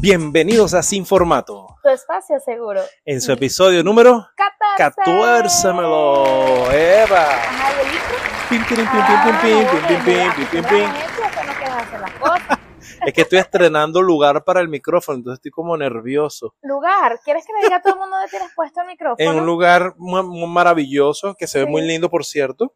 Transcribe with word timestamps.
Bienvenidos 0.00 0.72
a 0.74 0.82
Sin 0.82 1.04
Formato, 1.04 1.76
Tu 1.82 1.88
espacio 1.90 2.38
seguro. 2.40 2.80
en 3.04 3.20
su 3.20 3.32
episodio 3.32 3.82
número 3.84 4.26
14. 4.34 4.76
14. 4.78 5.68
¡Eva! 5.68 7.22
Ajá, 7.34 7.72
¿y 7.72 7.86
el 7.86 7.92
intro? 7.94 8.16
Pim, 8.48 8.64
pim, 8.64 8.76
pim, 8.76 8.86
Ah, 8.90 9.22
pim, 9.24 9.36
pim, 9.50 9.54
bueno, 9.64 9.70
pim, 9.70 9.80
pim, 9.88 10.04
pim, 10.04 10.14
mira, 10.14 10.34
pim, 10.34 10.46
pim, 10.46 10.62
tú 10.62 10.68
pim. 10.68 10.78
eres 10.78 11.02
hecho, 11.02 11.40
que 11.40 11.46
no 11.46 11.52
quieres 11.52 11.74
hacer 11.76 12.00
las 12.00 12.12
cosas. 12.12 12.58
Es 13.06 13.14
que 13.14 13.22
estoy 13.22 13.38
estrenando 13.38 14.02
lugar 14.02 14.44
para 14.44 14.60
el 14.60 14.68
micrófono, 14.68 15.16
entonces 15.18 15.38
estoy 15.38 15.50
como 15.50 15.74
nervioso. 15.76 16.54
Lugar, 16.62 17.18
¿quieres 17.24 17.46
que 17.46 17.52
le 17.54 17.62
diga 17.62 17.76
a 17.76 17.82
todo 17.82 17.94
el 17.94 17.98
mundo 18.00 18.16
dónde 18.16 18.30
tienes 18.30 18.50
puesto 18.54 18.80
el 18.82 18.86
micrófono? 18.88 19.16
En 19.30 19.38
un 19.38 19.46
lugar 19.46 19.94
muy 19.96 20.46
maravilloso, 20.46 21.34
que 21.38 21.46
se 21.46 21.60
ve 21.60 21.64
Sí. 21.66 21.70
muy 21.70 21.82
lindo, 21.82 22.10
por 22.10 22.24
cierto. 22.26 22.74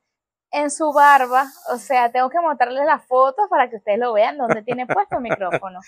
En 0.54 0.70
su 0.70 0.92
barba, 0.92 1.46
o 1.72 1.78
sea, 1.78 2.12
tengo 2.12 2.30
que 2.30 2.38
mostrarles 2.40 2.86
las 2.86 3.04
fotos 3.06 3.46
para 3.50 3.68
que 3.68 3.76
ustedes 3.76 3.98
lo 3.98 4.12
vean 4.12 4.38
dónde 4.38 4.62
tiene 4.62 4.86
puesto 4.86 5.16
el 5.16 5.22
micrófono. 5.22 5.80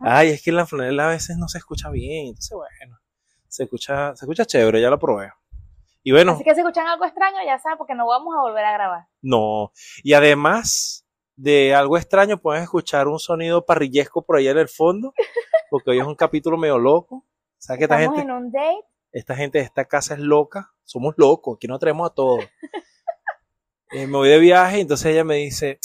Ay, 0.00 0.28
es 0.30 0.42
que 0.42 0.52
la 0.52 0.66
flanela 0.66 1.06
a 1.06 1.10
veces 1.10 1.36
no 1.38 1.48
se 1.48 1.58
escucha 1.58 1.88
bien, 1.90 2.28
entonces 2.28 2.56
bueno, 2.56 2.98
se 3.48 3.64
escucha, 3.64 4.14
se 4.16 4.24
escucha 4.26 4.44
chévere, 4.44 4.80
ya 4.80 4.90
lo 4.90 4.98
probé. 4.98 5.32
Y 6.02 6.12
bueno, 6.12 6.32
Así 6.32 6.44
que 6.44 6.54
si 6.54 6.60
escuchan 6.60 6.86
algo 6.86 7.04
extraño, 7.04 7.36
ya 7.44 7.58
saben, 7.58 7.76
porque 7.78 7.94
no 7.94 8.06
vamos 8.06 8.34
a 8.36 8.40
volver 8.42 8.64
a 8.64 8.72
grabar. 8.72 9.06
no. 9.22 9.72
Y 10.02 10.12
además 10.14 11.06
de 11.36 11.74
algo 11.74 11.96
extraño, 11.96 12.38
pueden 12.38 12.62
escuchar 12.62 13.08
un 13.08 13.18
sonido 13.18 13.64
parrillesco 13.64 14.22
por 14.22 14.36
allá 14.36 14.50
en 14.50 14.58
el 14.58 14.68
fondo, 14.68 15.12
porque 15.70 15.90
hoy 15.90 15.98
es 15.98 16.06
un 16.06 16.14
capítulo 16.14 16.56
medio 16.58 16.78
loco. 16.78 17.24
¿Sabes 17.58 17.78
que 17.78 17.84
esta 17.84 17.98
Estamos 18.00 18.18
gente, 18.18 18.30
en 18.32 18.36
un 18.36 18.52
date. 18.52 18.84
esta 19.12 19.34
gente 19.36 19.58
de 19.58 19.64
esta 19.64 19.84
casa 19.86 20.14
es 20.14 20.20
loca? 20.20 20.72
Somos 20.84 21.14
locos, 21.16 21.56
aquí 21.56 21.66
no 21.68 21.78
traemos 21.78 22.10
a 22.10 22.14
todos. 22.14 22.44
Eh, 23.92 24.06
me 24.06 24.18
voy 24.18 24.28
de 24.28 24.38
viaje, 24.38 24.80
entonces 24.80 25.06
ella 25.06 25.24
me 25.24 25.36
dice, 25.36 25.80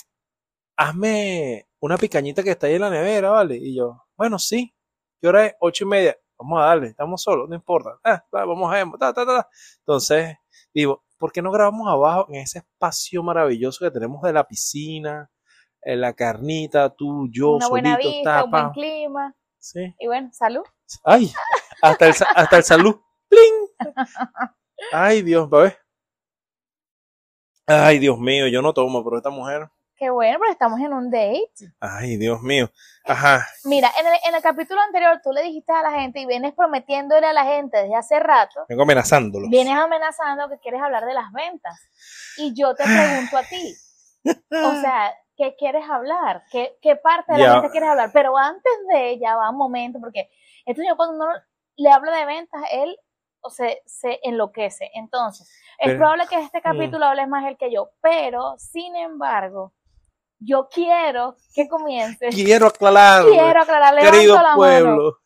hazme 0.78 1.68
una 1.80 1.98
picañita 1.98 2.44
que 2.44 2.52
está 2.52 2.68
ahí 2.68 2.76
en 2.76 2.82
la 2.82 2.90
nevera, 2.92 3.32
¿vale? 3.32 3.56
Y 3.56 3.76
yo, 3.76 4.04
bueno, 4.16 4.38
sí. 4.38 4.76
¿Qué 5.20 5.28
hora 5.28 5.46
es? 5.48 5.56
Ocho 5.60 5.86
y 5.86 5.88
media. 5.88 6.16
Vamos 6.38 6.62
a 6.62 6.66
darle, 6.66 6.88
estamos 6.90 7.24
solos, 7.24 7.50
no 7.50 7.56
importa. 7.56 7.98
Ah, 8.04 8.24
va, 8.34 8.46
vamos 8.46 8.72
a 8.72 8.76
ver, 8.76 8.86
ta, 9.00 9.14
ta, 9.14 9.26
ta. 9.26 9.50
Entonces, 9.80 10.36
digo, 10.74 11.04
¿por 11.18 11.32
qué 11.32 11.42
no 11.42 11.52
grabamos 11.52 11.88
abajo 11.88 12.28
en 12.30 12.36
ese 12.36 12.60
espacio 12.60 13.24
maravilloso 13.24 13.84
que 13.86 13.92
tenemos 13.92 14.22
de 14.22 14.34
la 14.34 14.46
piscina, 14.46 15.32
eh, 15.82 15.96
la 15.96 16.14
carnita, 16.14 16.94
tú, 16.94 17.28
yo, 17.32 17.56
una 17.56 17.70
buena 17.70 17.94
solito, 17.94 18.10
vista, 18.10 18.44
un 18.44 18.52
buen 18.52 18.64
tapa? 18.64 18.74
clima. 18.74 19.36
Sí. 19.58 19.96
Y 19.98 20.06
bueno, 20.06 20.30
salud. 20.32 20.64
Ay, 21.04 21.32
hasta 21.82 22.08
el, 22.08 22.16
hasta 22.36 22.58
el 22.58 22.64
salud. 22.64 22.96
¡Pling! 23.30 23.70
Ay, 24.92 25.24
Dios, 25.24 25.50
va 25.52 25.60
a 25.60 25.64
ver. 25.64 25.85
Ay, 27.68 28.00
Dios 28.00 28.20
mío, 28.20 28.48
yo 28.48 28.62
no 28.62 28.74
tomo, 28.74 29.04
pero 29.04 29.18
esta 29.18 29.30
mujer. 29.30 29.68
Qué 29.98 30.10
bueno, 30.10 30.38
pero 30.40 30.52
estamos 30.52 30.80
en 30.82 30.92
un 30.94 31.10
date. 31.10 31.48
Ay, 31.80 32.18
Dios 32.18 32.42
mío. 32.42 32.70
Ajá. 33.06 33.48
Mira, 33.64 33.90
en 34.00 34.06
el, 34.08 34.14
en 34.28 34.36
el 34.36 34.42
capítulo 34.42 34.82
anterior 34.82 35.22
tú 35.24 35.32
le 35.32 35.42
dijiste 35.44 35.72
a 35.72 35.82
la 35.82 35.92
gente 35.92 36.20
y 36.20 36.26
vienes 36.26 36.54
prometiéndole 36.54 37.26
a 37.26 37.34
la 37.34 37.46
gente 37.46 37.78
desde 37.78 37.96
hace 37.96 38.20
rato, 38.20 38.66
Vengo 38.68 38.84
amenazándolo. 38.84 39.48
vienes 39.50 39.74
amenazando 39.78 40.50
que 40.50 40.60
quieres 40.60 40.82
hablar 40.82 41.06
de 41.06 41.14
las 41.14 41.32
ventas. 41.32 41.80
Y 42.38 42.54
yo 42.54 42.76
te 42.76 42.84
pregunto 42.84 43.38
a 43.38 43.44
ti, 43.44 43.74
o 44.52 44.72
sea, 44.82 45.14
¿qué 45.38 45.56
quieres 45.58 45.90
hablar? 45.90 46.44
¿Qué, 46.52 46.78
qué 46.82 46.98
parte 46.98 47.34
de 47.34 47.40
la 47.40 47.54
venta 47.54 47.70
quieres 47.72 47.90
hablar? 47.90 48.10
Pero 48.12 48.38
antes 48.38 48.74
de, 48.94 49.18
ya 49.18 49.36
va 49.38 49.50
un 49.50 49.58
momento, 49.58 50.00
porque 50.02 50.30
esto 50.66 50.82
yo 50.86 50.98
cuando 50.98 51.16
uno 51.16 51.28
le 51.78 51.90
hablo 51.90 52.12
de 52.12 52.26
ventas, 52.26 52.62
él 52.74 52.98
o 53.46 53.50
se, 53.52 53.82
se 53.86 54.20
enloquece. 54.24 54.90
Entonces, 54.96 55.48
es 55.78 55.88
Pero- 55.88 55.98
probable 56.00 56.26
que 56.28 56.40
este 56.40 56.60
Mm. 56.60 56.64
capítulo 56.64 57.06
hable 57.06 57.28
más 57.28 57.46
él 57.46 57.58
que 57.58 57.72
yo, 57.72 57.92
pero 58.02 58.56
sin 58.58 58.96
embargo, 58.96 59.72
yo 60.40 60.68
quiero 60.70 61.36
que 61.54 61.68
comiences. 61.70 62.34
Quiero 62.34 62.68
aclarar, 62.68 63.24
Quiero 63.26 63.62
aclarar, 63.62 63.96
querido 64.00 64.36
la 64.36 64.42
mano 64.42 64.56
pueblo. 64.58 65.18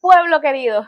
pueblo 0.00 0.40
querido, 0.40 0.86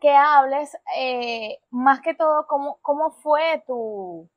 que 0.00 0.10
hables 0.14 0.76
eh, 0.96 1.58
más 1.70 2.00
que 2.00 2.14
todo 2.14 2.46
cómo, 2.46 2.78
cómo 2.82 3.10
fue 3.12 3.62
tu, 3.66 4.28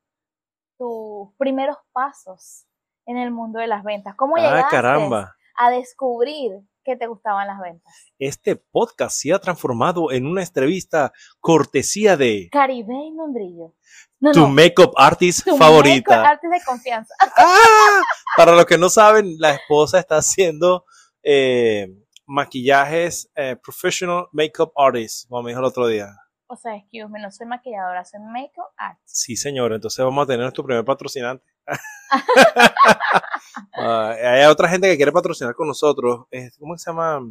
tus 0.78 1.34
primeros 1.38 1.78
pasos 1.92 2.66
en 3.06 3.18
el 3.18 3.32
mundo 3.32 3.60
de 3.60 3.68
las 3.68 3.84
ventas. 3.84 4.16
¿Cómo 4.16 4.36
Ah, 4.38 4.42
llegaste 4.42 4.76
caramba. 4.76 5.36
a 5.56 5.70
descubrir 5.70 6.60
que 6.85 6.96
te 6.96 7.07
gustaban 7.07 7.47
las 7.47 7.59
ventas? 7.59 7.94
Este 8.19 8.56
podcast 8.56 9.18
se 9.18 9.34
ha 9.34 9.40
transformado 9.40 10.12
en 10.12 10.28
una 10.28 10.41
entrevista 10.41 11.12
cortesía 11.40 12.16
de 12.16 12.47
Caribe 12.51 12.94
y 12.94 13.12
Membrillo. 13.12 13.73
No, 14.19 14.31
tu 14.31 14.41
no, 14.41 14.50
makeup 14.50 14.94
artist 14.96 15.44
tu 15.44 15.57
favorita. 15.57 16.12
makeup 16.12 16.31
artist 16.31 16.53
de 16.53 16.66
confianza. 16.66 17.13
¡Ah! 17.38 18.01
Para 18.38 18.53
los 18.53 18.66
que 18.66 18.78
no 18.78 18.90
saben, 18.90 19.35
la 19.40 19.56
esposa 19.56 20.00
está 20.00 20.18
haciendo 20.18 20.85
eh, 21.23 21.88
maquillajes 22.25 23.29
eh, 23.35 23.57
professional 23.62 24.28
makeup 24.31 24.72
artist, 24.78 25.28
como 25.28 25.44
me 25.44 25.52
dijo 25.52 25.59
el 25.59 25.66
otro 25.66 25.88
día. 25.88 26.07
O 26.47 26.56
sea, 26.56 26.75
excuse 26.75 27.09
me, 27.09 27.19
no 27.19 27.31
soy 27.31 27.47
maquilladora, 27.47 28.06
soy 28.06 28.19
makeup 28.19 28.72
artist. 28.78 29.07
Sí, 29.07 29.35
señor. 29.35 29.73
Entonces 29.73 30.06
vamos 30.06 30.23
a 30.23 30.28
tener 30.28 30.41
nuestro 30.41 30.63
primer 30.63 30.85
patrocinante. 30.85 31.55
Ah, 33.78 34.16
hay 34.22 34.46
otra 34.46 34.70
gente 34.70 34.90
que 34.90 34.96
quiere 34.98 35.12
patrocinar 35.12 35.56
con 35.56 35.68
nosotros. 35.68 36.26
¿Cómo 36.59 36.78
se 36.78 36.90
llama? 36.92 37.22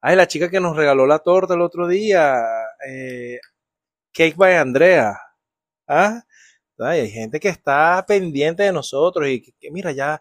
Ay, 0.00 0.16
la 0.16 0.26
chica 0.28 0.50
que 0.50 0.60
nos 0.60 0.76
regaló 0.76 1.06
la 1.06 1.18
torta 1.20 1.54
el 1.54 1.62
otro 1.62 1.86
día. 1.88 2.36
eh, 2.88 3.38
Cake 4.14 4.36
by 4.36 4.56
Andrea. 4.56 5.18
¿Ah? 5.88 6.22
Ay, 6.78 7.00
hay 7.02 7.10
gente 7.10 7.40
que 7.40 7.48
está 7.50 8.04
pendiente 8.08 8.62
de 8.64 8.72
nosotros 8.72 9.28
y 9.28 9.42
que, 9.60 9.70
mira, 9.72 9.92
ya, 9.92 10.20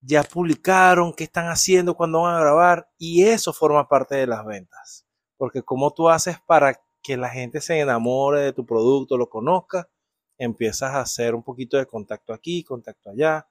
ya 0.00 0.22
publicaron 0.22 1.12
qué 1.14 1.24
están 1.24 1.46
haciendo, 1.48 1.94
cuándo 1.96 2.22
van 2.22 2.36
a 2.36 2.40
grabar. 2.40 2.88
Y 2.98 3.24
eso 3.24 3.52
forma 3.52 3.88
parte 3.88 4.16
de 4.16 4.26
las 4.26 4.44
ventas. 4.44 5.06
Porque 5.36 5.62
como 5.62 5.92
tú 5.92 6.08
haces 6.08 6.38
para 6.46 6.80
que 7.02 7.16
la 7.16 7.28
gente 7.30 7.60
se 7.60 7.80
enamore 7.80 8.40
de 8.42 8.52
tu 8.52 8.66
producto, 8.66 9.16
lo 9.16 9.28
conozca, 9.28 9.88
empiezas 10.40 10.90
a 10.92 11.00
hacer 11.00 11.34
un 11.34 11.42
poquito 11.42 11.76
de 11.76 11.86
contacto 11.86 12.32
aquí, 12.32 12.64
contacto 12.64 13.10
allá. 13.10 13.46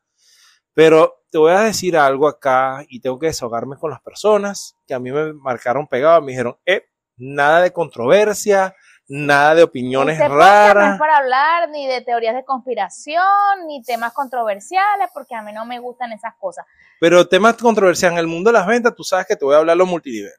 Pero 0.74 1.24
te 1.32 1.38
voy 1.38 1.52
a 1.52 1.62
decir 1.62 1.96
algo 1.96 2.28
acá 2.28 2.84
y 2.90 3.00
tengo 3.00 3.20
que 3.20 3.28
desahogarme 3.28 3.78
con 3.78 3.92
las 3.92 4.02
personas 4.02 4.76
que 4.88 4.94
a 4.94 5.00
mí 5.00 5.12
me 5.12 5.34
marcaron 5.34 5.88
pegado, 5.88 6.22
me 6.22 6.32
dijeron, 6.32 6.58
eh, 6.66 6.86
nada 7.18 7.62
de 7.62 7.72
controversia, 7.72 8.76
nada 9.08 9.56
de 9.56 9.64
opiniones 9.64 10.16
Este 10.16 10.28
podcast 10.28 10.48
no 10.48 10.74
raras. 10.74 10.94
es 10.94 11.00
para 11.00 11.18
hablar 11.18 11.70
ni 11.70 11.88
de 11.88 12.02
teorías 12.02 12.34
de 12.34 12.44
conspiración, 12.44 13.28
ni 13.68 13.84
temas 13.84 14.14
controversiales, 14.14 15.10
porque 15.14 15.36
a 15.36 15.44
mí 15.44 15.52
no 15.54 15.66
me 15.66 15.80
gustan 15.80 16.12
esas 16.12 16.34
cosas. 16.40 16.66
Pero 17.00 17.28
temas 17.28 17.56
controversiales 17.56 18.14
en 18.16 18.20
el 18.20 18.28
mundo 18.28 18.52
de 18.52 18.58
las 18.58 18.66
ventas, 18.66 18.96
tú 18.96 19.04
sabes 19.04 19.28
que 19.28 19.36
te 19.36 19.46
voy 19.46 19.56
a 19.56 19.60
hablar 19.60 19.78
los 19.78 19.88
multinivel. 19.88 20.32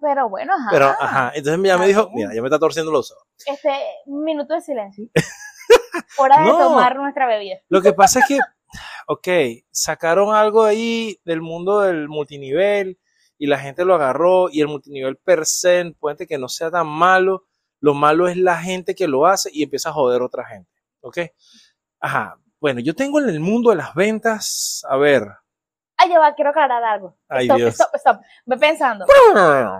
Pero 0.00 0.28
bueno, 0.28 0.52
ajá. 0.52 0.68
Pero, 0.70 0.86
ajá, 0.88 1.32
entonces 1.34 1.62
ya 1.64 1.78
me 1.78 1.86
dijo, 1.86 2.10
mira, 2.12 2.34
ya 2.34 2.42
me 2.42 2.48
está 2.48 2.58
torciendo 2.58 2.92
los 2.92 3.10
ojos. 3.12 3.26
Este, 3.46 3.72
minuto 4.06 4.54
de 4.54 4.60
silencio. 4.60 5.08
Hora 6.18 6.38
de 6.38 6.44
No. 6.44 6.58
tomar 6.58 6.96
nuestra 6.96 7.26
bebida. 7.26 7.56
Lo 7.68 7.82
que 7.82 7.92
pasa 7.92 8.20
es 8.20 8.26
que, 8.26 8.38
ok, 9.08 9.28
sacaron 9.70 10.34
algo 10.34 10.64
ahí 10.64 11.20
del 11.24 11.40
mundo 11.40 11.80
del 11.80 12.08
multinivel 12.08 12.98
y 13.38 13.46
la 13.46 13.58
gente 13.58 13.84
lo 13.84 13.94
agarró 13.94 14.48
y 14.50 14.60
el 14.60 14.68
multinivel 14.68 15.16
per 15.16 15.46
se, 15.46 15.94
puede 15.98 16.26
que 16.26 16.38
no 16.38 16.48
sea 16.48 16.70
tan 16.70 16.86
malo, 16.86 17.44
lo 17.80 17.94
malo 17.94 18.28
es 18.28 18.36
la 18.36 18.56
gente 18.58 18.94
que 18.94 19.06
lo 19.08 19.26
hace 19.26 19.50
y 19.52 19.62
empieza 19.62 19.90
a 19.90 19.92
joder 19.92 20.22
a 20.22 20.26
otra 20.26 20.44
gente, 20.46 20.70
ok. 21.00 21.18
Ajá, 22.00 22.38
bueno, 22.60 22.80
yo 22.80 22.94
tengo 22.94 23.20
en 23.20 23.28
el 23.28 23.40
mundo 23.40 23.70
de 23.70 23.76
las 23.76 23.94
ventas, 23.94 24.84
a 24.88 24.96
ver, 24.96 25.28
Ay, 25.98 26.10
ya 26.10 26.18
va, 26.18 26.34
quiero 26.34 26.50
aclarar 26.50 26.84
algo. 26.84 27.16
Ay, 27.28 27.46
stop, 27.46 27.56
Dios. 27.56 27.74
stop, 27.74 27.94
stop. 27.94 28.20
Ve 28.44 28.56
pensando. 28.58 29.06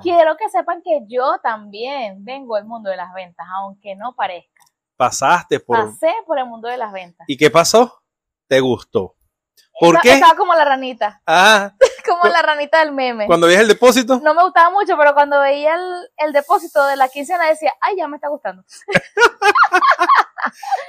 Quiero 0.02 0.36
que 0.36 0.48
sepan 0.48 0.80
que 0.82 1.02
yo 1.06 1.38
también 1.42 2.24
vengo 2.24 2.56
del 2.56 2.64
mundo 2.64 2.88
de 2.88 2.96
las 2.96 3.12
ventas, 3.12 3.46
aunque 3.58 3.94
no 3.96 4.14
parezca. 4.14 4.55
Pasaste 4.96 5.60
por... 5.60 5.76
Pasé 5.76 6.12
por 6.26 6.38
el 6.38 6.46
mundo 6.46 6.68
de 6.68 6.76
las 6.76 6.92
ventas. 6.92 7.24
¿Y 7.28 7.36
qué 7.36 7.50
pasó? 7.50 8.02
¿Te 8.48 8.60
gustó? 8.60 9.14
¿Por 9.78 10.00
qué? 10.00 10.14
Estaba 10.14 10.34
como 10.36 10.54
la 10.54 10.64
ranita, 10.64 11.20
Ah, 11.26 11.72
como 12.06 12.24
la 12.32 12.40
ranita 12.40 12.78
del 12.80 12.92
meme. 12.92 13.26
cuando 13.26 13.46
veías 13.46 13.60
el 13.62 13.68
depósito, 13.68 14.20
No 14.22 14.32
me 14.32 14.42
gustaba 14.42 14.70
mucho, 14.70 14.96
pero 14.96 15.12
cuando 15.12 15.38
veía 15.40 15.74
el, 15.74 16.08
el 16.16 16.32
depósito 16.32 16.82
de 16.86 16.96
la 16.96 17.08
quincena 17.08 17.46
decía, 17.46 17.74
ay, 17.82 17.96
ya 17.98 18.08
me 18.08 18.16
está 18.16 18.28
gustando. 18.28 18.64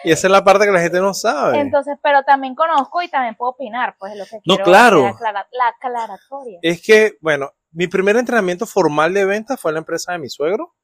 y 0.04 0.12
esa 0.12 0.28
es 0.28 0.31
la 0.31 0.44
parte 0.44 0.66
que 0.66 0.72
la 0.72 0.80
gente 0.80 1.00
no 1.00 1.14
sabe. 1.14 1.60
Entonces, 1.60 1.98
pero 2.02 2.24
también 2.24 2.56
conozco 2.56 3.02
y 3.02 3.10
también 3.10 3.36
puedo 3.36 3.52
opinar, 3.52 3.96
pues 4.00 4.16
lo 4.16 4.26
que 4.26 4.38
No, 4.46 4.56
quiero 4.56 4.64
claro. 4.64 5.06
aclara- 5.08 5.48
la 5.52 5.68
aclaratoria. 5.68 6.60
Es 6.62 6.81
que, 6.81 7.18
bueno, 7.22 7.52
mi 7.72 7.88
primer 7.88 8.16
entrenamiento 8.16 8.66
formal 8.66 9.14
de 9.14 9.26
ventas 9.26 9.60
fue 9.60 9.72
en 9.72 9.76
la 9.76 9.80
empresa 9.80 10.14
de 10.14 10.20
mi 10.20 10.30
suegro. 10.30 10.76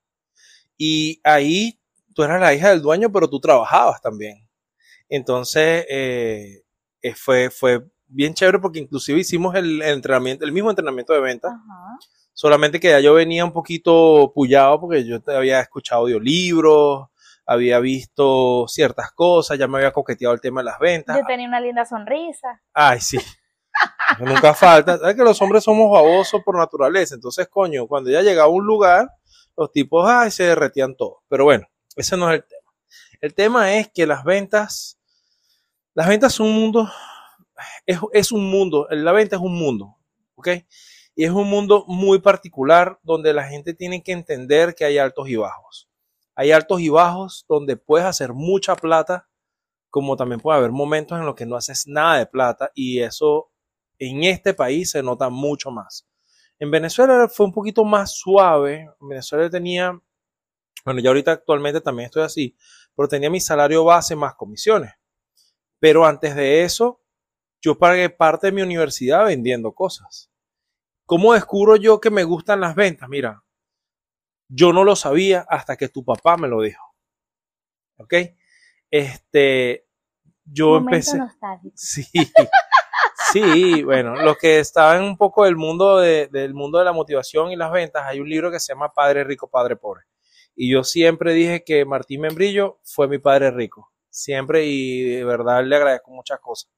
Y 0.78 1.22
ahí 1.24 1.80
tú 2.14 2.24
eras 2.24 2.40
la 2.40 2.54
hija 2.54 2.70
del 2.70 2.82
dueño, 2.82 3.12
pero 3.12 3.30
tú 3.30 3.40
trabajabas 3.40 4.02
también. 4.02 4.48
Entonces, 5.10 5.86
eh, 5.90 6.64
eh, 7.02 7.16
fue, 7.16 7.50
fue 7.50 7.86
bien 8.08 8.34
chévere 8.34 8.60
porque 8.60 8.80
inclusive 8.80 9.20
hicimos 9.20 9.56
el, 9.56 9.82
el 9.82 9.96
entrenamiento, 9.96 10.46
el 10.46 10.52
mismo 10.52 10.70
entrenamiento 10.70 11.14
de 11.14 11.20
ventas. 11.20 11.52
Ajá. 11.52 11.98
Solamente 12.34 12.80
que 12.80 12.90
ya 12.90 13.00
yo 13.00 13.14
venía 13.14 13.46
un 13.46 13.54
poquito 13.54 14.32
pullado 14.34 14.80
porque 14.82 15.06
yo 15.06 15.22
te 15.22 15.36
había 15.36 15.60
escuchado 15.60 16.02
audiolibros, 16.02 17.08
había 17.46 17.80
visto 17.80 18.66
ciertas 18.68 19.12
cosas, 19.12 19.60
ya 19.60 19.68
me 19.68 19.78
había 19.78 19.92
coqueteado 19.92 20.34
el 20.34 20.42
tema 20.42 20.62
de 20.62 20.66
las 20.66 20.80
ventas. 20.80 21.18
Yo 21.18 21.26
tenía 21.28 21.48
una 21.48 21.62
linda 21.62 21.86
sonrisa. 21.86 22.60
Ay, 22.74 23.00
sí. 23.00 23.20
Nunca 24.20 24.54
falta. 24.54 25.00
Es 25.10 25.16
que 25.16 25.24
los 25.24 25.40
hombres 25.42 25.64
somos 25.64 25.92
babosos 25.92 26.42
por 26.44 26.58
naturaleza. 26.58 27.16
Entonces, 27.16 27.48
coño, 27.50 27.88
cuando 27.88 28.10
ya 28.10 28.22
llegaba 28.22 28.48
a 28.48 28.52
un 28.52 28.66
lugar, 28.66 29.10
los 29.56 29.72
tipos, 29.72 30.08
ay, 30.10 30.32
se 30.32 30.44
derretían 30.44 30.96
todos. 30.96 31.18
Pero 31.28 31.44
bueno, 31.44 31.68
ese 31.96 32.18
no 32.18 32.32
es 32.32 32.36
el 32.36 32.46
tema. 32.46 32.72
El 33.22 33.34
tema 33.34 33.76
es 33.76 33.90
que 33.90 34.06
las 34.06 34.24
ventas, 34.24 35.00
las 35.94 36.08
ventas 36.08 36.34
son 36.34 36.48
un 36.48 36.56
mundo, 36.56 36.90
es, 37.86 38.32
un 38.32 38.50
mundo, 38.50 38.88
la 38.90 39.12
venta 39.12 39.36
es 39.36 39.42
un 39.42 39.56
mundo, 39.56 39.98
¿ok? 40.36 40.50
Y 41.16 41.26
es 41.26 41.32
un 41.32 41.50
mundo 41.50 41.86
muy 41.88 42.20
particular 42.20 43.00
donde 43.04 43.34
la 43.34 43.44
gente 43.48 43.74
tiene 43.74 44.04
que 44.04 44.12
entender 44.12 44.76
que 44.76 44.86
hay 44.86 44.98
altos 44.98 45.30
y 45.30 45.36
bajos. 45.36 45.90
Hay 46.36 46.52
altos 46.52 46.82
y 46.82 46.90
bajos 46.90 47.46
donde 47.48 47.78
puedes 47.78 48.08
hacer 48.08 48.34
mucha 48.34 48.76
plata, 48.76 49.30
como 49.90 50.16
también 50.16 50.40
puede 50.40 50.58
haber 50.58 50.72
momentos 50.72 51.20
en 51.20 51.26
los 51.26 51.36
que 51.36 51.46
no 51.46 51.56
haces 51.56 51.86
nada 51.86 52.18
de 52.18 52.26
plata 52.26 52.72
y 52.74 53.00
eso 53.02 53.52
en 54.00 54.24
este 54.24 54.56
país 54.56 54.92
se 54.92 55.04
nota 55.04 55.30
mucho 55.30 55.70
más. 55.70 56.08
En 56.60 56.72
Venezuela 56.72 57.28
fue 57.30 57.46
un 57.46 57.52
poquito 57.52 57.86
más 57.86 58.16
suave. 58.16 58.90
En 59.00 59.08
Venezuela 59.08 59.50
tenía, 59.50 60.00
bueno, 60.86 61.00
ya 61.00 61.10
ahorita 61.10 61.32
actualmente 61.32 61.82
también 61.82 62.08
estoy 62.08 62.24
así, 62.24 62.58
pero 62.96 63.08
tenía 63.08 63.30
mi 63.30 63.40
salario 63.40 63.84
base 63.84 64.16
más 64.16 64.36
comisiones. 64.36 64.94
Pero 65.80 66.06
antes 66.06 66.36
de 66.36 66.64
eso, 66.64 67.02
yo 67.62 67.78
pagué 67.78 68.10
parte 68.10 68.48
de 68.48 68.54
mi 68.54 68.62
universidad 68.62 69.26
vendiendo 69.26 69.74
cosas. 69.74 70.32
¿Cómo 71.06 71.34
descubro 71.34 71.76
yo 71.76 72.00
que 72.00 72.10
me 72.10 72.24
gustan 72.24 72.62
las 72.62 72.76
ventas? 72.76 73.10
Mira, 73.10 73.44
yo 74.48 74.74
no 74.74 74.84
lo 74.84 74.96
sabía 74.96 75.46
hasta 75.50 75.76
que 75.76 75.90
tu 75.90 76.04
papá 76.04 76.38
me 76.38 76.48
lo 76.48 76.62
dijo. 76.62 76.96
¿Ok? 77.98 78.14
Este, 78.90 79.88
yo 80.46 80.78
empecé. 80.78 81.20
Sí. 81.76 82.06
Sí, 83.32 83.84
bueno, 83.84 84.16
los 84.16 84.38
que 84.38 84.60
estaban 84.60 85.04
un 85.04 85.18
poco 85.18 85.46
del 85.46 85.56
mundo 85.56 85.98
de, 85.98 86.28
del 86.28 86.54
mundo 86.54 86.78
de 86.78 86.86
la 86.86 86.92
motivación 86.92 87.52
y 87.52 87.56
las 87.56 87.72
ventas, 87.72 88.04
hay 88.06 88.20
un 88.20 88.30
libro 88.30 88.52
que 88.52 88.60
se 88.60 88.74
llama 88.74 88.94
Padre 88.94 89.24
Rico, 89.24 89.50
Padre 89.50 89.76
Pobre. 89.76 90.04
Y 90.56 90.72
yo 90.72 90.84
siempre 90.84 91.34
dije 91.34 91.64
que 91.64 91.86
Martín 91.86 92.22
Membrillo 92.22 92.80
fue 92.84 93.08
mi 93.08 93.18
padre 93.18 93.52
rico. 93.52 93.92
Siempre 94.10 94.66
y 94.66 95.04
de 95.04 95.24
verdad 95.24 95.64
le 95.64 95.76
agradezco 95.76 96.12
muchas 96.12 96.40
cosas. 96.40 96.72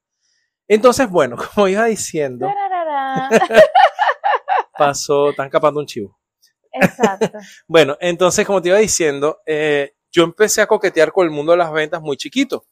Entonces, 0.67 1.09
bueno, 1.09 1.37
como 1.53 1.67
iba 1.67 1.85
diciendo, 1.85 2.47
pasó, 4.77 5.29
están 5.29 5.49
capando 5.49 5.79
un 5.79 5.85
chivo. 5.85 6.17
Exacto. 6.71 7.37
bueno, 7.67 7.97
entonces, 7.99 8.45
como 8.45 8.61
te 8.61 8.69
iba 8.69 8.77
diciendo, 8.77 9.39
eh, 9.45 9.95
yo 10.11 10.23
empecé 10.23 10.61
a 10.61 10.67
coquetear 10.67 11.11
con 11.11 11.25
el 11.25 11.31
mundo 11.31 11.51
de 11.51 11.57
las 11.57 11.71
ventas 11.71 12.01
muy 12.01 12.17
chiquito. 12.17 12.65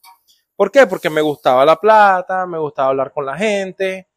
¿Por 0.55 0.71
qué? 0.71 0.87
Porque 0.87 1.09
me 1.09 1.21
gustaba 1.21 1.65
la 1.65 1.75
plata, 1.75 2.45
me 2.45 2.59
gustaba 2.59 2.89
hablar 2.89 3.11
con 3.11 3.25
la 3.25 3.35
gente 3.35 4.07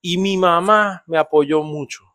y 0.00 0.18
mi 0.18 0.36
mamá 0.36 1.02
me 1.06 1.18
apoyó 1.18 1.62
mucho. 1.62 2.09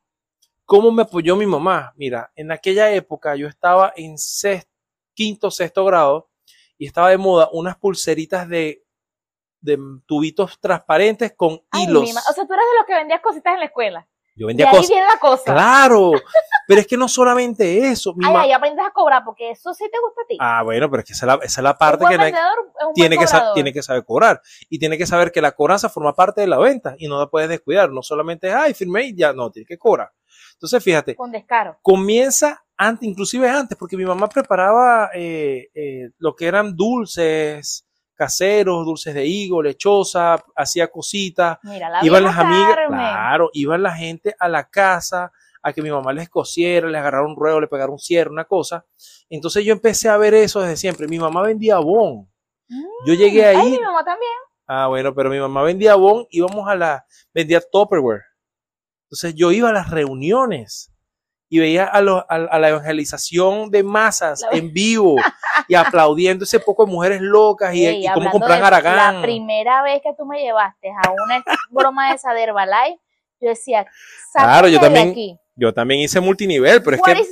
¿Cómo 0.66 0.92
me 0.92 1.04
apoyó 1.04 1.36
mi 1.36 1.46
mamá? 1.46 1.94
Mira, 1.96 2.32
en 2.36 2.52
aquella 2.52 2.92
época 2.92 3.36
yo 3.36 3.48
estaba 3.48 3.94
en 3.96 4.18
sexto, 4.18 4.72
quinto, 5.14 5.52
sexto 5.52 5.86
grado 5.86 6.30
y 6.78 6.88
estaba 6.88 7.10
de 7.10 7.18
moda 7.18 7.50
unas 7.52 7.78
pulseritas 7.78 8.50
de, 8.50 8.84
de 9.62 9.80
tubitos 10.06 10.60
transparentes 10.60 11.34
con 11.36 11.62
hilos. 11.74 12.10
o 12.30 12.34
sea, 12.34 12.46
tú 12.46 12.54
eras 12.54 12.66
de 12.66 12.78
los 12.78 12.86
que 12.88 12.96
vendías 12.96 13.22
cositas 13.22 13.54
en 13.54 13.60
la 13.60 13.66
escuela. 13.66 14.08
Yo 14.38 14.48
vendía 14.48 14.66
y 14.66 14.70
cosas. 14.70 14.84
Ahí 14.84 14.96
viene 14.96 15.08
la 15.08 15.20
cosa. 15.20 15.54
Claro, 15.54 16.12
pero 16.68 16.82
es 16.82 16.88
que 16.88 16.98
no 16.98 17.08
solamente 17.08 17.88
eso. 17.88 18.14
Mi 18.16 18.26
ay, 18.26 18.36
ahí 18.36 18.52
aprendes 18.52 18.86
a 18.86 18.92
cobrar 18.92 19.24
porque 19.24 19.52
eso 19.52 19.74
sí 19.74 19.86
te 19.90 19.98
gusta 20.00 20.22
a 20.24 20.28
ti. 20.28 20.38
Ah, 20.42 20.62
bueno, 20.62 20.90
pero 20.90 21.00
es 21.02 21.06
que 21.06 21.14
esa 21.14 21.26
es 21.26 21.28
la, 21.28 21.46
esa 21.46 21.62
es 21.62 21.64
la 21.64 21.78
parte 21.78 22.04
que 22.04 22.18
tiene, 22.18 22.34
que 23.18 23.26
tiene 23.54 23.72
que 23.72 23.82
saber 23.82 24.04
cobrar 24.04 24.42
y 24.70 24.78
tiene 24.78 24.98
que 24.98 25.06
saber 25.06 25.32
que 25.32 25.42
la 25.42 25.54
cobranza 25.54 25.88
forma 25.88 26.14
parte 26.14 26.42
de 26.42 26.48
la 26.48 26.58
venta 26.58 26.96
y 26.98 27.08
no 27.08 27.18
la 27.18 27.28
puedes 27.28 27.48
descuidar. 27.48 27.92
No 27.92 28.02
solamente, 28.02 28.52
ay, 28.52 28.74
firmé 28.74 29.06
y 29.06 29.16
ya, 29.16 29.32
no, 29.32 29.52
tiene 29.52 29.66
que 29.66 29.78
cobrar. 29.78 30.12
Entonces, 30.56 30.84
fíjate. 30.84 31.16
Con 31.16 31.32
descaro. 31.32 31.78
Comienza 31.82 32.64
antes, 32.78 33.08
inclusive 33.08 33.50
antes, 33.50 33.78
porque 33.78 33.98
mi 33.98 34.06
mamá 34.06 34.28
preparaba 34.28 35.10
eh, 35.14 35.70
eh, 35.74 36.10
lo 36.18 36.36
que 36.36 36.48
eran 36.48 36.76
dulces, 36.76 37.86
caseros, 38.16 38.86
dulces 38.86 39.14
de 39.14 39.26
higo, 39.26 39.62
lechosa, 39.62 40.44
hacía 40.56 40.88
cositas. 40.88 41.60
Mira, 41.64 41.90
la 41.90 42.06
iban 42.06 42.24
las 42.24 42.38
amigas, 42.38 42.78
claro, 42.88 43.50
iban 43.54 43.84
la 43.84 43.94
gente 43.94 44.36
a 44.40 44.48
la 44.48 44.70
casa 44.70 45.32
a 45.62 45.74
que 45.74 45.82
mi 45.82 45.90
mamá 45.90 46.14
les 46.14 46.30
cosiera, 46.30 46.88
les 46.88 47.00
agarrara 47.00 47.26
un 47.26 47.36
ruedo, 47.36 47.60
le 47.60 47.68
pegara 47.68 47.92
un 47.92 47.98
cierre, 47.98 48.30
una 48.30 48.46
cosa. 48.46 48.86
Entonces 49.30 49.66
yo 49.66 49.74
empecé 49.74 50.10
a 50.10 50.18
ver 50.18 50.36
eso 50.36 50.62
desde 50.62 50.78
siempre. 50.78 51.08
Mi 51.08 51.18
mamá 51.18 51.42
vendía 51.42 51.80
bon. 51.80 52.30
yo 52.70 53.14
mm, 53.14 53.18
llegué 53.18 53.46
ahí. 53.46 53.58
Ay, 53.58 53.72
mi 53.72 53.80
mamá 53.80 54.04
también. 54.04 54.32
Ah, 54.68 54.88
bueno, 54.88 55.14
pero 55.14 55.30
mi 55.30 55.40
mamá 55.40 55.64
vendía 55.64 55.96
bon, 55.96 56.28
íbamos 56.30 56.68
a 56.68 56.76
la, 56.76 57.06
vendía 57.34 57.62
Tupperware. 57.62 58.22
Entonces 59.06 59.36
yo 59.36 59.52
iba 59.52 59.70
a 59.70 59.74
las 59.74 59.90
reuniones 59.90 60.92
y 61.50 61.60
veía 61.60 61.86
a, 61.86 62.02
la 62.02 62.70
evangelización 62.70 63.70
de 63.70 63.84
masas 63.84 64.44
en 64.52 64.74
vivo 64.74 65.16
y 65.68 65.76
aplaudiendo 65.76 66.44
ese 66.44 66.60
poco 66.60 66.86
de 66.86 66.92
mujeres 66.92 67.22
locas 67.22 67.74
y, 67.74 68.06
cómo 68.14 68.32
compran 68.32 68.64
Aragán. 68.64 69.18
La 69.18 69.22
primera 69.22 69.84
vez 69.84 70.02
que 70.04 70.14
tú 70.18 70.26
me 70.26 70.42
llevaste 70.42 70.90
a 70.90 71.12
una 71.12 71.44
broma 71.70 72.10
de 72.10 72.16
esa 72.16 72.34
de 72.34 72.44
Herbalife, 72.44 73.00
yo 73.40 73.50
decía, 73.50 73.86
claro, 74.34 74.68
yo 74.68 74.80
también, 74.80 75.12
aquí. 75.12 75.38
yo 75.56 75.74
también 75.74 76.02
hice 76.02 76.20
multinivel, 76.20 76.82
pero 76.82 76.96
es 76.96 77.02
que, 77.04 77.26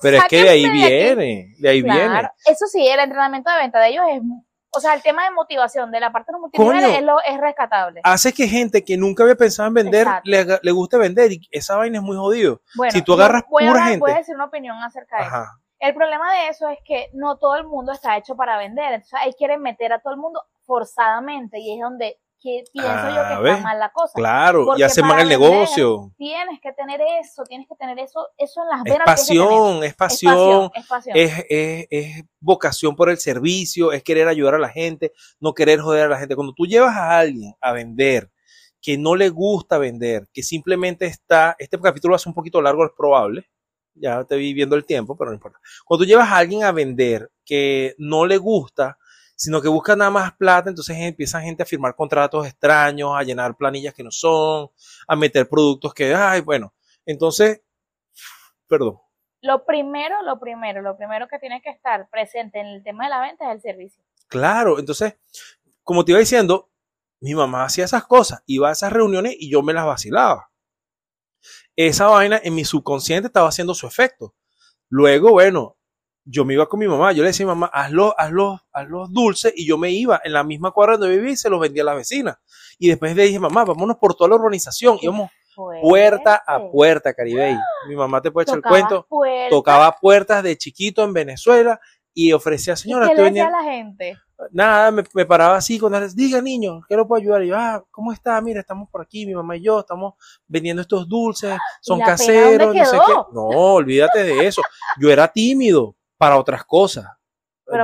pero 0.00 0.16
es 0.16 0.24
que 0.24 0.42
de 0.42 0.48
ahí 0.48 0.70
viene, 0.70 1.54
de 1.58 1.68
ahí 1.68 1.82
viene. 1.82 2.30
Eso 2.46 2.66
sí, 2.66 2.86
el 2.86 3.00
entrenamiento 3.00 3.50
de 3.50 3.56
venta 3.58 3.80
de 3.80 3.88
ellos 3.88 4.04
es 4.10 4.22
o 4.70 4.80
sea, 4.80 4.94
el 4.94 5.02
tema 5.02 5.24
de 5.24 5.30
motivación, 5.30 5.90
de 5.90 6.00
la 6.00 6.12
parte 6.12 6.32
de 6.32 6.38
motivación 6.38 6.84
es, 6.84 7.02
lo, 7.02 7.20
es 7.22 7.40
rescatable. 7.40 8.00
Hace 8.04 8.32
que 8.32 8.46
gente 8.46 8.84
que 8.84 8.96
nunca 8.96 9.22
había 9.22 9.34
pensado 9.34 9.68
en 9.68 9.74
vender 9.74 10.06
le, 10.24 10.44
le, 10.62 10.72
guste 10.72 10.98
vender 10.98 11.32
y 11.32 11.48
esa 11.50 11.76
vaina 11.76 11.98
es 11.98 12.04
muy 12.04 12.16
jodido. 12.16 12.60
Bueno, 12.76 12.92
si 12.92 13.02
tú 13.02 13.14
agarras 13.14 13.44
voy 13.48 13.66
pura 13.66 13.84
gente. 13.84 14.12
A 14.12 14.16
decir 14.16 14.34
una 14.34 14.44
opinión 14.44 14.76
acerca 14.82 15.18
de 15.18 15.22
eso. 15.24 15.46
El 15.80 15.94
problema 15.94 16.32
de 16.32 16.48
eso 16.48 16.68
es 16.68 16.78
que 16.84 17.08
no 17.14 17.36
todo 17.38 17.56
el 17.56 17.64
mundo 17.64 17.92
está 17.92 18.16
hecho 18.16 18.36
para 18.36 18.58
vender. 18.58 18.94
Entonces 18.94 19.18
ahí 19.20 19.32
quieren 19.34 19.62
meter 19.62 19.92
a 19.92 20.00
todo 20.00 20.12
el 20.12 20.18
mundo 20.18 20.42
forzadamente 20.66 21.58
y 21.60 21.74
es 21.74 21.80
donde 21.80 22.18
que 22.40 22.64
pienso 22.72 23.08
yo 23.08 23.42
que 23.42 23.50
está 23.50 23.62
mal 23.62 23.78
la 23.78 23.90
cosa. 23.92 24.12
Claro, 24.14 24.76
y 24.76 24.82
hace 24.82 25.02
mal 25.02 25.20
el 25.20 25.28
negocio. 25.28 26.12
Tienes 26.16 26.60
que 26.60 26.72
tener 26.72 27.00
eso, 27.20 27.42
tienes 27.44 27.66
que 27.68 27.74
tener 27.74 27.98
eso, 27.98 28.28
eso 28.36 28.62
en 28.62 28.68
las 28.68 28.82
venas. 28.84 29.00
Es 29.00 29.04
pasión, 29.04 29.84
es 29.84 29.94
pasión, 29.94 30.70
es, 30.74 30.86
pasión, 30.86 31.16
es, 31.16 31.44
es, 31.48 31.86
es, 31.90 32.24
vocación 32.40 32.96
por 32.96 33.10
el 33.10 33.18
servicio, 33.18 33.92
es 33.92 34.02
querer 34.02 34.28
ayudar 34.28 34.54
a 34.54 34.58
la 34.58 34.68
gente, 34.68 35.12
no 35.40 35.54
querer 35.54 35.80
joder 35.80 36.06
a 36.06 36.08
la 36.08 36.18
gente. 36.18 36.34
Cuando 36.34 36.54
tú 36.54 36.66
llevas 36.66 36.96
a 36.96 37.18
alguien 37.18 37.54
a 37.60 37.72
vender 37.72 38.30
que 38.80 38.96
no 38.96 39.16
le 39.16 39.28
gusta 39.28 39.78
vender, 39.78 40.28
que 40.32 40.42
simplemente 40.42 41.06
está, 41.06 41.56
este 41.58 41.78
capítulo 41.80 42.12
va 42.12 42.16
a 42.16 42.20
ser 42.20 42.30
un 42.30 42.34
poquito 42.34 42.62
largo, 42.62 42.84
es 42.84 42.92
probable, 42.96 43.48
ya 43.94 44.24
te 44.24 44.36
vi 44.36 44.54
viendo 44.54 44.76
el 44.76 44.84
tiempo, 44.84 45.16
pero 45.16 45.30
no 45.30 45.34
importa. 45.34 45.58
Cuando 45.84 46.04
tú 46.04 46.08
llevas 46.08 46.28
a 46.28 46.36
alguien 46.36 46.62
a 46.62 46.72
vender 46.72 47.30
que 47.44 47.94
no 47.98 48.26
le 48.26 48.36
gusta, 48.36 48.98
sino 49.38 49.62
que 49.62 49.68
buscan 49.68 49.98
nada 49.98 50.10
más 50.10 50.32
plata, 50.32 50.68
entonces 50.68 50.96
empiezan 50.98 51.44
gente 51.44 51.62
a 51.62 51.66
firmar 51.66 51.94
contratos 51.94 52.44
extraños, 52.44 53.12
a 53.14 53.22
llenar 53.22 53.56
planillas 53.56 53.94
que 53.94 54.02
no 54.02 54.10
son, 54.10 54.68
a 55.06 55.14
meter 55.14 55.48
productos 55.48 55.94
que, 55.94 56.12
ay, 56.12 56.40
bueno, 56.40 56.74
entonces, 57.06 57.62
perdón. 58.66 58.98
Lo 59.40 59.64
primero, 59.64 60.22
lo 60.24 60.40
primero, 60.40 60.82
lo 60.82 60.96
primero 60.96 61.28
que 61.28 61.38
tiene 61.38 61.62
que 61.62 61.70
estar 61.70 62.10
presente 62.10 62.58
en 62.58 62.66
el 62.66 62.82
tema 62.82 63.04
de 63.04 63.10
la 63.10 63.20
venta 63.20 63.48
es 63.48 63.54
el 63.54 63.62
servicio. 63.62 64.02
Claro, 64.26 64.80
entonces, 64.80 65.16
como 65.84 66.04
te 66.04 66.10
iba 66.10 66.18
diciendo, 66.18 66.72
mi 67.20 67.36
mamá 67.36 67.62
hacía 67.62 67.84
esas 67.84 68.04
cosas, 68.06 68.42
iba 68.46 68.68
a 68.68 68.72
esas 68.72 68.92
reuniones 68.92 69.36
y 69.38 69.52
yo 69.52 69.62
me 69.62 69.72
las 69.72 69.86
vacilaba. 69.86 70.50
Esa 71.76 72.08
vaina 72.08 72.40
en 72.42 72.56
mi 72.56 72.64
subconsciente 72.64 73.28
estaba 73.28 73.48
haciendo 73.48 73.72
su 73.72 73.86
efecto. 73.86 74.34
Luego, 74.88 75.30
bueno, 75.30 75.77
yo 76.30 76.44
me 76.44 76.54
iba 76.54 76.68
con 76.68 76.78
mi 76.80 76.86
mamá, 76.86 77.12
yo 77.12 77.22
le 77.22 77.28
decía 77.28 77.44
a 77.44 77.48
mi 77.48 77.54
mamá, 77.54 77.70
hazlo, 77.72 78.14
hazlo, 78.18 78.60
hazlo 78.72 79.08
dulces, 79.08 79.52
y 79.56 79.66
yo 79.66 79.78
me 79.78 79.90
iba 79.90 80.20
en 80.22 80.32
la 80.34 80.44
misma 80.44 80.72
cuadra 80.72 80.98
donde 80.98 81.16
vivía 81.16 81.32
y 81.32 81.36
se 81.36 81.48
los 81.48 81.58
vendía 81.58 81.82
a 81.82 81.86
las 81.86 81.96
vecinas. 81.96 82.36
Y 82.78 82.88
después 82.88 83.16
le 83.16 83.24
dije, 83.24 83.38
mamá, 83.38 83.64
vámonos 83.64 83.96
por 83.96 84.14
toda 84.14 84.30
la 84.30 84.36
urbanización, 84.36 84.98
íbamos 85.00 85.30
puerta 85.82 86.42
a 86.46 86.70
puerta, 86.70 87.12
Caribe. 87.14 87.58
Mi 87.88 87.96
mamá 87.96 88.20
te 88.20 88.30
puede 88.30 88.44
echar 88.44 88.56
el 88.56 88.62
cuento, 88.62 89.06
tocaba 89.50 89.96
puertas 90.00 90.42
de 90.42 90.56
chiquito 90.56 91.02
en 91.02 91.12
Venezuela 91.12 91.80
y 92.14 92.32
ofrecía, 92.32 92.76
señora, 92.76 93.06
¿Y 93.06 93.08
qué 93.10 93.14
le 93.14 93.22
decía 93.24 93.46
a 93.46 93.50
la 93.50 93.62
gente? 93.62 94.18
Nada, 94.52 94.90
me, 94.90 95.26
paraba 95.26 95.56
así 95.56 95.80
cuando 95.80 95.98
les 95.98 96.14
diga 96.14 96.40
niño, 96.40 96.82
¿qué 96.88 96.94
lo 96.94 97.08
puedo 97.08 97.20
ayudar? 97.20 97.42
Y 97.42 97.48
yo, 97.48 97.56
ah, 97.56 97.84
¿cómo 97.90 98.12
está? 98.12 98.40
Mira, 98.40 98.60
estamos 98.60 98.88
por 98.88 99.02
aquí, 99.02 99.26
mi 99.26 99.34
mamá 99.34 99.56
y 99.56 99.62
yo, 99.62 99.80
estamos 99.80 100.14
vendiendo 100.46 100.82
estos 100.82 101.08
dulces, 101.08 101.56
son 101.80 102.00
caseros, 102.00 102.74
no 102.74 102.84
sé 102.84 102.98
qué. 103.04 103.12
No, 103.32 103.46
olvídate 103.46 104.22
de 104.22 104.46
eso. 104.46 104.62
Yo 105.00 105.10
era 105.10 105.26
tímido, 105.26 105.96
para 106.18 106.36
otras 106.36 106.64
cosas. 106.64 107.06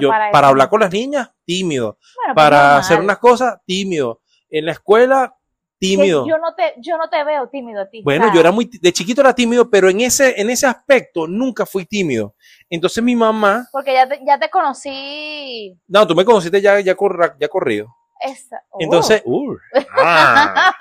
Yo, 0.01 0.09
para, 0.09 0.49
hablar 0.49 0.69
con 0.69 0.81
las 0.81 0.91
niñas, 0.91 1.31
tímido. 1.45 1.99
Pues 2.25 2.35
para 2.35 2.79
hacer 2.79 3.01
unas 3.01 3.19
cosas, 3.19 3.59
tímido. 3.67 4.23
En 4.49 4.67
la 4.67 4.73
escuela, 4.73 5.37
tímido. 5.79 6.27
Yo 6.27 6.39
no 6.39 6.55
te, 6.55 6.75
yo 6.79 6.97
no 6.97 7.09
te 7.11 7.23
veo 7.23 7.49
tímido 7.49 7.83
a 7.83 7.87
ti. 7.91 8.03
Bueno, 8.03 8.33
yo 8.33 8.41
era 8.41 8.51
muy, 8.51 8.65
de 8.65 8.93
chiquito 8.93 9.21
era 9.21 9.35
tímido, 9.35 9.69
pero 9.69 9.91
en 9.91 10.01
ese, 10.01 10.41
en 10.41 10.49
ese 10.49 10.67
aspecto 10.67 11.27
nunca 11.27 11.67
fui 11.67 11.85
tímido. 11.85 12.35
Entonces 12.71 13.05
mi 13.05 13.15
mamá. 13.15 13.69
Porque 13.73 13.93
ya 13.93 14.09
te, 14.09 14.21
ya 14.27 14.39
te 14.39 14.49
conocí. 14.49 15.79
No, 15.87 16.07
tú 16.07 16.15
me 16.15 16.25
conociste 16.25 16.61
ya, 16.61 16.81
ya, 16.81 16.97
ya 17.39 17.49
corrido. 17.49 17.89
Esa, 18.21 18.63
Entonces, 18.79 19.23
uh, 19.27 19.55
ah, 19.99 20.75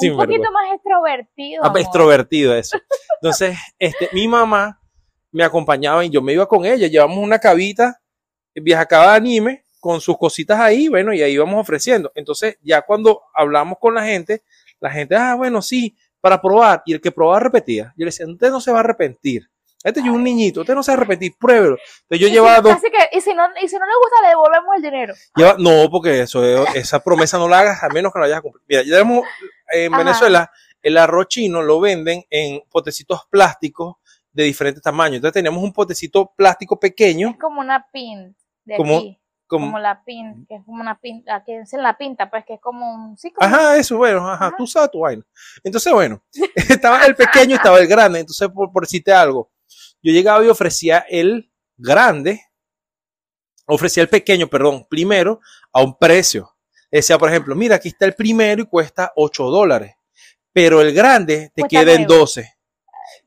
Sin 0.00 0.12
un 0.12 0.16
poquito 0.18 0.42
vergüenza. 0.42 0.50
más 0.50 0.74
extrovertido. 0.74 1.62
Ah, 1.62 1.66
amor. 1.68 1.80
extrovertido 1.80 2.56
eso. 2.56 2.78
Entonces, 3.20 3.56
este, 3.78 4.08
mi 4.12 4.26
mamá 4.26 4.80
me 5.32 5.44
acompañaba 5.44 6.04
y 6.04 6.10
yo 6.10 6.22
me 6.22 6.32
iba 6.32 6.46
con 6.46 6.64
ella. 6.64 6.86
Llevamos 6.88 7.18
una 7.18 7.38
cabita, 7.38 8.00
viajaba 8.54 9.12
de 9.12 9.16
anime, 9.16 9.64
con 9.80 10.00
sus 10.00 10.16
cositas 10.18 10.58
ahí, 10.58 10.88
bueno, 10.88 11.12
y 11.12 11.22
ahí 11.22 11.32
íbamos 11.34 11.60
ofreciendo. 11.60 12.10
Entonces, 12.14 12.56
ya 12.62 12.82
cuando 12.82 13.22
hablamos 13.34 13.78
con 13.80 13.94
la 13.94 14.04
gente, 14.04 14.42
la 14.80 14.90
gente, 14.90 15.14
ah, 15.14 15.34
bueno, 15.36 15.62
sí, 15.62 15.96
para 16.20 16.40
probar. 16.40 16.82
Y 16.86 16.94
el 16.94 17.00
que 17.00 17.12
probaba 17.12 17.38
repetía. 17.40 17.92
Yo 17.96 18.04
le 18.04 18.06
decía, 18.06 18.26
usted 18.26 18.50
no 18.50 18.60
se 18.60 18.72
va 18.72 18.78
a 18.78 18.80
arrepentir. 18.80 19.48
Este 19.84 20.00
es 20.00 20.06
un 20.06 20.24
niñito, 20.24 20.62
usted 20.62 20.74
no 20.74 20.82
se 20.82 20.90
va 20.90 20.94
a 20.94 20.96
arrepentir, 20.98 21.34
pruébelo. 21.38 21.76
Entonces 22.02 22.18
yo 22.18 22.26
Y 22.26 22.30
si- 22.30 22.34
llevaba 22.34 22.60
dos, 22.60 22.72
Así 22.72 22.88
que, 22.90 23.16
y 23.16 23.20
si, 23.20 23.32
no, 23.34 23.44
y 23.62 23.68
si 23.68 23.76
no 23.76 23.86
le 23.86 23.92
gusta, 24.02 24.22
le 24.22 24.28
devolvemos 24.30 24.74
el 24.76 24.82
dinero. 24.82 25.14
lleva- 25.36 25.56
no, 25.58 25.88
porque 25.90 26.22
eso, 26.22 26.44
es- 26.44 26.74
esa 26.74 26.98
promesa 27.04 27.38
no 27.38 27.48
la 27.48 27.60
hagas 27.60 27.84
a 27.84 27.88
menos 27.90 28.12
que 28.12 28.18
la 28.18 28.24
vayas 28.24 28.38
a 28.38 28.42
cumplir. 28.42 28.64
Mira, 28.66 28.82
ya 28.82 28.90
tenemos 28.98 29.24
en 29.72 29.94
Ajá. 29.94 30.02
Venezuela 30.02 30.50
el 30.82 30.98
arroz 30.98 31.28
chino 31.28 31.62
lo 31.62 31.78
venden 31.78 32.24
en 32.30 32.62
potecitos 32.68 33.20
plásticos 33.30 33.96
de 34.36 34.44
diferentes 34.44 34.82
tamaños. 34.82 35.16
Entonces 35.16 35.34
teníamos 35.34 35.62
un 35.64 35.72
potecito 35.72 36.30
plástico 36.36 36.78
pequeño, 36.78 37.30
Es 37.30 37.38
como 37.38 37.60
una 37.60 37.86
pin 37.90 38.36
de 38.64 38.76
Como- 38.76 38.98
aquí. 38.98 39.18
como, 39.46 39.66
Como 39.66 39.78
la 39.78 40.02
pin, 40.04 40.44
que 40.48 40.56
es 40.56 40.64
como 40.64 40.80
una 40.82 40.98
pinta, 41.00 41.42
que 41.44 41.60
es 41.60 41.72
en 41.72 41.82
la 41.82 41.96
pinta, 41.96 42.28
pues 42.28 42.44
que 42.44 42.54
es 42.54 42.60
como 42.60 42.92
un. 42.94 43.16
Sí, 43.16 43.30
como 43.32 43.46
ajá, 43.46 43.76
eso, 43.78 43.96
bueno, 43.96 44.28
ajá, 44.28 44.48
Ajá. 44.48 44.54
tú 44.58 44.66
sabes 44.66 44.90
tu 44.90 45.00
vaina. 45.00 45.22
Entonces, 45.64 45.92
bueno, 45.92 46.22
estaba 46.54 47.04
el 47.06 47.14
pequeño 47.14 47.52
y 47.52 47.54
estaba 47.54 47.78
el 47.78 47.86
grande. 47.86 48.20
Entonces, 48.20 48.48
por, 48.48 48.70
por 48.72 48.82
decirte 48.82 49.12
algo, 49.12 49.50
yo 50.02 50.12
llegaba 50.12 50.44
y 50.44 50.48
ofrecía 50.48 50.98
el 51.08 51.50
grande, 51.76 52.42
ofrecía 53.66 54.02
el 54.02 54.08
pequeño, 54.08 54.48
perdón, 54.48 54.84
primero 54.90 55.40
a 55.72 55.82
un 55.82 55.96
precio. 55.96 56.52
Decía, 56.90 57.16
por 57.18 57.28
ejemplo, 57.30 57.54
mira, 57.54 57.76
aquí 57.76 57.88
está 57.88 58.04
el 58.04 58.14
primero 58.14 58.62
y 58.62 58.66
cuesta 58.66 59.12
8 59.16 59.44
dólares, 59.50 59.94
pero 60.52 60.80
el 60.80 60.92
grande 60.94 61.50
te 61.54 61.62
Cuesta 61.62 61.68
queda 61.80 61.92
en 61.92 62.02
nueve. 62.06 62.14
12. 62.20 62.55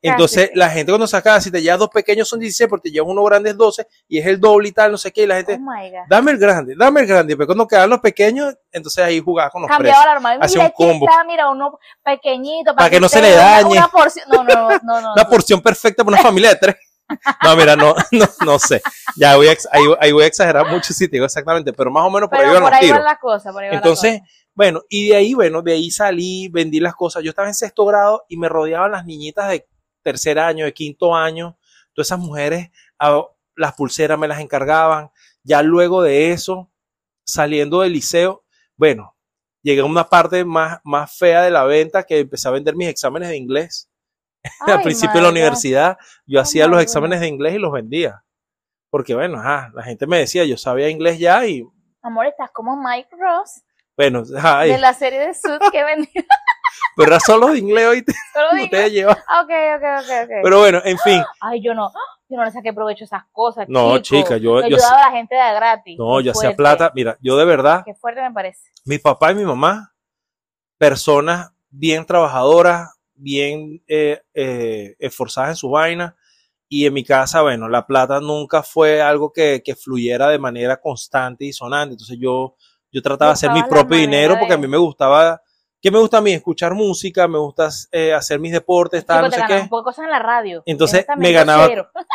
Entonces, 0.02 0.48
Casi. 0.48 0.60
la 0.60 0.70
gente 0.70 0.92
cuando 0.92 1.08
sacaba, 1.08 1.42
si 1.42 1.52
te 1.52 1.62
llevas 1.62 1.80
dos 1.80 1.90
pequeños 1.90 2.28
son 2.30 2.40
16, 2.40 2.70
porque 2.70 2.90
te 2.90 2.94
llevas 2.94 3.10
uno 3.12 3.24
grande 3.24 3.50
es 3.50 3.58
12 3.58 3.86
y 4.08 4.18
es 4.20 4.26
el 4.26 4.40
doble 4.40 4.70
y 4.70 4.72
tal, 4.72 4.92
no 4.92 4.98
sé 4.98 5.12
qué, 5.12 5.24
y 5.24 5.28
la 5.28 5.36
gente, 5.36 5.60
Oh 5.60 6.06
dame 6.10 6.32
el 6.32 6.38
grande, 6.38 6.74
dame 6.78 7.02
el 7.02 7.08
grande. 7.08 7.36
Pero 7.36 7.48
cuando 7.48 7.68
quedaban 7.68 7.90
los 7.90 8.00
pequeños, 8.00 8.56
entonces 8.72 9.04
ahí 9.04 9.20
jugaba 9.20 9.50
con 9.50 9.62
los 9.62 9.70
Cambiaba 9.70 10.20
la. 10.20 10.38
Hacía 10.42 10.64
Mira, 10.64 10.66
un 10.66 10.72
combo. 10.72 11.10
está, 11.10 11.24
mira, 11.26 11.50
uno 11.50 11.78
pequeñito. 12.04 12.74
Para 12.76 12.90
que 12.90 13.00
no 13.00 13.10
se 13.10 13.22
le 13.22 13.32
dañe. 13.32 13.72
Una, 13.72 13.88
porción. 13.90 14.26
No, 14.30 14.44
no, 14.44 14.70
no, 14.84 15.02
no. 15.02 15.14
Una 15.16 15.28
porción 15.28 15.62
perfecta 15.62 16.04
para 16.04 16.16
una 16.16 16.24
familia 16.24 16.50
de 16.52 16.56
tres. 16.56 16.76
No, 17.44 17.56
mira, 17.56 17.76
no, 17.76 17.96
no, 18.12 18.26
no 18.46 18.60
sé. 18.60 18.82
Ya 19.18 19.36
voy 19.36 19.48
a, 19.48 19.52
ahí, 19.72 19.84
ahí 20.00 20.12
voy 20.12 20.24
a 20.24 20.28
exagerar 20.28 20.68
mucho 20.68 20.94
si 20.94 21.08
te 21.08 21.18
digo 21.18 21.26
exactamente, 21.26 21.74
pero 21.74 21.92
más 21.92 22.06
o 22.06 22.10
menos 22.10 22.30
por 22.30 22.40
ahí 22.40 22.46
van 22.46 22.54
por 22.54 22.64
los 22.64 22.72
ahí 22.72 22.86
tiros. 22.86 23.04
van. 23.04 23.54
Por 23.54 23.64
ahí 23.64 23.70
Entonces, 23.74 24.20
cosas. 24.20 24.36
bueno, 24.54 24.82
y 24.88 25.10
de 25.10 25.16
ahí, 25.16 25.34
bueno, 25.34 25.62
de 25.62 25.74
ahí 25.74 25.92
salí, 25.92 26.48
vendí 26.50 26.80
las 26.80 26.96
cosas. 26.96 27.24
Yo 27.24 27.32
estaba 27.32 27.48
en 27.48 27.56
sexto 27.56 27.86
grado 27.86 28.24
y 28.30 28.38
me 28.38 28.48
rodeaban 28.48 28.92
las 28.92 29.06
niñitas 29.06 29.50
de 29.50 29.68
tercer 30.02 30.40
año, 30.40 30.66
de 30.66 30.74
quinto 30.74 31.16
año. 31.16 31.58
Todas 31.94 32.08
esas 32.08 32.20
mujeres, 32.20 32.70
a- 33.00 33.26
las 33.56 33.74
pulseras 33.74 34.18
me 34.18 34.28
las 34.28 34.40
encargaban. 34.40 35.12
Ya 35.44 35.62
luego 35.62 36.02
de 36.02 36.32
eso, 36.32 36.72
saliendo 37.26 37.82
del 37.82 37.94
liceo, 37.94 38.44
bueno, 38.76 39.16
llegué 39.62 39.82
a 39.82 39.86
una 39.86 40.08
parte 40.08 40.46
más, 40.46 40.80
más 40.84 41.16
fea 41.18 41.42
de 41.44 41.52
la 41.52 41.64
venta 41.66 42.04
que 42.04 42.20
empecé 42.20 42.48
a 42.48 42.52
vender 42.52 42.76
mis 42.76 42.88
exámenes 42.88 43.30
de 43.30 43.38
inglés. 43.38 43.90
Al 44.62 44.78
Ay, 44.78 44.84
principio 44.84 45.16
de 45.18 45.22
la 45.24 45.30
universidad, 45.30 45.98
yo 46.26 46.40
hacía 46.40 46.68
los 46.68 46.82
exámenes 46.82 47.20
de 47.20 47.28
inglés 47.28 47.56
y 47.56 47.60
los 47.60 47.72
vendía. 47.72 48.24
Porque 48.90 49.14
bueno, 49.14 49.38
ajá, 49.40 49.72
la 49.76 49.84
gente 49.84 50.08
me 50.08 50.18
decía, 50.20 50.46
yo 50.46 50.58
sabía 50.58 50.90
inglés 50.90 51.20
ya 51.20 51.46
y 51.46 51.64
Amor, 52.02 52.26
estás 52.28 52.50
como 52.52 52.82
Mike 52.82 53.10
Ross 53.20 53.62
bueno, 53.98 54.24
ay, 54.42 54.72
de 54.72 54.78
la 54.78 54.94
serie 54.94 55.20
de 55.20 55.34
Suits 55.34 55.70
que 55.74 55.84
vendía. 55.84 56.24
Pero 56.96 57.10
era 57.12 57.20
solo 57.20 57.48
de 57.48 57.60
inglés 57.60 57.88
hoy 57.88 58.04
Solo 58.34 58.48
no 58.52 58.58
digo. 58.58 58.70
te 58.70 58.92
lleva. 58.92 59.18
Ah, 59.28 59.42
Ok, 59.42 59.50
ok, 59.78 59.84
ok, 60.04 60.10
ok. 60.24 60.32
Pero 60.44 60.60
bueno, 60.60 60.82
en 60.84 60.98
fin, 61.00 61.24
Ay, 61.42 61.62
yo 61.62 61.74
no. 61.74 61.92
Yo 62.32 62.38
no 62.38 62.46
le 62.46 62.52
saqué 62.52 62.74
provecho 62.74 63.04
a 63.04 63.06
esas 63.06 63.24
cosas. 63.32 63.68
No, 63.68 63.98
chico. 64.00 64.22
chica, 64.22 64.38
yo- 64.38 64.62
Yo 64.62 64.68
yo 64.68 64.76
ayudaba 64.76 65.02
a 65.04 65.10
la 65.10 65.16
gente 65.18 65.34
de 65.36 65.54
gratis. 65.56 65.98
no, 65.98 66.22
yo 66.22 66.32
hacía 66.32 66.56
plata. 66.56 66.92
Mira, 66.94 67.18
yo 67.22 67.38
de 67.38 67.46
verdad, 67.46 67.82
Qué 67.86 67.96
fuerte 67.96 68.22
me 68.22 68.32
parece. 68.32 68.70
mi 68.86 69.00
papá 69.00 69.32
y 69.32 69.36
mi 69.36 69.44
mamá, 69.46 69.94
personas 70.78 71.52
bien 71.70 72.06
trabajadoras, 72.06 72.90
bien 73.16 73.82
eh, 73.88 74.22
eh, 74.34 74.96
esforzadas 75.00 75.52
en 75.52 75.56
su 75.56 75.70
vaina. 75.70 76.16
Y 76.72 76.86
en 76.86 76.94
mi 76.94 77.04
casa, 77.04 77.42
bueno, 77.42 77.68
la 77.68 77.88
plata 77.88 78.20
nunca 78.20 78.62
fue 78.62 79.02
algo 79.02 79.34
que, 79.34 79.64
que 79.66 79.76
fluyera 79.76 80.28
de 80.28 80.38
manera 80.38 80.80
constante 80.80 81.46
y 81.46 81.52
sonante. 81.52 81.94
Entonces 81.96 82.18
yo, 82.22 82.56
yo 82.92 83.02
trataba 83.02 83.32
de 83.32 83.34
hacer 83.34 83.52
mi 83.52 83.64
propio 83.64 83.98
dinero 83.98 84.36
porque 84.40 84.54
a 84.54 84.58
mí 84.58 84.68
me 84.68 84.78
gustaba, 84.78 85.42
¿qué 85.82 85.92
me 85.92 86.00
gusta 86.00 86.18
a 86.18 86.22
mí? 86.22 86.34
Escuchar 86.34 86.74
música, 86.74 87.28
me 87.28 87.38
gusta 87.38 87.70
eh, 87.92 88.14
hacer 88.14 88.40
mis 88.40 88.52
deportes, 88.52 89.06
tal, 89.06 89.24
no 89.24 89.30
te 89.30 89.36
sé 89.38 89.42
qué. 89.48 89.54
un 89.62 89.70
poco 89.70 89.82
de 89.82 89.84
cosas 89.86 90.06
en 90.06 90.12
la 90.12 90.20
radio. 90.20 90.64
Entonces, 90.66 91.06
me 91.18 91.32
ganaba- 91.32 91.68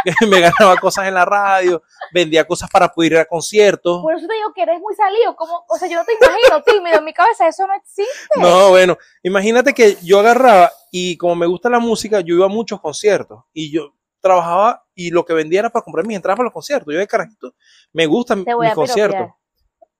me 0.29 0.41
ganaba 0.41 0.77
cosas 0.77 1.07
en 1.07 1.15
la 1.15 1.25
radio, 1.25 1.83
vendía 2.13 2.47
cosas 2.47 2.69
para 2.71 2.89
poder 2.89 3.13
ir 3.13 3.19
a 3.19 3.25
conciertos. 3.25 4.03
Por 4.03 4.15
eso 4.15 4.27
te 4.27 4.35
digo 4.35 4.53
que 4.55 4.63
eres 4.63 4.81
muy 4.81 4.95
salido. 4.95 5.35
Como, 5.37 5.65
o 5.69 5.77
sea, 5.79 5.89
yo 5.89 5.97
no 5.99 6.05
te 6.05 6.13
imagino 6.15 6.63
tímido. 6.63 6.99
En 6.99 7.05
mi 7.05 7.13
cabeza 7.13 7.49
eso 7.49 7.67
no 7.67 7.75
existe. 7.75 8.13
No, 8.41 8.71
bueno, 8.71 8.97
imagínate 9.23 9.73
que 9.73 9.97
yo 10.03 10.21
agarraba 10.21 10.71
y 10.91 11.17
como 11.17 11.35
me 11.35 11.47
gusta 11.47 11.71
la 11.71 11.79
música, 11.79 12.21
yo 12.21 12.35
iba 12.35 12.47
a 12.47 12.49
muchos 12.49 12.81
conciertos 12.81 13.45
y 13.53 13.73
yo 13.73 13.95
trabajaba 14.21 14.85
y 14.95 15.11
lo 15.11 15.25
que 15.25 15.35
vendía 15.35 15.61
era 15.61 15.71
para 15.71 15.83
comprar 15.83 16.07
mis 16.07 16.17
entradas 16.17 16.37
para 16.37 16.45
los 16.47 16.53
conciertos. 16.53 16.93
Yo 16.93 16.99
de 16.99 17.07
carajito, 17.07 17.55
me 17.93 18.07
gustan 18.07 18.45
mis 18.69 18.75
conciertos. 18.75 19.19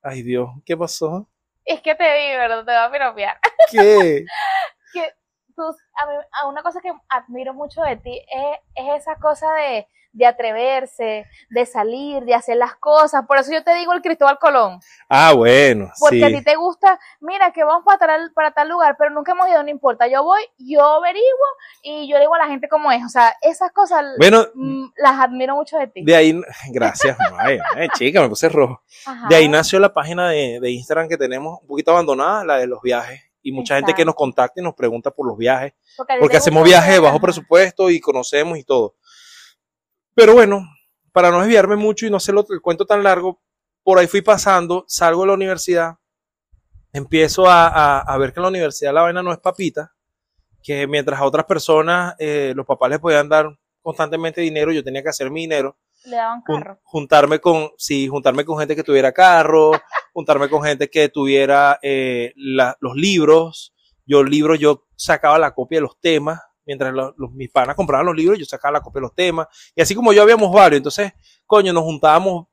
Ay 0.01 0.21
Dios, 0.23 0.49
¿qué 0.65 0.77
pasó? 0.77 1.27
Es 1.65 1.81
que 1.81 1.95
te 1.95 2.03
vi, 2.03 2.37
¿verdad? 2.37 2.63
Te 2.63 2.71
voy 2.71 2.81
a 2.81 2.91
piropear. 2.91 3.39
¿Qué? 3.71 4.25
Tú, 5.55 5.63
a, 5.63 6.05
mí, 6.07 6.13
a 6.31 6.47
una 6.47 6.61
cosa 6.63 6.81
que 6.81 6.91
admiro 7.09 7.53
mucho 7.53 7.81
de 7.81 7.95
ti 7.97 8.19
es, 8.31 8.57
es 8.75 9.01
esa 9.01 9.15
cosa 9.15 9.53
de, 9.53 9.87
de 10.15 10.25
atreverse, 10.25 11.25
de 11.49 11.65
salir, 11.65 12.23
de 12.23 12.33
hacer 12.33 12.55
las 12.57 12.75
cosas. 12.75 13.25
Por 13.27 13.37
eso 13.37 13.51
yo 13.51 13.63
te 13.63 13.73
digo 13.75 13.91
el 13.93 14.01
Cristóbal 14.01 14.39
Colón. 14.39 14.79
Ah, 15.09 15.33
bueno, 15.33 15.91
Porque 15.99 16.17
sí. 16.17 16.23
a 16.23 16.27
ti 16.27 16.41
te 16.43 16.55
gusta, 16.55 16.97
mira, 17.19 17.51
que 17.51 17.63
vamos 17.65 17.83
para 17.85 17.97
tal, 17.99 18.31
para 18.33 18.51
tal 18.51 18.69
lugar, 18.69 18.95
pero 18.97 19.11
nunca 19.11 19.33
hemos 19.33 19.47
ido, 19.49 19.61
no 19.61 19.69
importa. 19.69 20.07
Yo 20.07 20.23
voy, 20.23 20.41
yo 20.57 20.81
averiguo 20.85 21.47
y 21.83 22.07
yo 22.09 22.15
le 22.15 22.21
digo 22.21 22.35
a 22.35 22.39
la 22.39 22.47
gente 22.47 22.69
cómo 22.69 22.91
es. 22.93 23.03
O 23.03 23.09
sea, 23.09 23.35
esas 23.41 23.71
cosas 23.73 24.05
Bueno, 24.17 24.45
mm, 24.55 24.85
las 24.97 25.19
admiro 25.19 25.55
mucho 25.55 25.77
de 25.77 25.87
ti. 25.87 26.03
de 26.05 26.15
ahí, 26.15 26.41
gracias, 26.71 27.17
ay, 27.37 27.59
ay, 27.75 27.89
chica, 27.95 28.21
me 28.21 28.29
puse 28.29 28.47
rojo. 28.47 28.81
Ajá. 29.05 29.27
De 29.27 29.35
ahí 29.35 29.49
nació 29.49 29.79
la 29.79 29.93
página 29.93 30.29
de, 30.29 30.59
de 30.61 30.71
Instagram 30.71 31.09
que 31.09 31.17
tenemos 31.17 31.59
un 31.61 31.67
poquito 31.67 31.91
abandonada, 31.91 32.45
la 32.45 32.57
de 32.57 32.67
los 32.67 32.81
viajes. 32.81 33.21
Y 33.47 33.51
mucha 33.51 33.75
gente 33.75 33.91
que 33.97 34.05
nos 34.05 34.15
contacta 34.15 34.59
y 34.59 34.63
nos 34.63 34.73
pregunta 34.73 35.11
por 35.11 35.27
los 35.27 35.37
viajes. 35.37 35.73
Porque, 36.19 36.37
hacemos 36.37 36.63
viajes 36.63 36.93
de 36.93 36.99
bajo 36.99 37.19
presupuesto 37.19 37.89
y 37.91 37.99
conocemos 37.99 38.57
y 38.57 38.63
todo. 38.63 38.95
Pero 40.15 40.33
bueno, 40.33 40.63
para 41.11 41.29
no 41.29 41.39
desviarme 41.41 41.75
mucho 41.75 42.05
y 42.05 42.09
no 42.09 42.17
hacerlo 42.17 42.45
el 42.49 42.61
cuento 42.61 42.85
tan 42.85 43.03
largo, 43.03 43.41
por 43.83 43.99
ahí 43.99 44.07
fui 44.07 44.21
pasando, 44.21 44.83
salgo 44.87 45.21
de 45.21 45.27
la 45.27 45.33
universidad, 45.33 45.95
empiezo 46.91 47.47
a, 47.47 47.67
a- 47.67 47.99
a 47.99 48.17
ver 48.17 48.33
que 48.33 48.39
en 48.39 48.43
la 48.43 48.49
universidad 48.49 48.93
la 48.93 49.01
vaina 49.03 49.21
no 49.21 49.31
es 49.31 49.37
papita, 49.39 49.93
que 50.63 50.87
mientras 50.87 51.19
a 51.19 51.25
otras 51.25 51.45
personas 51.45 52.15
eh, 52.17 52.53
los 52.55 52.65
papás 52.65 52.89
les 52.89 52.99
podían 52.99 53.29
dar 53.29 53.55
constantemente 53.81 54.41
dinero, 54.41 54.71
yo 54.71 54.83
tenía 54.83 55.03
que 55.03 55.09
hacer 55.09 55.29
mi 55.29 55.41
dinero, 55.41 55.77
Le 56.05 56.15
daban 56.17 56.41
carro. 56.41 56.79
juntarme 56.83 57.39
con, 57.39 57.69
sí, 57.77 58.07
juntarme 58.07 58.45
con 58.45 58.57
gente 58.59 58.75
que 58.75 58.83
tuviera 58.83 59.11
carro, 59.11 59.71
juntarme 60.13 60.49
con 60.49 60.61
gente 60.63 60.89
que 60.89 61.09
tuviera 61.09 61.79
eh, 61.81 62.33
la- 62.35 62.77
los 62.79 62.95
libros. 62.95 63.73
Yo 64.05 64.23
libros, 64.23 64.59
yo 64.59 64.85
sacaba 64.95 65.39
la 65.39 65.53
copia 65.53 65.77
de 65.77 65.81
los 65.83 65.99
temas, 65.99 66.39
mientras 66.65 66.93
los, 66.93 67.13
los- 67.17 67.31
mis 67.31 67.49
panas 67.49 67.75
compraban 67.75 68.05
los 68.05 68.15
libros, 68.15 68.37
yo 68.37 68.45
sacaba 68.45 68.73
la 68.73 68.81
copia 68.81 68.99
de 68.99 69.07
los 69.07 69.15
temas. 69.15 69.47
Y 69.75 69.81
así 69.81 69.95
como 69.95 70.13
yo 70.13 70.21
habíamos 70.21 70.51
varios, 70.53 70.77
entonces, 70.77 71.11
coño, 71.45 71.73
nos 71.73 71.83
juntábamos 71.83 72.47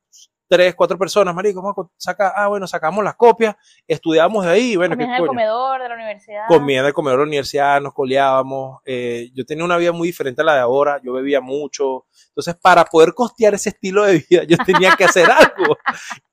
tres, 0.47 0.75
cuatro 0.75 0.97
personas, 0.97 1.33
marico, 1.33 1.61
vamos 1.61 1.87
a 1.87 1.89
sacar, 1.97 2.33
ah, 2.35 2.47
bueno, 2.47 2.67
sacamos 2.67 3.03
las 3.03 3.15
copias, 3.15 3.55
estudiábamos 3.87 4.45
de 4.45 4.51
ahí, 4.51 4.75
bueno, 4.75 4.95
qué 4.95 5.03
Comías 5.03 5.09
en 5.09 5.13
el 5.15 5.19
coño. 5.19 5.27
comedor 5.29 5.81
de 5.81 5.89
la 5.89 5.95
universidad. 5.95 6.47
Comía 6.47 6.79
en 6.81 6.85
el 6.85 6.93
comedor 6.93 7.19
de 7.19 7.25
la 7.25 7.27
universidad, 7.27 7.81
nos 7.81 7.93
coleábamos. 7.93 8.81
eh, 8.85 9.29
yo 9.33 9.45
tenía 9.45 9.65
una 9.65 9.77
vida 9.77 9.91
muy 9.91 10.07
diferente 10.07 10.41
a 10.41 10.45
la 10.45 10.55
de 10.55 10.59
ahora, 10.61 11.01
yo 11.03 11.13
bebía 11.13 11.41
mucho. 11.41 12.05
Entonces, 12.29 12.55
para 12.55 12.85
poder 12.85 13.13
costear 13.13 13.53
ese 13.53 13.69
estilo 13.69 14.03
de 14.03 14.23
vida, 14.29 14.43
yo 14.43 14.57
tenía 14.65 14.95
que 14.95 15.05
hacer 15.05 15.25
algo 15.31 15.77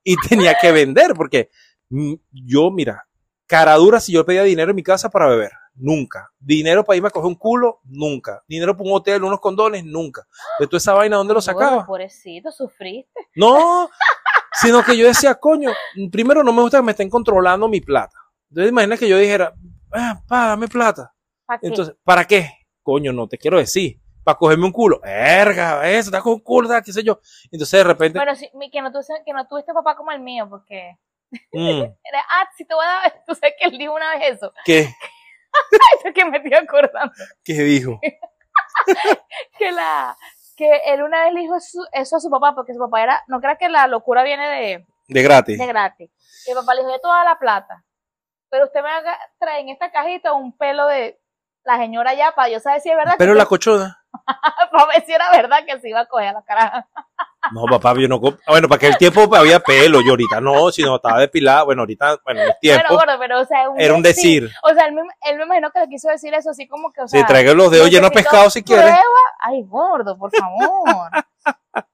y 0.03 0.17
tenía 0.29 0.55
que 0.61 0.73
vender, 0.73 1.15
porque 1.15 1.51
mm, 1.89 2.15
yo, 2.31 2.71
mira, 2.71 3.07
cara 3.47 3.75
dura 3.75 4.01
si 4.01 4.13
yo 4.13 4.25
pedía 4.25 4.43
dinero 4.45 4.71
en 4.71 4.77
mi 4.77 4.83
casa 4.83 5.11
para 5.11 5.29
beber, 5.29 5.53
nunca. 5.75 6.31
Dinero 6.39 6.85
para 6.85 6.97
irme 6.97 7.09
a 7.09 7.11
coger 7.11 7.29
un 7.29 7.35
culo, 7.35 7.81
nunca. 7.85 8.43
Dinero 8.49 8.77
para 8.77 8.89
un 8.89 8.97
hotel, 8.97 9.25
unos 9.25 9.41
condones, 9.41 9.85
nunca. 9.85 10.27
De 10.59 10.67
toda 10.67 10.79
esa 10.79 10.95
vaina, 10.95 11.17
¿dónde 11.17 11.35
lo 11.35 11.41
sacaba? 11.41 11.87
Pobrecito, 11.87 12.51
sufriste. 12.51 13.29
No, 13.35 13.89
sino 14.61 14.83
que 14.85 14.97
yo 14.97 15.07
decía, 15.07 15.35
coño, 15.35 15.71
primero 16.11 16.43
no 16.43 16.53
me 16.53 16.63
gusta 16.63 16.79
que 16.79 16.85
me 16.85 16.93
estén 16.93 17.11
controlando 17.11 17.69
mi 17.69 17.81
plata. 17.81 18.17
Entonces, 18.51 18.71
imagina 18.71 18.97
que 18.97 19.09
yo 19.09 19.19
dijera, 19.19 19.55
ah, 19.93 20.21
pa, 20.27 20.49
dame 20.49 20.69
plata. 20.69 21.15
¿Para 21.47 21.61
qué? 21.61 21.67
Entonces, 21.69 21.95
¿para 22.05 22.25
qué? 22.27 22.51
Coño, 22.83 23.13
no 23.13 23.29
te 23.29 23.39
quiero 23.39 23.59
decir. 23.59 24.01
Para 24.23 24.37
cogerme 24.37 24.67
un 24.67 24.73
culo. 24.73 25.01
Verga, 25.01 25.89
eso, 25.91 26.11
estás 26.11 26.23
con 26.23 26.43
tal, 26.69 26.83
qué 26.83 26.93
sé 26.93 27.03
yo. 27.03 27.21
Entonces, 27.51 27.79
de 27.79 27.85
repente, 27.85 28.19
Bueno, 28.19 28.35
sí, 28.35 28.51
mi- 28.55 28.71
que, 28.71 28.83
no 28.83 28.93
tuviste, 28.93 29.15
que 29.25 29.33
no 29.33 29.47
tuviste 29.47 29.73
papá 29.73 29.97
como 29.97 30.13
el 30.13 30.21
mío, 30.21 30.47
porque 30.49 30.99
Mm, 31.53 31.83
Era, 32.05 32.25
ah, 32.29 32.49
si 32.57 32.65
te 32.65 32.75
voy 32.75 32.85
a 32.85 32.89
dar, 32.89 33.23
tú 33.27 33.35
sabes 33.35 33.55
que 33.59 33.69
él 33.69 33.79
dijo 33.79 33.95
una 33.95 34.17
vez 34.17 34.37
eso. 34.37 34.53
¿Qué? 34.65 34.95
Eso 35.99 36.09
es 36.09 36.15
que 36.15 36.25
me 36.25 36.39
estoy 36.39 36.55
acordando. 36.55 37.13
¿Qué 37.45 37.55
dijo? 37.55 38.01
Que 39.59 39.73
la, 39.73 40.17
que 40.57 40.69
él 40.87 41.03
una 41.03 41.25
vez 41.25 41.33
le 41.33 41.41
dijo 41.41 41.57
eso, 41.57 41.81
eso 41.93 42.17
a 42.17 42.21
su 42.21 42.31
papá, 42.31 42.55
porque 42.55 42.73
su 42.73 42.79
papá 42.79 43.03
era, 43.03 43.23
no 43.29 43.41
crea 43.41 43.57
que 43.57 43.69
la 43.69 43.87
locura 43.87 44.23
viene 44.23 44.49
de, 44.49 44.87
De 45.09 45.23
gratis. 45.23 45.59
de 45.59 45.67
gratis. 45.67 46.11
Y 46.47 46.51
el 46.51 46.57
papá 46.57 46.75
le 46.75 46.81
dijo, 46.81 46.93
yo 46.93 47.01
toda 47.01 47.25
la 47.25 47.39
plata. 47.39 47.85
Pero 48.51 48.67
usted 48.67 48.83
me 48.83 48.91
haga, 48.91 49.17
trae 49.39 49.61
en 49.61 49.69
esta 49.69 49.91
cajita 49.93 50.33
un 50.33 50.57
pelo 50.57 50.87
de 50.87 51.21
la 51.65 51.79
señora 51.79 52.15
ya 52.15 52.33
para 52.33 52.49
yo 52.49 52.61
saber 52.61 52.81
si 52.81 52.91
es 52.91 52.97
verdad. 52.97 53.15
Pero 53.19 53.33
que 53.33 53.39
la 53.39 53.47
cochona. 53.47 54.05
para 54.73 54.87
ver 54.87 55.05
si 55.05 55.13
era 55.13 55.31
verdad 55.31 55.65
que 55.67 55.81
se 55.81 55.89
iba 55.89 56.01
a 56.01 56.07
coger 56.07 56.29
a 56.29 56.33
la 56.33 56.43
cara. 56.43 56.89
No, 57.53 57.65
papá, 57.65 57.95
yo 57.99 58.07
no. 58.07 58.19
Bueno, 58.21 58.69
para 58.69 58.77
aquel 58.77 58.97
tiempo 58.99 59.35
había 59.35 59.61
pelo, 59.61 60.01
yo 60.03 60.11
ahorita 60.11 60.41
no, 60.41 60.71
sino 60.71 60.97
estaba 60.97 61.21
depilada. 61.21 61.63
Bueno, 61.65 61.83
ahorita, 61.83 62.19
bueno, 62.25 62.41
en 62.43 62.47
el 62.49 62.55
Pero 62.61 62.77
tiempo 62.77 62.95
gordo, 62.95 63.13
pero 63.19 63.41
o 63.41 63.45
sea, 63.47 63.65
era 63.79 63.95
un 63.95 64.03
decir. 64.03 64.51
O 64.63 64.75
sea, 64.75 64.87
él 64.87 64.93
me, 64.93 65.03
él 65.23 65.39
me 65.39 65.45
imagino 65.45 65.71
que 65.71 65.81
le 65.81 65.89
quiso 65.89 66.09
decir 66.11 66.35
eso 66.35 66.51
así 66.51 66.69
como 66.69 66.93
que, 66.93 67.01
o 67.01 67.09
Si 67.09 67.17
sea. 67.17 67.27
traiga 67.27 67.55
los 67.55 67.71
dedos 67.71 67.91
llenos 67.91 68.11
de 68.11 68.15
pescado 68.17 68.51
si 68.51 68.63
quiere. 68.63 68.83
prueba- 68.83 68.99
Ay, 69.43 69.63
gordo, 69.67 70.19
por 70.19 70.31
favor. 70.37 71.11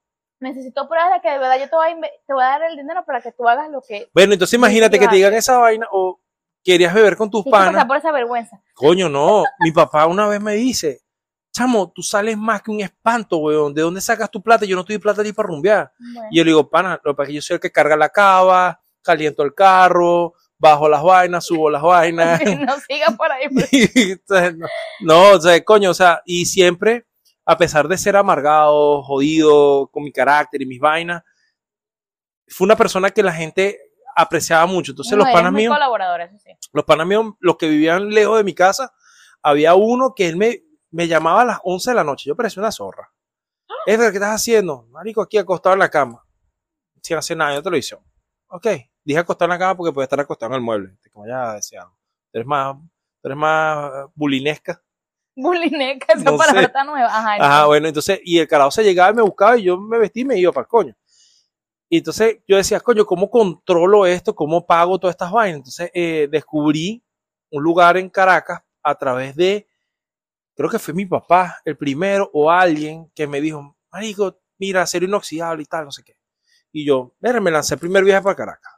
Necesito 0.41 0.87
pruebas 0.88 1.15
de 1.15 1.21
que 1.23 1.31
de 1.31 1.38
verdad 1.38 1.59
yo 1.59 1.69
te 1.71 1.76
voy, 1.76 1.88
a, 1.91 1.97
te 2.26 2.33
voy 2.35 2.43
a 2.43 2.47
dar 2.47 2.62
el 2.65 2.76
dinero 2.76 3.05
para 3.07 3.23
que 3.23 3.33
tú 3.33 3.49
hagas 3.49 3.71
lo 3.71 3.81
que 3.81 4.09
Bueno, 4.12 4.35
entonces 4.35 4.55
imagínate 4.59 4.99
que 4.99 5.09
te 5.09 5.15
digan 5.17 5.33
esa 5.33 5.57
vaina 5.59 5.87
o 5.91 6.21
querías 6.62 6.93
beber 6.93 7.17
con 7.17 7.31
tus 7.31 7.45
panas. 7.45 7.85
por 7.87 7.97
esa 7.97 8.12
vergüenza. 8.12 8.61
Coño, 8.75 9.09
no. 9.09 9.45
Mi 9.61 9.73
papá 9.73 10.07
una 10.07 10.26
vez 10.29 10.41
me 10.41 10.53
dice, 10.55 11.00
chamo, 11.56 11.90
tú 11.90 12.02
sales 12.02 12.36
más 12.36 12.62
que 12.62 12.70
un 12.70 12.80
espanto, 12.80 13.38
weón. 13.38 13.72
¿De 13.72 13.82
dónde 13.82 14.00
sacas 14.00 14.30
tu 14.30 14.42
plata? 14.42 14.64
Yo 14.66 14.76
no 14.76 14.82
estoy 14.82 14.98
plata 14.98 15.22
ni 15.22 15.32
para 15.32 15.48
rumbear. 15.48 15.92
Bueno, 15.98 16.28
Y 16.30 16.36
yo 16.38 16.44
le 16.44 16.50
digo, 16.50 16.68
pana, 16.68 17.00
lo 17.02 17.16
que 17.16 17.32
yo 17.32 17.40
soy 17.40 17.54
el 17.54 17.60
que 17.60 17.72
carga 17.72 17.96
la 17.96 18.08
cava, 18.10 18.80
caliento 19.02 19.42
el 19.42 19.54
carro, 19.54 20.34
bajo 20.58 20.88
las 20.88 21.02
vainas, 21.02 21.46
subo 21.46 21.70
las 21.70 21.82
vainas. 21.82 22.40
no 22.66 22.75
siga 22.86 23.10
por 23.16 23.32
ahí. 23.32 23.48
pues. 23.48 23.70
No, 24.56 24.66
no, 25.00 25.30
o 25.36 25.40
sea, 25.40 25.62
coño, 25.64 25.90
o 25.90 25.94
sea, 25.94 26.20
y 26.26 26.44
siempre, 26.46 27.06
a 27.44 27.56
pesar 27.56 27.88
de 27.88 27.96
ser 27.96 28.16
amargado, 28.16 29.02
jodido, 29.02 29.88
con 29.92 30.02
mi 30.04 30.12
carácter 30.12 30.60
y 30.62 30.66
mis 30.66 30.80
vainas, 30.80 31.22
fue 32.48 32.66
una 32.66 32.76
persona 32.76 33.10
que 33.10 33.22
la 33.22 33.32
gente 33.32 33.80
apreciaba 34.14 34.66
mucho. 34.66 34.92
Entonces, 34.92 35.16
No, 35.16 35.25
los 35.25 35.32
panas 35.32 35.52
míos, 35.52 35.76
sí. 36.42 36.50
los 36.72 36.84
panas 36.84 37.06
míos, 37.06 37.34
los 37.40 37.56
que 37.56 37.68
vivían 37.68 38.10
lejos 38.10 38.36
de 38.38 38.44
mi 38.44 38.54
casa, 38.54 38.92
había 39.42 39.75
uno 39.75 40.12
que 40.14 40.26
él 40.28 40.36
me, 40.36 40.62
me 40.90 41.09
llamaba 41.09 41.43
a 41.43 41.45
las 41.45 41.59
11 41.62 41.90
de 41.90 41.95
la 41.95 42.05
noche. 42.05 42.28
Yo 42.28 42.37
parecía 42.37 42.61
una 42.61 42.73
zorra. 42.73 43.12
Edgar, 43.87 44.11
¿qué 44.11 44.16
estás 44.16 44.35
haciendo? 44.35 44.87
Marico, 44.90 45.23
aquí 45.23 45.38
acostado 45.38 45.75
en 45.75 45.81
la 45.81 45.88
cama. 45.88 46.25
Sin 47.02 47.16
hacer 47.16 47.37
nada 47.37 47.50
en 47.50 47.57
la 47.59 47.62
televisión. 47.62 48.00
Ok. 48.49 48.66
Dije 49.05 49.21
acostado 49.21 49.47
en 49.47 49.50
la 49.50 49.59
cama 49.59 49.76
porque 49.76 49.93
puede 49.93 50.05
estar 50.05 50.19
acostado 50.21 50.52
en 50.52 50.57
el 50.57 50.62
mueble. 50.62 50.97
Como 51.12 51.26
ya 51.26 51.55
decía. 51.55 51.83
Tú 51.83 52.38
eres 52.38 52.47
más, 52.47 52.76
tú 53.23 53.28
eres 53.28 53.38
más 53.38 53.93
eh, 53.93 54.11
bulinesca. 54.14 54.83
Bulineca, 55.37 56.14
esa 56.14 56.25
No 56.25 56.37
palabra 56.37 56.62
está 56.62 56.83
nueva. 56.83 57.07
Ajá, 57.07 57.35
Ajá, 57.35 57.66
bueno, 57.66 57.88
entonces, 57.88 58.21
y 58.25 58.38
el 58.38 58.49
carajo 58.49 58.71
se 58.71 58.83
llegaba 58.83 59.11
y 59.11 59.14
me 59.14 59.23
buscaba 59.23 59.57
y 59.59 59.64
yo 59.64 59.78
me 59.78 59.99
vestí 59.99 60.21
y 60.21 60.25
me 60.25 60.38
iba 60.38 60.50
para 60.50 60.62
el 60.62 60.69
coño. 60.69 60.97
Y 61.88 61.99
entonces 61.99 62.38
yo 62.49 62.57
decía, 62.57 62.81
coño, 62.81 63.05
¿cómo 63.07 63.31
controlo 63.31 64.07
esto? 64.07 64.35
¿Cómo 64.35 64.66
pago 64.66 64.99
todas 64.99 65.14
estas 65.14 65.31
vainas? 65.31 65.59
Entonces 65.59 65.90
eh, 65.95 66.28
descubrí 66.31 67.05
un 67.50 67.62
lugar 67.62 67.97
en 67.97 68.09
Caracas 68.09 68.61
a 68.83 68.95
través 68.97 69.37
de, 69.37 69.65
creo 70.56 70.68
que 70.70 70.78
fue 70.78 70.94
mi 70.94 71.06
papá, 71.06 71.60
el 71.64 71.76
primero, 71.76 72.28
o 72.32 72.50
alguien 72.50 73.10
que 73.14 73.26
me 73.26 73.40
dijo, 73.40 73.76
marico, 73.92 74.40
mira, 74.58 74.82
acero 74.82 75.04
inoxidable 75.06 75.62
y 75.62 75.66
tal, 75.66 75.84
no 75.84 75.92
sé 75.92 76.02
qué. 76.02 76.16
Y 76.72 76.84
yo, 76.86 77.14
mira, 77.20 77.40
me 77.40 77.50
lancé 77.50 77.75
el 77.75 77.80
primer 77.80 78.02
viaje 78.04 78.22
para 78.22 78.34
Caracas. 78.36 78.72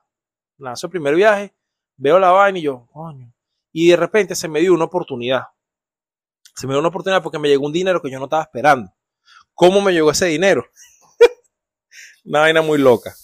Lanzo 0.59 0.87
el 0.89 0.91
primer 0.91 1.15
viaje, 1.15 1.55
veo 1.97 2.19
la 2.19 2.31
vaina 2.31 2.59
y 2.59 2.63
yo, 2.63 2.87
coño. 2.93 3.33
Y 3.73 3.89
de 3.91 3.97
repente 3.97 4.35
se 4.35 4.49
me 4.49 4.61
dio 4.61 4.75
una 4.75 4.85
oportunidad. 4.85 5.43
Se 6.55 6.67
me 6.67 6.73
dio 6.73 6.81
una 6.81 6.89
oportunidad 6.89 7.23
porque 7.23 7.39
me 7.39 7.49
llegó 7.49 7.65
un 7.67 7.73
dinero 7.73 8.03
que 8.03 8.11
yo 8.11 8.19
no 8.19 8.25
estaba 8.25 8.43
esperando. 8.43 8.93
¿Cómo 9.55 9.81
me 9.81 9.93
llegó 9.93 10.11
ese 10.11 10.27
dinero? 10.27 10.65
una 12.25 12.41
vaina 12.41 12.63
muy 12.63 12.79
loca. 12.79 13.15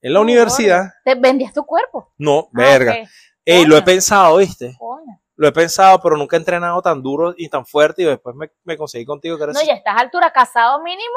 En 0.00 0.12
la 0.12 0.18
No, 0.18 0.22
universidad, 0.22 0.92
Te 1.04 1.14
vendías 1.16 1.52
tu 1.52 1.64
cuerpo. 1.64 2.12
no, 2.18 2.46
Ah, 2.48 2.50
verga. 2.52 2.96
Ey, 3.44 3.64
lo 3.64 3.76
he 3.76 3.82
pensado, 3.82 4.36
¿viste? 4.36 4.76
Coño. 4.78 5.15
Lo 5.36 5.46
he 5.48 5.52
pensado, 5.52 6.00
pero 6.00 6.16
nunca 6.16 6.36
he 6.36 6.38
entrenado 6.38 6.80
tan 6.82 7.02
duro 7.02 7.34
y 7.36 7.48
tan 7.48 7.66
fuerte 7.66 8.02
y 8.02 8.04
después 8.06 8.34
me, 8.36 8.50
me 8.64 8.76
conseguí 8.76 9.04
contigo 9.04 9.36
que 9.36 9.44
eres... 9.44 9.56
No, 9.56 9.62
ya 9.62 9.74
estás 9.74 9.94
a 9.96 10.00
altura, 10.00 10.32
casado 10.32 10.82
mínimo. 10.82 11.14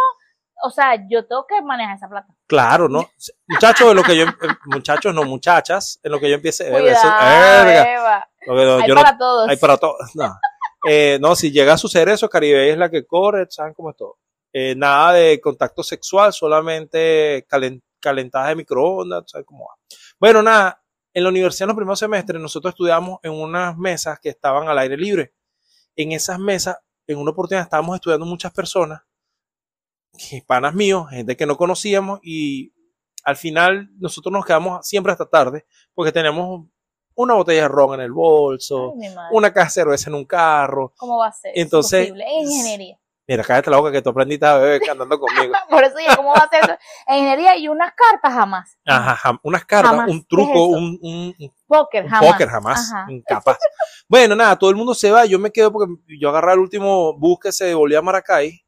O 0.62 0.70
sea, 0.70 0.96
yo 1.10 1.26
tengo 1.26 1.46
que 1.48 1.62
manejar 1.62 1.96
esa 1.96 2.10
plata. 2.10 2.28
Claro, 2.46 2.90
¿no? 2.90 3.10
Muchachos, 3.48 3.90
en 3.92 3.96
lo 3.96 4.04
que 4.04 4.18
yo, 4.18 4.26
eh, 4.26 4.34
muchachos, 4.66 5.14
no, 5.16 5.24
muchachas, 5.24 6.00
en 6.04 6.12
lo 6.12 6.20
que 6.20 6.30
yo 6.30 6.36
empiece, 6.36 6.68
eh, 6.68 6.72
Cuidado, 6.72 7.66
verga. 7.66 7.94
Eva. 7.94 8.30
Lo 8.46 8.56
que 8.56 8.66
no- 8.66 8.76
Hay 8.84 8.88
yo 8.90 8.96
no- 8.96 9.02
para 9.02 9.18
todos. 9.18 9.50
hay 9.50 9.56
para 9.58 9.78
todos. 9.78 10.16
No. 10.16 10.38
Eh, 10.88 11.18
no, 11.22 11.36
si 11.36 11.52
llega 11.52 11.74
a 11.74 11.78
suceder 11.78 12.10
eso, 12.10 12.30
Caribe 12.30 12.72
es 12.72 12.78
la 12.78 12.90
que 12.90 13.06
corre, 13.06 13.48
saben 13.50 13.74
cómo 13.74 13.92
es 13.92 13.96
todo. 13.98 14.18
Eh, 14.52 14.74
nada 14.76 15.14
de 15.14 15.40
contacto 15.40 15.82
sexual, 15.84 16.34
solamente 16.34 17.46
calen- 17.50 17.82
calentadas 18.00 18.50
de 18.50 18.56
microondas, 18.56 19.24
¿sabes 19.28 19.46
cómo 19.48 19.66
va? 19.68 19.76
Bueno, 20.20 20.42
nada, 20.42 20.82
en 21.20 21.24
la 21.24 21.30
universidad 21.30 21.66
en 21.66 21.68
los 21.70 21.76
primeros 21.76 22.00
semestres 22.00 22.42
nosotros 22.42 22.72
estudiamos 22.74 23.20
en 23.24 23.32
unas 23.34 23.78
mesas 23.78 24.20
que 24.20 24.30
estaban 24.30 24.68
al 24.68 24.78
aire 24.80 24.98
libre. 24.98 25.34
En 25.96 26.12
esas 26.14 26.40
mesas, 26.40 26.78
en 27.08 27.18
una 27.18 27.32
oportunidad 27.32 27.64
estábamos 27.64 27.96
estudiando 27.96 28.26
muchas 28.26 28.52
personas, 28.52 29.02
panas 30.48 30.74
míos, 30.74 31.08
gente 31.10 31.38
que 31.38 31.46
no 31.46 31.56
conocíamos 31.58 32.20
y 32.24 32.74
al 33.24 33.36
final 33.36 33.90
nosotros 34.00 34.32
nos 34.32 34.46
quedamos 34.46 34.88
siempre 34.88 35.12
hasta 35.12 35.30
tarde 35.30 35.66
porque 35.94 36.12
tenemos 36.12 36.66
una 37.16 37.34
botella 37.34 37.64
de 37.64 37.68
ron 37.68 37.96
en 37.96 38.02
el 38.02 38.12
bolso, 38.14 38.94
Ay, 39.02 39.10
una 39.32 39.52
caja 39.52 39.66
de 39.66 39.72
cerveza 39.72 40.10
en 40.10 40.16
un 40.16 40.26
carro. 40.26 40.94
¿Cómo 40.98 41.18
va 41.18 41.28
a 41.28 41.32
ser? 41.34 41.52
Es 41.54 41.64
Entonces- 41.64 42.08
ingeniería. 42.10 42.98
Mira, 43.30 43.44
cállate 43.44 43.70
la 43.70 43.78
boca 43.78 43.92
que 43.92 44.02
tú 44.02 44.10
aprendiste 44.10 44.44
a 44.44 44.58
beber 44.58 44.82
andando 44.90 45.20
conmigo. 45.20 45.54
Por 45.70 45.84
eso 45.84 46.00
yo, 46.00 46.16
¿cómo 46.16 46.32
va 46.32 46.40
a 46.40 46.50
ser 46.50 46.64
eso? 46.64 46.74
En 47.06 47.18
ingeniería 47.18 47.56
y 47.58 47.68
unas 47.68 47.94
cartas 47.94 48.34
jamás. 48.34 48.76
Ajá, 48.88 49.16
jam- 49.18 49.40
unas 49.44 49.66
cartas, 49.66 49.92
Jamás. 49.92 50.10
un 50.10 50.22
¿Qué 50.22 50.28
truco, 50.28 50.52
es 50.52 50.76
un, 50.76 51.00
un- 51.00 51.36
un 51.38 51.54
Póker, 51.68 52.08
jamás. 52.08 52.32
póker 52.32 52.50
jamás, 52.50 52.92
Ajá. 52.92 53.06
incapaz. 53.12 53.60
bueno, 54.08 54.36
nada, 54.36 54.58
todo 54.58 54.72
el 54.72 54.76
mundo 54.76 54.96
se 54.96 55.12
va, 55.12 55.26
yo 55.26 55.38
me 55.38 55.52
quedo 55.52 55.72
porque 55.72 55.94
yo 56.20 56.30
agarré 56.30 56.54
el 56.54 56.60
último 56.60 57.16
bus 57.20 57.38
que 57.40 57.52
se 57.52 57.66
devolvía 57.66 58.00
a 58.00 58.02
Maracay 58.02 58.66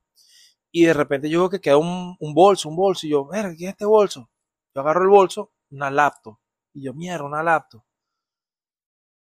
y 0.71 0.86
de 0.86 0.93
repente 0.93 1.28
yo 1.28 1.39
veo 1.39 1.50
que 1.50 1.60
queda 1.60 1.78
un, 1.78 2.15
un 2.19 2.34
bolso, 2.36 2.69
un 2.69 2.76
bolso 2.76 3.08
y 3.08 3.10
yo, 3.10 3.26
ver, 3.26 3.56
¿qué 3.58 3.63
es 3.65 3.69
este 3.71 3.86
bolso? 3.86 4.30
Yo 4.76 4.82
agarro 4.82 5.02
el 5.02 5.10
bolso, 5.10 5.52
una 5.71 5.89
laptop 5.89 6.38
y 6.76 6.84
yo, 6.84 6.93
mierda, 6.93 7.26
una 7.26 7.41
laptop. 7.41 7.82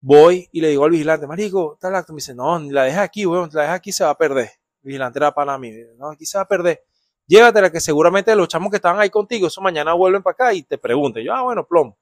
Voy 0.01 0.47
y 0.51 0.61
le 0.61 0.67
digo 0.67 0.85
al 0.85 0.91
vigilante, 0.91 1.25
marico, 1.25 1.73
esta 1.73 1.89
laptop, 1.89 2.13
me 2.13 2.17
dice, 2.17 2.35
no, 2.35 2.59
ni 2.59 2.69
la 2.69 2.83
dejas 2.83 3.01
aquí, 3.05 3.25
weón, 3.25 3.49
la 3.53 3.61
dejas 3.63 3.77
aquí 3.77 3.91
se 3.91 4.03
va 4.03 4.11
a 4.11 4.17
perder. 4.17 4.51
Vigilante 4.81 5.19
era 5.19 5.31
para 5.33 5.57
mí, 5.57 5.71
no, 5.97 6.09
aquí 6.11 6.25
se 6.25 6.37
va 6.37 6.43
a 6.43 6.47
perder. 6.47 6.83
Llévatela 7.27 7.71
que 7.71 7.79
seguramente 7.79 8.35
los 8.35 8.47
chamos 8.47 8.69
que 8.71 8.75
estaban 8.77 8.99
ahí 8.99 9.09
contigo, 9.09 9.47
eso 9.47 9.61
mañana 9.61 9.93
vuelven 9.93 10.21
para 10.23 10.33
acá 10.33 10.53
y 10.53 10.63
te 10.63 10.77
pregunten. 10.77 11.23
Yo, 11.23 11.33
ah, 11.33 11.43
bueno, 11.43 11.65
plomo. 11.65 11.97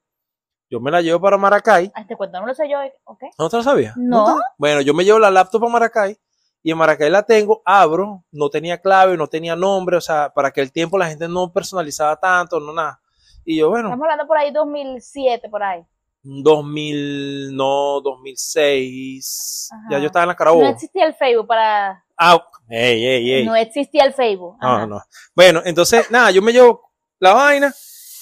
Yo 0.68 0.80
me 0.80 0.90
la 0.90 1.02
llevo 1.02 1.20
para 1.20 1.36
Maracay. 1.36 1.90
Ay, 1.94 2.02
Este 2.02 2.16
cuento 2.16 2.40
no 2.40 2.46
lo 2.46 2.54
sé 2.54 2.68
yo, 2.70 2.78
¿ok? 3.04 3.22
¿No 3.38 3.48
te 3.48 3.56
lo 3.56 3.62
sabías? 3.62 3.96
No. 3.96 4.38
Bueno, 4.56 4.80
yo 4.80 4.94
me 4.94 5.04
llevo 5.04 5.18
la 5.18 5.30
laptop 5.30 5.64
a 5.64 5.68
Maracay 5.68 6.16
y 6.62 6.70
en 6.70 6.78
Maracay 6.78 7.10
la 7.10 7.22
tengo, 7.24 7.60
abro, 7.64 8.24
no 8.30 8.50
tenía 8.50 8.80
clave, 8.80 9.16
no 9.16 9.26
tenía 9.26 9.56
nombre, 9.56 9.96
o 9.96 10.00
sea, 10.00 10.32
para 10.32 10.48
aquel 10.48 10.70
tiempo 10.72 10.96
la 10.98 11.08
gente 11.08 11.28
no 11.28 11.52
personalizaba 11.52 12.16
tanto, 12.18 12.60
no 12.60 12.72
nada. 12.72 13.00
Y 13.44 13.58
yo, 13.58 13.68
bueno, 13.70 13.88
Estamos 13.88 14.04
hablando 14.04 14.26
por 14.26 14.36
ahí 14.38 14.52
2007, 14.52 15.48
por 15.48 15.62
ahí. 15.62 15.84
2000, 16.22 17.56
no, 17.56 18.00
2006, 18.02 19.70
Ajá. 19.72 19.82
ya 19.90 19.98
yo 19.98 20.06
estaba 20.06 20.24
en 20.24 20.28
la 20.28 20.34
No 20.34 20.38
Carabobo. 20.38 20.66
existía 20.66 21.06
el 21.06 21.14
Facebook 21.14 21.46
para... 21.46 22.04
Ah, 22.22 22.38
ey, 22.68 23.06
ey, 23.06 23.32
ey. 23.32 23.46
No 23.46 23.56
existía 23.56 24.04
el 24.04 24.12
Facebook. 24.12 24.58
No, 24.60 24.68
Ajá. 24.76 24.86
no. 24.86 25.02
Bueno, 25.34 25.62
entonces, 25.64 26.10
nada, 26.10 26.30
yo 26.30 26.42
me 26.42 26.52
llevo 26.52 26.92
la 27.18 27.32
vaina 27.32 27.74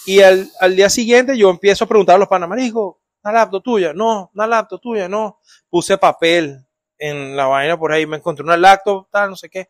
y 0.06 0.20
al, 0.20 0.48
al 0.60 0.76
día 0.76 0.88
siguiente 0.88 1.36
yo 1.36 1.50
empiezo 1.50 1.84
a 1.84 1.88
preguntar 1.88 2.14
a 2.14 2.18
los 2.18 2.28
panas, 2.28 2.48
marico, 2.48 3.00
una 3.24 3.32
laptop 3.32 3.62
tuya, 3.62 3.92
no, 3.92 4.30
una 4.34 4.46
laptop 4.46 4.80
tuya, 4.80 5.08
no. 5.08 5.40
Puse 5.68 5.98
papel 5.98 6.64
en 6.96 7.36
la 7.36 7.46
vaina 7.46 7.76
por 7.76 7.90
ahí, 7.90 8.06
me 8.06 8.18
encontré 8.18 8.44
una 8.44 8.56
laptop, 8.56 9.08
tal, 9.10 9.30
no 9.30 9.36
sé 9.36 9.50
qué. 9.50 9.68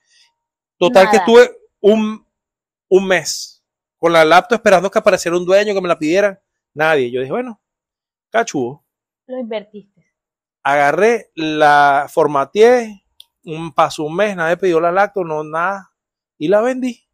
Total 0.77 1.11
que 1.11 1.17
estuve 1.17 1.51
un, 1.81 2.25
un 2.89 3.07
mes 3.07 3.65
con 3.97 4.13
la 4.13 4.25
laptop 4.27 4.57
esperando 4.57 4.91
que 4.91 4.99
apareciera 4.99 5.37
un 5.39 5.47
dueño 5.47 5.73
que 5.73 5.81
me 5.81 5.89
la 5.89 5.99
pidieran. 5.99 6.39
Nadie. 6.75 7.11
Yo 7.11 7.21
dije, 7.21 7.33
bueno, 7.33 7.61
cachudo. 8.31 8.85
Lo 9.27 9.39
invertiste. 9.39 10.05
Agarré, 10.63 11.31
la 11.35 12.07
formateé, 12.09 13.03
un, 13.57 13.73
pasó 13.73 14.05
un 14.05 14.15
mes, 14.17 14.37
nadie 14.37 14.57
pidió 14.57 14.81
la 14.81 14.93
laptop, 14.93 15.25
no 15.25 15.43
nada, 15.45 15.91
y 16.39 16.49
la 16.49 16.61
vendí. 16.61 17.05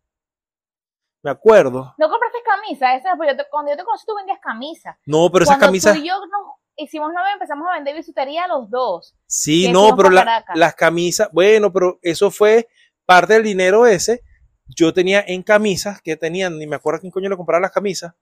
Me 1.23 1.31
acuerdo. 1.31 1.94
¿No 1.97 2.11
compraste 2.11 2.38
camisa? 2.44 2.94
Esa, 2.97 3.16
pues 3.16 3.31
yo 3.31 3.37
te- 3.37 3.49
cuando 3.51 3.70
yo 3.73 3.77
te 3.79 3.85
conocí 3.85 4.05
tú 4.07 4.14
vendías 4.14 4.38
camisa. 4.42 4.99
No, 5.07 5.31
pero 5.33 5.44
esas 5.44 5.57
camisas. 5.59 5.94
tú 5.97 6.03
y 6.03 6.07
yo 6.09 6.14
nos 6.20 6.57
hicimos 6.77 7.09
novia 7.14 7.33
empezamos 7.33 7.66
a 7.70 7.75
vender 7.77 7.94
bisutería 7.94 8.47
los 8.47 8.68
dos. 8.68 9.14
Sí, 9.27 9.70
no, 9.73 9.97
pero 9.97 10.11
la- 10.11 10.44
las 10.55 10.75
camisas, 10.75 11.31
bueno, 11.33 11.73
pero 11.73 11.99
eso 12.03 12.31
fue 12.31 12.68
parte 13.07 13.35
del 13.35 13.42
dinero 13.44 13.87
ese. 13.87 14.20
Yo 14.66 14.92
tenía 14.92 15.23
en 15.27 15.42
camisas, 15.42 16.01
que 16.03 16.16
tenían, 16.16 16.59
ni 16.59 16.66
me 16.66 16.77
acuerdo 16.77 17.01
quién 17.01 17.11
coño 17.12 17.29
le 17.31 17.37
compraba 17.37 17.61
las 17.62 17.73
camisas. 17.73 18.12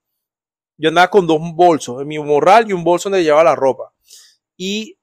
yo 0.79 0.89
andaba 0.89 1.09
con 1.11 1.27
dos 1.27 1.39
bolsos, 1.55 2.01
en 2.03 2.09
mi 2.09 2.19
morral 2.19 2.69
y 2.69 2.73
un 2.73 2.83
bolso 2.83 3.09
donde 3.09 3.23
llevaba 3.23 3.45
la 3.45 3.55
ropa. 3.55 3.93
Y 4.57 4.99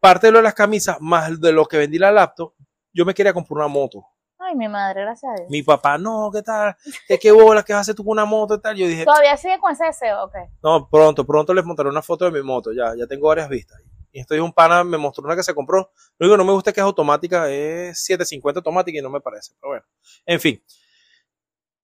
parte 0.00 0.26
de 0.26 0.32
lo 0.32 0.38
de 0.38 0.44
las 0.44 0.54
camisas, 0.54 0.96
más 1.00 1.40
de 1.40 1.52
lo 1.52 1.66
que 1.66 1.76
vendí 1.76 1.98
la 1.98 2.10
laptop, 2.10 2.54
yo 2.92 3.04
me 3.04 3.14
quería 3.14 3.32
comprar 3.32 3.58
una 3.58 3.68
moto. 3.68 4.04
Ay, 4.38 4.56
mi 4.56 4.68
madre, 4.68 5.02
gracias 5.02 5.30
a 5.30 5.34
Dios. 5.36 5.50
Mi 5.50 5.62
papá, 5.62 5.98
no, 5.98 6.30
¿qué 6.32 6.42
tal? 6.42 6.74
¿Qué, 7.06 7.18
qué 7.18 7.30
bola? 7.30 7.62
¿Qué 7.62 7.72
vas 7.74 7.78
a 7.78 7.82
hacer 7.82 7.94
tú 7.94 8.02
con 8.04 8.12
una 8.12 8.24
moto 8.24 8.54
y 8.54 8.60
tal? 8.60 8.74
Yo 8.74 8.86
dije, 8.88 9.04
Todavía 9.04 9.36
sigue 9.36 9.58
con 9.58 9.70
ese 9.72 9.84
deseo, 9.84 10.24
ok. 10.24 10.34
no, 10.62 10.88
pronto, 10.88 11.26
pronto 11.26 11.52
les 11.54 11.64
montaré 11.64 11.88
una 11.90 12.02
foto 12.02 12.24
de 12.24 12.30
mi 12.30 12.42
moto, 12.42 12.72
ya, 12.72 12.94
ya 12.96 13.06
tengo 13.06 13.28
varias 13.28 13.48
vistas. 13.48 13.78
Y 14.12 14.18
estoy 14.20 14.40
un 14.40 14.52
pana, 14.52 14.82
me 14.82 14.96
mostró 14.98 15.22
una 15.24 15.36
que 15.36 15.42
se 15.44 15.54
compró. 15.54 15.92
Lo 16.18 16.26
único 16.26 16.34
que 16.34 16.38
no 16.38 16.44
me 16.44 16.52
gusta 16.52 16.70
es 16.70 16.74
que 16.74 16.80
es 16.80 16.84
automática, 16.84 17.48
es 17.48 18.02
750 18.02 18.58
automática 18.58 18.98
y 18.98 19.02
no 19.02 19.10
me 19.10 19.20
parece, 19.20 19.52
pero 19.60 19.70
bueno. 19.72 19.84
En 20.26 20.40
fin, 20.40 20.60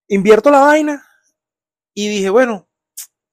invierto 0.09 0.51
la 0.51 0.61
vaina 0.61 1.07
y 1.95 2.09
dije, 2.09 2.31
bueno, 2.31 2.67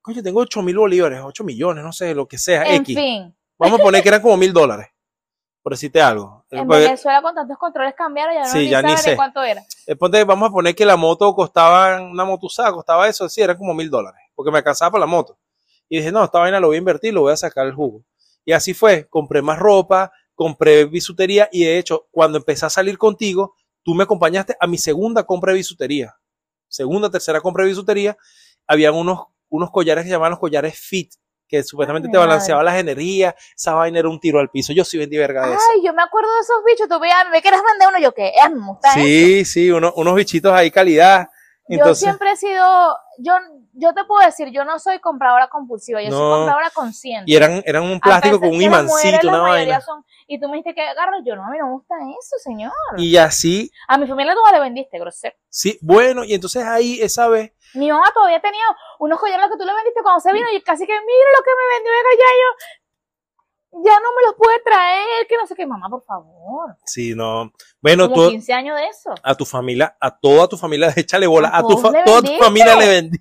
coño, 0.02 0.22
tengo 0.22 0.42
8 0.42 0.62
mil 0.62 0.78
bolívares, 0.78 1.22
8 1.24 1.44
millones, 1.44 1.84
no 1.84 1.92
sé, 1.94 2.14
lo 2.14 2.28
que 2.28 2.38
sea, 2.38 2.64
En 2.66 2.82
X. 2.82 2.96
fin, 2.96 3.36
Vamos 3.64 3.80
a 3.80 3.84
poner 3.84 4.04
que 4.04 4.10
eran 4.10 4.22
como 4.22 4.38
mil 4.38 4.54
dólares, 4.54 4.88
por 5.62 5.74
decirte 5.74 6.02
algo. 6.02 6.46
en 6.52 6.68
Porque- 6.68 6.84
Venezuela 6.84 7.22
con 7.22 7.34
tantos 7.34 7.58
controles 7.58 7.96
cambiaron, 7.96 8.36
ya 8.36 8.42
no 8.44 8.48
Sí, 8.48 8.70
ya 8.70 8.82
ni 8.84 8.96
sé. 8.98 9.16
cuánto 9.16 9.42
era. 9.42 9.64
Eh, 9.88 9.96
vamos 10.26 10.50
a 10.50 10.52
poner 10.52 10.76
que 10.76 10.86
la 10.86 10.96
moto 10.98 11.34
costaba, 11.34 12.00
una 12.02 12.26
moto 12.26 12.46
usada 12.46 12.72
costaba 12.72 13.08
eso, 13.08 13.28
sí, 13.28 13.42
eran 13.42 13.58
como 13.58 13.74
mil 13.74 13.90
dólares, 13.90 14.22
porque 14.36 14.52
me 14.52 14.60
alcanzaba 14.60 14.92
para 14.92 15.00
la 15.02 15.06
moto. 15.08 15.40
Y 15.90 15.98
dije, 15.98 16.12
no, 16.12 16.24
esta 16.24 16.40
vaina 16.40 16.60
lo 16.60 16.68
voy 16.68 16.76
a 16.76 16.80
invertir, 16.80 17.14
lo 17.14 17.22
voy 17.22 17.34
a 17.34 17.38
sacar 17.38 17.66
el 17.66 17.74
jugo. 17.74 18.04
Y 18.46 18.52
así 18.52 18.74
fue, 18.74 19.08
compré 19.10 19.42
más 19.42 19.58
ropa, 19.58 20.12
compré 20.36 20.86
bisutería 20.86 21.50
y 21.52 21.64
de 21.64 21.78
hecho, 21.80 22.08
cuando 22.12 22.38
empecé 22.38 22.66
a 22.66 22.70
salir 22.70 22.98
contigo, 22.98 23.56
tú 23.84 23.94
me 23.96 24.04
acompañaste 24.04 24.56
a 24.60 24.68
mi 24.68 24.78
segunda 24.78 25.24
compra 25.24 25.52
de 25.54 25.58
bisutería. 25.58 26.16
Segunda, 26.68 27.10
tercera 27.10 27.42
compra 27.42 27.64
de 27.64 27.70
bisutería, 27.70 28.18
habían 28.68 28.96
unos, 28.96 29.26
unos 29.50 29.72
collares 29.72 30.04
que 30.04 30.10
se 30.10 30.14
llamaban 30.14 30.32
los 30.32 30.40
collares 30.40 30.78
fit, 30.78 31.14
que 31.54 31.64
supuestamente 31.64 32.08
Ay, 32.08 32.12
te 32.12 32.18
mi 32.18 32.24
balanceaban 32.26 32.66
las 32.66 32.80
energías, 32.80 33.36
esa 33.56 33.74
vaina 33.76 34.00
era 34.00 34.10
un 34.10 34.20
tiro 34.20 34.40
al 34.40 34.50
piso, 34.50 34.74
yo 34.74 34.84
sí 34.84 34.98
vendí 34.98 35.18
verga 35.18 35.46
de 35.46 35.54
eso. 35.54 35.62
Ay, 35.72 35.82
yo 35.86 35.94
me 35.94 36.02
acuerdo 36.02 36.34
de 36.34 36.40
esos 36.42 36.56
bichos, 36.66 36.88
tú 36.90 37.00
veías, 37.00 37.30
me 37.32 37.44
quieres 37.44 37.62
vender 37.70 37.88
uno, 37.90 38.00
yo 38.00 38.12
qué, 38.12 38.30
eh, 38.30 38.50
me 38.50 38.66
gusta 38.66 38.88
eso. 38.90 39.00
Sí, 39.00 39.46
sí, 39.46 39.72
uno- 39.72 39.94
unos 39.96 40.16
bichitos 40.16 40.52
ahí 40.52 40.72
calidad. 40.72 41.28
Yo 41.70 41.96
siempre 41.96 42.32
he 42.32 42.36
sido, 42.36 42.98
yo, 43.20 43.34
yo 43.74 43.94
te 43.94 44.04
puedo 44.04 44.26
decir, 44.26 44.50
yo 44.52 44.66
no 44.66 44.80
soy 44.80 45.00
compradora 45.00 45.48
compulsiva, 45.48 46.02
yo 46.02 46.10
No. 46.10 46.18
soy 46.18 46.30
compradora 46.38 46.70
consciente. 46.72 47.32
y 47.32 47.36
eran, 47.36 47.64
eran 47.66 47.84
un 47.84 48.00
plástico 48.02 48.40
con 48.40 48.50
un 48.50 48.62
imancito, 48.62 49.28
una 49.30 49.40
vaina. 49.42 49.80
son- 49.82 50.06
y 50.28 50.40
tú 50.40 50.48
me 50.50 50.58
dijiste 50.58 50.76
que 50.76 50.82
agarro, 50.82 51.14
yo 51.26 51.36
no, 51.36 51.46
a 51.46 51.50
mí 51.50 51.58
no 51.58 51.68
me 51.68 51.72
gusta 51.74 51.96
eso, 52.20 52.36
señor. 52.44 52.72
Y 52.98 53.16
así, 53.18 53.72
A 53.88 53.98
mi 53.98 54.08
familia 54.08 54.34
tú 54.34 54.42
me 54.46 54.52
le 54.52 54.60
vendiste, 54.60 55.00
grosero. 55.00 55.36
sí, 55.50 55.78
bueno, 55.82 56.24
y 56.26 56.34
entonces 56.34 56.66
ahí 56.66 57.00
esa 57.02 57.28
vez, 57.30 57.52
Mi 57.76 57.90
mamá 57.92 58.12
todavía 58.14 58.40
tenía 58.42 58.64
unos 59.00 59.20
collares 59.20 59.48
que 59.50 59.58
tú 59.58 59.66
le 59.66 59.74
vendiste 59.74 60.04
cuando 60.04 60.20
se 60.20 60.32
vino 60.34 60.46
y 60.54 60.62
casi 60.62 60.86
que 60.86 60.94
mira 60.94 61.30
lo 61.38 61.44
que 61.44 61.50
me 61.58 61.76
vendió 61.76 61.92
era 61.92 62.10
ya 62.12 62.32
yo, 62.34 62.66
ya 63.74 64.00
no 64.00 64.10
me 64.16 64.28
los 64.28 64.36
puede 64.38 64.60
traer, 64.62 65.28
que 65.28 65.36
no 65.36 65.48
sé 65.48 65.56
qué, 65.56 65.66
mamá, 65.66 65.90
por 65.90 66.04
favor. 66.06 66.76
sí, 66.86 67.14
no, 67.16 67.52
bueno, 67.82 68.10
Como 68.10 68.26
tú, 68.26 68.30
15 68.30 68.54
años 68.54 68.78
de 68.78 68.88
eso. 68.88 69.10
a 69.24 69.36
tu 69.36 69.46
familia, 69.46 69.98
a 70.00 70.16
toda 70.18 70.48
tu 70.48 70.58
familia, 70.58 70.88
échale 70.96 71.28
bola, 71.28 71.50
A 71.50 71.58
a, 71.58 71.62
tu 71.62 71.82
toda 71.82 72.22
tu 72.22 72.34
familia 72.40 72.76
le 72.76 72.88
vendí. 72.88 73.18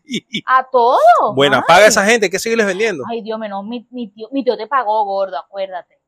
A 0.47 0.69
todos. 0.71 1.01
Bueno, 1.35 1.63
paga 1.67 1.85
a 1.87 1.89
esa 1.89 2.05
gente, 2.05 2.29
que 2.31 2.39
seguirles 2.39 2.67
vendiendo. 2.67 3.05
Ay, 3.11 3.23
Dios 3.23 3.39
mío, 3.39 3.49
no, 3.49 3.63
mi, 3.63 3.87
mi 3.91 4.09
tío, 4.13 4.29
mi 4.31 4.45
tío 4.45 4.57
te 4.57 4.67
pagó, 4.67 5.05
gordo, 5.05 5.39
acuérdate. 5.39 6.02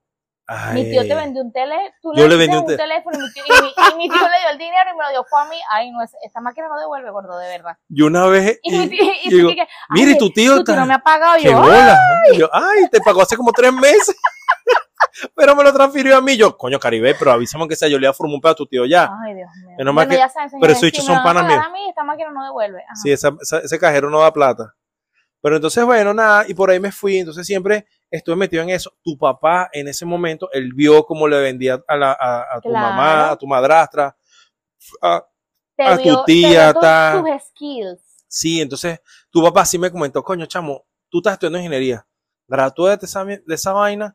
Ay, 0.46 0.74
Mi 0.74 0.90
tío 0.90 1.02
te 1.09 1.14
vendió 1.14 1.42
un 1.42 1.52
tele, 1.52 1.74
tú 2.02 2.12
Yo 2.14 2.28
le 2.28 2.37
vendí 2.37 2.54
un 2.54 2.62
un, 2.64 2.66
te- 2.68 2.76
teléfono 2.76 3.16
y 3.18 3.22
mi, 3.22 3.33
tío, 3.33 3.42
y, 3.46 3.62
mi, 3.62 3.68
y 3.68 3.96
mi 3.96 4.09
tío 4.11 4.28
le 4.28 4.38
dio 4.40 4.48
el 4.52 4.59
dinero 4.59 4.90
y 4.92 4.96
me 4.98 5.04
lo 5.04 5.11
dio 5.11 5.24
fue 5.24 5.40
a 5.40 5.44
mí. 5.46 5.57
Ay, 5.70 5.90
no, 5.90 6.02
es- 6.02 6.14
esta 6.22 6.40
máquina 6.42 6.68
no 6.68 6.78
devuelve, 6.78 7.11
gordo, 7.11 7.38
de 7.38 7.48
verdad. 7.48 7.78
Yo 7.88 8.07
una 8.07 8.26
vez, 8.26 8.59
Y, 8.62 8.74
y, 8.74 8.78
mi 8.78 8.88
tío, 8.90 8.98
digo, 9.30 9.48
que- 9.54 9.66
mire, 9.90 10.16
tu 10.16 10.28
tío, 10.30 10.57
tu 10.59 10.64
tío 10.64 10.74
está- 10.74 10.76
no 10.76 10.87
me 10.87 10.94
ha 10.94 10.98
pagado 10.98 11.37
qué 11.38 11.44
yo. 11.50 11.61
bola. 11.62 11.98
Yo, 12.37 12.50
ay, 12.52 12.88
te 12.90 13.00
pagó 13.00 13.22
hace 13.22 13.37
como 13.38 13.52
tres 13.52 13.72
meses. 13.72 14.14
pero 15.35 15.54
me 15.57 15.62
lo 15.64 15.72
transfirió 15.72 16.16
a 16.16 16.20
mí. 16.20 16.37
Yo, 16.37 16.57
coño, 16.59 16.78
Caribe, 16.78 17.14
pero 17.18 17.33
avísame 17.33 17.66
que 17.68 17.76
sea, 17.76 17.88
yo 17.88 17.98
le 17.98 18.07
voy 18.07 18.11
a 18.11 18.14
formar 18.14 18.35
un 18.35 18.40
pedo 18.40 18.52
a 18.52 18.57
tu 18.57 18.66
tío 18.66 18.85
ya. 18.85 19.11
Ay, 19.24 19.35
Dios 19.35 19.48
mío. 19.64 19.76
Menos 19.78 19.94
mal 19.94 20.07
Bueno, 20.07 20.11
que- 20.11 20.26
ya 20.26 20.28
saben, 20.28 20.50
pero 20.61 20.72
esos 20.72 20.90
si 20.90 20.98
me 20.98 21.02
son 21.02 21.22
panas 21.22 21.44
a 21.44 21.70
mí, 21.70 21.88
esta 21.88 22.04
máquina 22.04 22.30
no 22.30 22.44
devuelve. 22.44 22.83
Ajá. 22.83 22.96
Sí, 23.02 23.11
esa- 23.12 23.35
esa- 23.40 23.61
ese 23.61 23.78
cajero 23.78 24.11
no 24.11 24.20
da 24.20 24.33
plata. 24.33 24.74
Pero 25.40 25.57
entonces, 25.57 25.85
bueno, 25.85 26.14
nada, 26.14 26.44
y 26.48 26.54
por 26.54 26.70
ahí 26.70 26.80
me 26.80 26.90
fui. 26.90 27.18
Entonces 27.18 27.46
siempre 27.46 27.87
estuve 28.16 28.37
metido 28.37 28.62
en 28.62 28.70
eso. 28.70 28.92
Tu 29.03 29.16
papá, 29.18 29.68
en 29.72 29.88
ese 29.88 30.05
momento, 30.07 30.48
él 30.53 30.72
vio 30.74 31.05
cómo 31.05 31.27
le 31.29 31.40
vendía 31.40 31.83
a, 31.88 31.96
la- 31.96 32.12
a- 32.18 32.57
a 32.57 32.61
tu 32.61 32.68
Claro. 32.70 32.87
mamá, 32.88 33.31
a 33.31 33.37
tu 33.37 33.46
madrastra. 33.46 34.16
a- 35.00 35.24
Te 35.77 35.83
a 35.85 35.96
tu 35.96 36.03
vio- 36.03 36.24
te 36.24 36.33
tía, 36.33 36.72
todos 36.72 36.83
ta- 36.83 37.22
tus 37.22 37.42
skills. 37.48 38.24
sí, 38.29 38.61
entonces 38.61 39.00
tu 39.31 39.42
papá 39.42 39.64
sí 39.64 39.79
me 39.79 39.90
comentó, 39.90 40.22
coño, 40.22 40.44
chamo, 40.46 40.85
tú 41.09 41.18
estás 41.18 41.33
estudiando 41.35 41.59
ingeniería. 41.59 42.07
Gradúate 42.46 43.00
de 43.00 43.07
esa, 43.07 43.24
de 43.24 43.42
esa 43.48 43.72
vaina 43.72 44.14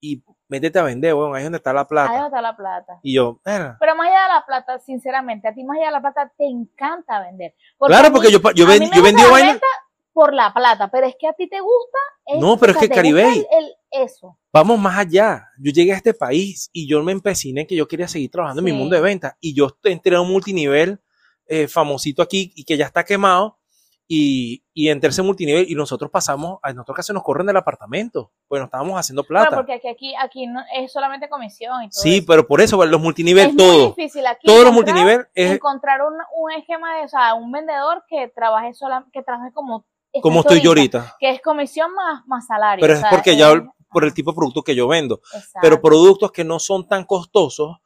y 0.00 0.22
métete 0.48 0.78
a 0.78 0.82
vender, 0.84 1.12
weón, 1.14 1.34
ahí 1.34 1.40
es 1.40 1.46
donde 1.46 1.56
está 1.58 1.72
la 1.72 1.80
Ahí 1.80 1.86
plata. 1.88 2.26
está 2.26 2.40
la 2.40 2.56
plata. 2.56 3.00
Y 3.02 3.14
yo. 3.16 3.40
Pero 3.44 3.96
más 3.96 4.06
allá 4.08 4.22
de 4.22 4.28
la 4.34 4.44
plata, 4.46 4.78
sinceramente, 4.78 5.48
a 5.48 5.52
ti 5.54 5.64
más 5.64 5.76
allá 5.78 5.86
de 5.86 5.92
la 5.92 6.00
plata 6.00 6.32
te 6.38 6.44
encanta 6.46 7.20
vender. 7.20 7.54
claro, 7.80 8.08
mí- 8.08 8.14
porque 8.14 8.30
yo, 8.30 8.38
yo, 8.54 8.66
ven- 8.66 8.90
yo 8.92 9.02
vendí 9.02 9.22
la 9.22 9.28
vaina. 9.30 9.50
venta 9.52 9.66
por 10.14 10.32
la 10.32 10.54
plata, 10.54 10.88
pero 10.90 11.06
es 11.06 11.16
que 11.18 11.26
a 11.28 11.32
ti 11.34 11.48
te 11.48 11.60
gusta. 11.60 11.98
No, 12.40 12.56
pero 12.56 12.72
es 12.72 12.78
que, 12.78 12.88
Caribey, 12.88 13.40
el- 13.40 13.46
el- 13.50 13.74
eso. 14.04 14.38
Vamos 14.52 14.78
más 14.78 14.96
allá. 14.98 15.48
Yo 15.58 15.70
llegué 15.72 15.92
a 15.92 15.96
este 15.96 16.14
país 16.14 16.70
y 16.72 16.88
yo 16.88 17.02
me 17.02 17.12
empeciné 17.12 17.66
que 17.66 17.76
yo 17.76 17.86
quería 17.86 18.08
seguir 18.08 18.30
trabajando 18.30 18.60
en 18.60 18.64
mi 18.64 18.70
Sí. 18.70 18.76
mundo 18.76 18.96
de 18.96 19.02
ventas. 19.02 19.34
Y 19.40 19.54
yo 19.54 19.68
entré 19.82 20.16
a 20.16 20.20
un 20.22 20.30
multinivel 20.32 21.00
eh, 21.46 21.68
famosito 21.68 22.22
aquí 22.22 22.52
y 22.56 22.64
que 22.64 22.76
ya 22.78 22.86
está 22.86 23.04
quemado. 23.04 23.58
Y, 24.06 24.62
y 24.74 24.90
entré 24.90 25.08
a 25.08 25.10
ese 25.10 25.22
multinivel 25.22 25.64
y 25.70 25.74
nosotros 25.74 26.10
pasamos, 26.10 26.58
a 26.62 26.72
nosotros 26.74 26.96
casi 26.96 27.12
nos 27.14 27.22
corren 27.22 27.46
del 27.46 27.56
apartamento. 27.56 28.32
Pues 28.48 28.60
nos 28.60 28.66
estábamos 28.68 28.98
haciendo 29.00 29.24
plata. 29.24 29.56
porque 29.56 29.72
aquí, 29.74 29.88
aquí, 29.88 30.14
aquí 30.20 30.46
no, 30.46 30.60
es 30.76 30.92
solamente 30.92 31.28
comisión 31.28 31.82
y 31.84 31.88
todo 31.90 32.02
sí, 32.02 32.16
eso. 32.18 32.24
pero 32.26 32.46
por 32.46 32.60
eso, 32.60 32.82
los 32.84 33.00
multinivel, 33.00 33.48
es 33.48 33.54
muy 33.54 33.56
todo. 33.64 33.86
difícil 33.94 34.26
aquí 34.26 34.46
Todos 34.46 34.64
los 34.64 34.72
multinivel 34.74 35.26
es 35.34 35.52
encontrar 35.52 36.02
un, 36.02 36.14
un 36.36 36.52
esquema 36.52 36.98
de, 36.98 37.04
o 37.04 37.08
sea, 37.08 37.34
un 37.34 37.50
vendedor 37.50 38.04
que 38.08 38.28
trabaje 38.28 38.74
sola, 38.74 39.06
que 39.12 39.22
trabaje 39.22 39.52
como 39.52 39.86
como 40.22 40.40
estoy 40.40 40.60
yo 40.60 40.70
ahorita, 40.70 41.16
que 41.18 41.30
es 41.30 41.40
comisión 41.42 41.92
más, 41.94 42.22
más 42.26 42.46
salario. 42.46 42.80
Pero 42.82 42.94
o 42.94 42.96
es 42.96 43.04
porque 43.10 43.36
ya 43.36 43.52
por 43.90 44.04
el 44.04 44.12
tipo 44.14 44.32
de 44.32 44.36
producto 44.36 44.62
que 44.62 44.74
yo 44.74 44.88
vendo. 44.88 45.20
exacto. 45.32 45.58
Pero 45.62 45.80
productos 45.80 46.32
que 46.32 46.44
no 46.44 46.58
son 46.58 46.86
tan 46.88 47.04
costosos, 47.04 47.76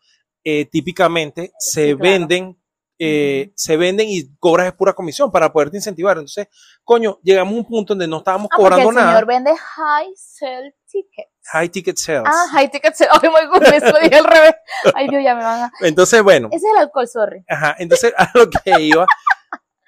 eh, 0.44 0.64
típicamente 0.66 1.52
se 1.58 1.88
Sí, 1.90 1.96
claro. 1.96 1.98
venden, 1.98 2.62
eh, 2.98 3.52
se 3.54 3.76
venden 3.76 4.08
y 4.08 4.34
cobras 4.38 4.66
es 4.68 4.72
pura 4.72 4.92
comisión 4.94 5.30
para 5.30 5.52
poderte 5.52 5.76
incentivar. 5.76 6.16
Entonces, 6.16 6.48
coño, 6.82 7.18
llegamos 7.22 7.54
a 7.54 7.56
un 7.58 7.64
punto 7.66 7.92
donde 7.94 8.08
no 8.08 8.18
estábamos 8.18 8.48
Ah, 8.52 8.56
cobrando 8.56 8.88
el 8.88 8.94
nada. 8.94 9.10
señor 9.12 9.26
vende 9.26 9.54
high 9.56 10.12
sell 10.16 10.74
tickets. 10.90 11.28
High 11.52 11.68
ticket 11.70 11.96
sales. 11.96 12.24
Ah, 12.26 12.46
high 12.52 12.70
ticket 12.70 12.94
sell. 12.94 13.08
Ay, 13.10 13.28
muy 13.30 13.46
good, 13.46 13.62
eso 13.72 13.86
lo 13.92 14.00
dije 14.00 14.16
al 14.16 14.24
revés. 14.24 14.54
Ay, 14.94 15.08
Dios, 15.08 15.22
ya 15.22 15.34
me 15.34 15.42
van 15.44 15.62
a... 15.64 15.72
Entonces, 15.80 16.22
bueno, 16.22 16.48
Ese 16.50 16.66
es 16.66 16.72
el 16.74 16.78
alcohol, 16.78 17.08
sorry. 17.08 17.44
ajá, 17.48 17.76
entonces 17.78 18.12
a 18.18 18.30
lo 18.34 18.48
que 18.50 18.80
iba. 18.80 19.06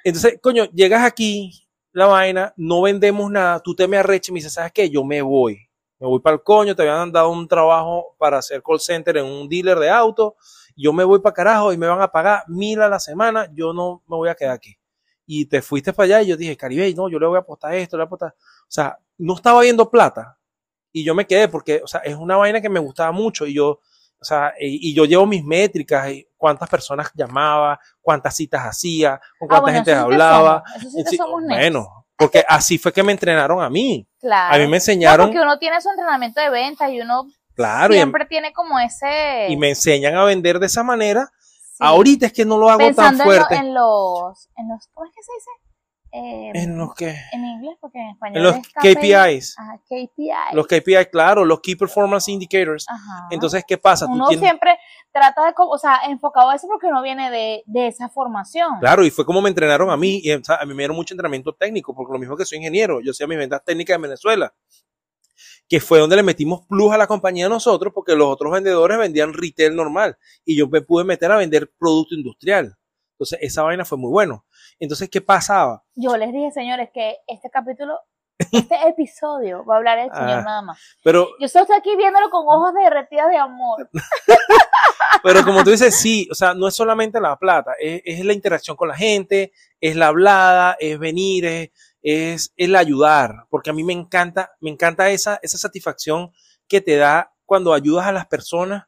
Entonces, 0.05 0.39
coño, 0.43 0.65
llegas 0.73 1.03
aquí, 1.05 1.67
la 1.93 2.07
vaina, 2.07 2.53
no 2.57 2.83
vendemos 2.83 3.31
nada, 3.31 3.61
tú 3.61 3.75
te 3.75 3.89
me 3.89 3.97
arreches 3.97 4.29
y 4.29 4.33
me 4.33 4.39
dices, 4.39 4.53
¿sabes 4.53 4.73
qué? 4.73 4.89
Yo 4.89 5.05
me 5.05 5.23
voy. 5.23 5.69
Me 5.99 6.07
voy 6.07 6.21
para 6.21 6.35
el 6.35 6.43
coño, 6.43 6.75
te 6.75 6.83
habían 6.83 7.13
dado 7.13 7.31
un 7.31 7.47
trabajo 7.47 8.15
para 8.19 8.39
hacer 8.39 8.63
call 8.63 8.81
center 8.81 9.19
en 9.19 9.27
un 9.27 9.49
dealer 9.49 9.79
de 9.79 9.91
auto, 9.91 10.37
yo 10.77 10.93
me 10.93 11.05
voy 11.05 11.21
para 11.21 11.35
carajo 11.35 11.73
y 11.73 11.77
me 11.77 11.87
van 11.87 12.01
a 12.01 12.09
pagar 12.09 12.45
mil 12.49 12.81
a 12.81 12.89
la 12.89 12.99
semana, 12.99 13.49
yo 13.53 13.73
no 13.73 14.03
me 14.07 14.17
voy 14.17 14.29
a 14.31 14.35
quedar 14.35 14.53
aquí. 14.53 14.77
Y 15.27 15.47
te 15.47 15.63
fuiste 15.63 15.93
para 15.93 16.07
allá 16.07 16.23
y 16.23 16.29
yo 16.29 16.37
dije, 16.37 16.57
Caribe, 16.57 16.93
no, 16.95 17.09
yo 17.09 17.19
le 17.19 17.27
voy 17.27 17.37
a 17.37 17.41
apostar 17.41 17.75
esto, 17.75 17.97
le 17.97 18.03
voy 18.03 18.07
a 18.07 18.09
apostar. 18.09 18.35
O 18.39 18.67
sea, 18.67 18.99
no 19.19 19.35
estaba 19.35 19.61
viendo 19.61 19.91
plata. 19.91 20.39
Y 20.91 21.05
yo 21.05 21.15
me 21.15 21.27
quedé 21.27 21.49
porque, 21.49 21.83
o 21.85 21.87
sea, 21.87 22.01
es 22.01 22.17
una 22.17 22.37
vaina 22.37 22.61
que 22.61 22.69
me 22.69 22.81
gustaba 22.81 23.13
mucho 23.13 23.47
y 23.47 23.55
yo, 23.55 23.81
o 24.21 24.25
sea, 24.25 24.53
y, 24.61 24.91
y 24.91 24.95
yo 24.95 25.05
llevo 25.07 25.27
mis 25.27 25.43
métricas, 25.45 26.11
y 26.11 26.27
cuántas 26.37 26.69
personas 26.69 27.11
llamaba, 27.15 27.79
cuántas 28.01 28.35
citas 28.37 28.63
hacía, 28.67 29.21
con 29.39 29.49
cuánta 29.49 29.57
Ah, 29.57 29.61
bueno, 29.61 29.77
gente 29.79 29.91
eso 29.93 30.01
sí 30.01 30.07
te 30.09 30.13
hablaba. 30.15 30.63
somos, 30.67 30.95
Eso 30.95 31.11
sí 31.11 31.17
somos 31.17 31.43
bueno, 31.45 32.07
porque 32.17 32.45
así 32.49 32.77
fue 32.79 32.93
que 32.93 33.03
me 33.03 33.13
entrenaron 33.13 33.63
a 33.63 33.71
mí. 33.71 34.07
Claro. 34.21 34.55
A 34.55 34.59
mí 34.59 34.65
me 34.65 34.71
No, 34.71 34.75
enseñaron, 34.77 35.27
porque 35.29 35.41
uno 35.41 35.59
tiene 35.59 35.81
su 35.81 35.89
entrenamiento 35.89 36.41
de 36.41 36.51
ventas 36.51 36.91
y 36.91 37.01
uno 37.01 37.25
claro, 37.55 37.95
y, 37.95 37.97
siempre 37.97 38.27
tiene 38.27 38.53
como 38.53 38.79
ese... 38.79 39.47
y 39.49 39.57
me 39.57 39.71
enseñan 39.71 40.15
a 40.17 40.25
vender 40.25 40.59
de 40.59 40.67
esa 40.67 40.83
manera. 40.83 41.31
Ahorita 41.83 42.27
es 42.27 42.33
que 42.35 42.45
no 42.45 42.59
lo 42.59 42.69
hago 42.69 42.79
pensando 42.79 43.25
tan 43.25 43.27
fuerte. 43.27 43.55
En, 43.55 43.73
lo- 43.73 44.19
en 44.19 44.29
los, 44.29 44.49
en 44.57 44.69
los... 44.69 44.87
¿Cómo 44.93 45.07
es 45.07 45.13
que 45.15 45.23
se 45.23 45.33
dice? 45.33 45.51
Eh, 46.13 46.51
En 46.55 46.77
los 46.77 46.93
que, 46.95 47.15
en 47.33 47.45
inglés, 47.45 47.77
porque 47.81 47.99
en 48.01 48.09
español 48.09 48.37
en 48.39 48.43
los 48.43 48.57
es 48.57 48.69
KPI. 48.73 48.95
KPIs, 48.95 49.57
Ajá, 49.59 49.79
KPI. 49.85 50.55
los 50.55 50.67
KPIs, 50.67 51.07
claro, 51.13 51.45
los 51.45 51.61
Key 51.61 51.77
Performance 51.77 52.29
Indicators. 52.29 52.85
Ajá. 52.89 53.29
Entonces, 53.31 53.63
¿qué 53.67 53.79
pasa? 53.79 54.07
Uno 54.07 54.27
siempre 54.29 54.77
trata 55.13 55.47
de, 55.47 55.53
o 55.57 55.79
sea, 55.79 56.01
enfocado 56.09 56.51
a 56.51 56.57
eso 56.57 56.67
porque 56.67 56.89
uno 56.89 57.01
viene 57.03 57.31
de, 57.31 57.63
de 57.67 57.87
esa 57.87 58.09
formación. 58.09 58.81
Claro, 58.81 59.05
y 59.05 59.11
fue 59.11 59.25
como 59.25 59.41
me 59.41 59.51
entrenaron 59.51 59.89
a 59.91 59.97
mí, 59.97 60.21
y 60.23 60.33
o 60.33 60.43
sea, 60.43 60.57
a 60.57 60.67
mí 60.67 60.75
me 60.75 60.83
dieron 60.83 60.97
mucho 60.97 61.15
entrenamiento 61.15 61.53
técnico, 61.55 61.95
porque 61.95 62.13
lo 62.13 62.19
mismo 62.19 62.37
que 62.37 62.45
soy 62.45 62.59
ingeniero, 62.59 63.01
yo 63.01 63.13
hacía 63.13 63.29
mis 63.29 63.39
ventas 63.39 63.63
técnicas 63.65 63.95
en 63.95 64.03
Venezuela, 64.03 64.53
que 65.69 65.79
fue 65.79 66.01
donde 66.01 66.17
le 66.17 66.25
metimos 66.25 66.67
plus 66.67 66.93
a 66.93 66.99
la 66.99 67.07
compañía 67.07 67.49
nosotros, 67.49 67.93
porque 67.95 68.17
los 68.17 68.27
otros 68.27 68.53
vendedores 68.53 68.99
vendían 68.99 69.33
retail 69.33 69.77
normal, 69.77 70.19
y 70.45 70.57
yo 70.59 70.67
me 70.67 70.81
pude 70.83 71.05
meter 71.05 71.31
a 71.31 71.37
vender 71.37 71.71
producto 71.79 72.17
industrial. 72.17 72.77
Entonces, 73.13 73.39
esa 73.43 73.63
vaina 73.63 73.85
fue 73.85 73.99
muy 73.99 74.11
bueno. 74.11 74.45
Entonces, 74.81 75.09
¿qué 75.11 75.21
pasaba? 75.21 75.85
Yo 75.95 76.17
les 76.17 76.33
dije, 76.33 76.51
señores, 76.51 76.89
que 76.93 77.19
este 77.29 77.51
capítulo 77.51 78.01
Este 78.53 78.75
episodio 78.89 79.65
va 79.67 79.75
a 79.75 79.77
hablar 79.77 79.99
el 79.99 80.11
Señor 80.11 80.39
Ah. 80.39 80.43
nada 80.43 80.63
más. 80.63 80.79
Pero, 81.05 81.29
Yo 81.39 81.47
solo 81.47 81.65
estoy 81.65 81.77
aquí 81.77 81.95
viéndolo 81.97 82.31
con 82.31 82.47
ojos 82.49 82.73
derretidos 82.75 83.29
de 83.29 83.37
amor. 83.37 83.91
pero 85.23 85.45
como 85.45 85.63
tú 85.63 85.71
dices, 85.71 85.95
sí, 85.95 86.27
o 86.31 86.35
sea, 86.35 86.55
no 86.55 86.67
es 86.69 86.75
solamente 86.75 87.21
la 87.21 87.37
plata, 87.39 87.73
es, 87.79 88.01
es 88.05 88.25
la 88.25 88.33
interacción 88.33 88.77
con 88.77 88.89
la 88.89 88.97
gente, 88.97 89.53
es 89.79 89.95
la 89.95 90.07
hablada, 90.07 90.77
es 90.81 90.99
venir, 90.99 91.45
es, 91.45 91.71
es 92.03 92.55
el 92.57 92.77
ayudar, 92.77 93.45
porque 93.51 93.69
a 93.71 93.73
mí 93.75 93.85
me 93.85 93.93
encanta, 93.93 94.53
me 94.61 94.71
encanta 94.71 95.11
esa, 95.11 95.39
esa 95.43 95.59
satisfacción 95.59 96.33
que 96.67 96.81
te 96.81 96.97
da 96.97 97.35
cuando 97.45 97.75
ayudas 97.75 98.07
a 98.07 98.13
las 98.13 98.27
personas 98.27 98.85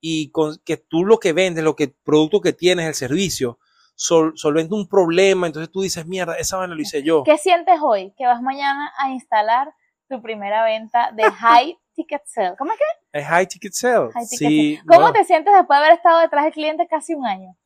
y 0.00 0.30
con, 0.30 0.58
que 0.64 0.76
tú 0.76 1.04
lo 1.04 1.18
que 1.20 1.32
vendes, 1.32 1.62
lo 1.62 1.76
que 1.76 1.84
el 1.84 1.96
producto 2.02 2.40
que 2.40 2.52
tienes, 2.52 2.86
el 2.86 2.94
servicio, 2.94 3.58
sol, 3.98 4.32
solventa 4.36 4.76
un 4.76 4.86
problema, 4.88 5.48
entonces 5.48 5.70
tú 5.72 5.82
dices, 5.82 6.06
mierda, 6.06 6.34
esa 6.34 6.56
vaina 6.56 6.74
lo 6.74 6.80
hice 6.80 7.02
yo. 7.02 7.24
¿Qué 7.24 7.36
sientes 7.36 7.80
hoy? 7.82 8.14
Que 8.16 8.26
vas 8.26 8.40
mañana 8.40 8.92
a 8.96 9.10
instalar 9.10 9.74
tu 10.08 10.22
primera 10.22 10.64
venta 10.64 11.10
de 11.12 11.24
High 11.32 11.76
Ticket 11.94 12.22
Sale. 12.24 12.54
¿Cómo 12.56 12.72
es 12.72 12.78
que? 12.78 13.18
Es 13.18 13.26
high 13.26 13.46
ticket 13.48 13.72
sale. 13.72 14.12
High 14.12 14.26
ticket 14.28 14.38
Sí, 14.38 14.76
sale? 14.76 14.86
¿Cómo 14.86 15.12
te 15.12 15.24
sientes 15.24 15.52
después 15.52 15.80
de 15.80 15.84
haber 15.84 15.96
estado 15.96 16.20
detrás 16.20 16.44
del 16.44 16.52
cliente 16.52 16.86
casi 16.88 17.14
un 17.14 17.26
año? 17.26 17.56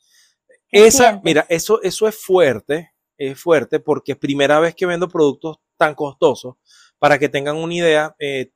¿Qué 0.69 0.87
Esa, 0.87 1.03
sientes? 1.05 1.25
mira, 1.25 1.47
eso, 1.51 1.83
eso 1.83 2.09
es 2.09 2.17
fuerte, 2.19 2.95
es 3.19 3.39
fuerte 3.39 3.79
porque 3.79 4.13
es 4.13 4.19
primera 4.19 4.59
vez 4.59 4.75
que 4.75 4.87
vendo 4.87 5.09
productos 5.09 5.59
tan 5.77 5.95
costosos. 5.95 6.55
Para 6.99 7.19
que 7.19 7.29
tengan 7.29 7.57
una 7.57 7.75
idea, 7.75 8.17
eh, 8.19 8.53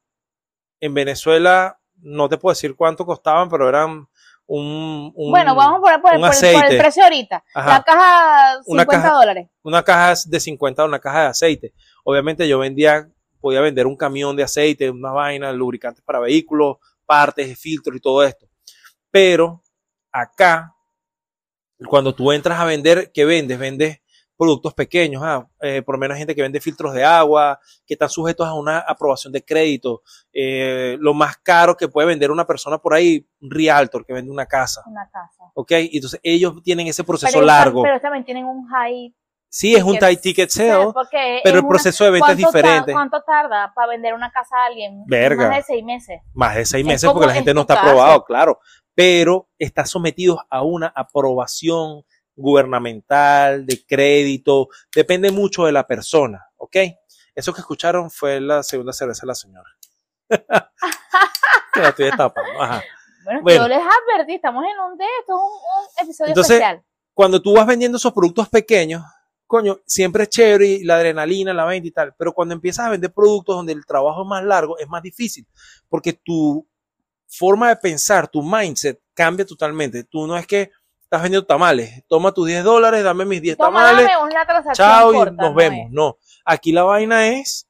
en 0.81 0.95
Venezuela 0.95 1.79
no 1.97 2.29
te 2.29 2.39
puedo 2.39 2.55
decir 2.55 2.75
cuánto 2.75 3.05
costaban, 3.05 3.51
pero 3.51 3.69
eran 3.69 4.09
un, 4.47 5.13
un- 5.15 5.31
Bueno, 5.31 5.55
vamos 5.55 5.81
por, 5.81 5.91
por- 6.01 6.11
por 6.13 6.19
un 6.19 6.25
el- 6.25 6.31
por 6.31 6.45
el 6.45 6.57
aceite. 6.57 6.79
precio 6.79 7.03
ahorita. 7.05 7.45
Ajá. 7.55 7.69
La 7.71 7.83
caja, 7.83 8.63
50 8.65 8.71
Una 8.73 8.87
caja- 8.87 9.15
dólares. 9.15 9.49
una 9.63 9.83
caja 9.83 10.15
de 10.27 10.41
50, 10.41 10.85
una 10.85 10.99
caja 10.99 11.23
de 11.23 11.27
aceite. 11.29 11.73
Obviamente 12.05 12.47
yo 12.49 12.59
vendía, 12.59 13.09
podía 13.41 13.61
vender 13.61 13.87
un 13.87 13.97
camión 13.97 14.37
de 14.37 14.43
aceite, 14.45 14.89
una 14.91 15.11
vaina, 15.13 15.53
lubricantes 15.53 16.03
para 16.05 16.21
vehículos, 16.21 16.77
partes, 17.05 17.59
filtros 17.59 17.97
y 17.97 18.01
todo 18.01 18.23
esto. 18.25 18.47
Pero 19.11 19.63
acá, 20.13 20.73
cuando 21.89 22.15
tú 22.15 22.33
entras 22.33 22.59
a 22.61 22.65
vender, 22.65 23.11
¿qué 23.13 23.25
vendes? 23.25 23.59
Vendes 23.59 24.01
productos 24.37 24.75
pequeños, 24.75 25.23
ah, 25.25 25.47
eh, 25.61 25.83
por 25.83 25.95
lo 25.95 25.99
menos 25.99 26.19
gente 26.19 26.35
que 26.35 26.43
vende 26.43 26.61
filtros 26.61 26.93
de 26.95 27.05
agua, 27.05 27.59
que 27.87 27.95
están 27.95 28.11
sujetos 28.11 28.47
a 28.47 28.55
una 28.55 28.79
aprobación 28.81 29.33
de 29.33 29.45
crédito. 29.45 30.03
Eh, 30.33 30.97
lo 31.01 31.15
más 31.15 31.37
caro 31.39 31.77
que 31.77 31.89
puede 31.89 32.09
vender 32.09 32.31
una 32.31 32.47
persona 32.47 32.79
por 32.79 32.95
ahí, 32.95 33.27
un 33.41 33.51
realtor 33.51 34.05
que 34.05 34.13
vende 34.13 34.31
una 34.31 34.47
casa. 34.47 34.83
Una 34.87 35.09
casa. 35.11 35.45
¿Ok? 35.55 35.73
Entonces 35.73 36.21
ellos 36.23 36.55
tienen 36.63 36.87
ese 36.87 37.03
proceso 37.05 37.33
Pero 37.33 37.47
largo. 37.47 37.83
Pero 37.83 38.01
también 38.01 38.25
tienen 38.25 38.45
un 38.45 38.67
high. 38.69 39.15
sí, 39.49 39.75
es 39.75 39.83
un 39.83 39.97
tight 39.99 40.21
ticket 40.21 40.51
sale, 40.51 40.93
pero 41.43 41.57
el 41.59 41.61
una- 41.65 41.69
proceso 41.69 42.05
de 42.05 42.11
venta 42.11 42.33
es 42.33 42.37
¿cuánto 42.39 42.51
ta- 42.53 42.59
diferente. 42.59 42.93
¿Cuánto 42.93 43.23
tarda 43.23 43.73
para 43.75 43.89
vender 43.89 44.13
una 44.13 44.31
casa 44.31 44.55
a 44.57 44.67
alguien? 44.67 45.03
Verga. 45.07 45.49
Más 45.49 45.57
de 45.59 45.63
seis 45.63 45.83
meses. 45.85 46.21
más 46.35 46.55
de 46.57 46.67
seis 46.67 46.83
Es 46.83 46.87
meses 46.87 47.11
porque 47.11 47.27
la 47.27 47.33
en 47.33 47.37
gente 47.37 47.55
no 47.55 47.63
está 47.63 47.81
aprobado, 47.81 48.23
claro, 48.25 48.61
pero 48.95 49.49
está 49.59 49.87
sometido 49.87 50.45
a 50.51 50.63
una 50.63 50.93
aprobación 50.95 52.03
gubernamental, 52.37 53.67
de 53.67 53.85
crédito, 53.87 54.69
depende 54.95 55.33
mucho 55.33 55.65
de 55.65 55.73
la 55.73 55.87
persona, 55.87 56.47
¿ok? 56.57 56.77
Eso 57.35 57.53
que 57.53 57.61
escucharon 57.61 58.11
fue 58.11 58.41
la 58.41 58.63
segunda 58.63 58.93
cerveza 58.93 59.23
de 59.23 59.27
la 59.27 59.35
señora. 59.35 59.69
Que 61.73 61.83
la 61.83 61.89
estoy 61.91 62.09
ajá. 62.09 62.83
Bueno, 63.25 63.41
Bueno. 63.43 63.63
yo 63.63 63.69
les 63.69 63.79
advertí, 63.81 64.37
estamos 64.37 64.65
en 64.65 64.81
un 64.81 64.97
de 64.97 65.05
esto 65.21 65.35
es 65.35 65.39
un, 65.39 65.43
un 65.43 66.05
episodio 66.05 66.29
Entonces, 66.31 66.57
especial. 66.57 66.83
Cuando 67.13 67.43
tú 67.43 67.55
vas 67.55 67.67
vendiendo 67.67 67.99
esos 67.99 68.15
productos 68.15 68.49
pequeños, 68.49 69.03
coño, 69.47 69.81
siempre 69.85 70.23
es 70.23 70.31
chévere 70.31 70.67
y 70.67 70.85
la 70.85 70.97
adrenalina, 70.97 71.53
la 71.53 71.67
venta 71.67 71.87
y 71.89 71.91
tal, 71.91 72.15
pero 72.17 72.33
cuando 72.33 72.55
empiezas 72.55 72.87
a 72.87 72.91
vender 72.91 73.13
productos 73.13 73.57
donde 73.57 73.75
el 73.75 73.85
trabajo 73.85 74.23
es 74.23 74.29
más 74.29 74.43
largo, 74.45 74.79
es 74.79 74.89
más 74.89 75.03
difícil, 75.03 75.47
porque 75.89 76.15
tu 76.15 76.67
forma 77.27 77.69
de 77.69 77.77
pensar, 77.77 78.29
tu 78.29 78.43
mindset 78.43 79.01
cambia 79.15 79.45
totalmente. 79.45 80.05
Tú 80.05 80.27
no 80.27 80.37
es 80.37 80.47
que 80.47 80.71
estás 81.07 81.23
vendiendo 81.23 81.47
tamales, 81.47 82.05
toma 82.09 82.33
tus 82.33 82.49
10 82.49 82.65
dólares, 82.65 83.05
dame 83.05 83.25
mis 83.25 83.41
10 83.41 83.57
Toma, 83.57 83.85
tamales, 83.87 84.09
dame 84.09 84.25
una 84.25 84.45
transacción 84.45 84.89
chao 84.89 85.13
y 85.15 85.19
nos 85.19 85.33
¿no 85.35 85.55
vemos. 85.55 85.87
es? 85.87 85.93
No, 85.93 86.19
aquí 86.45 86.73
la 86.73 86.83
vaina 86.83 87.29
es, 87.29 87.69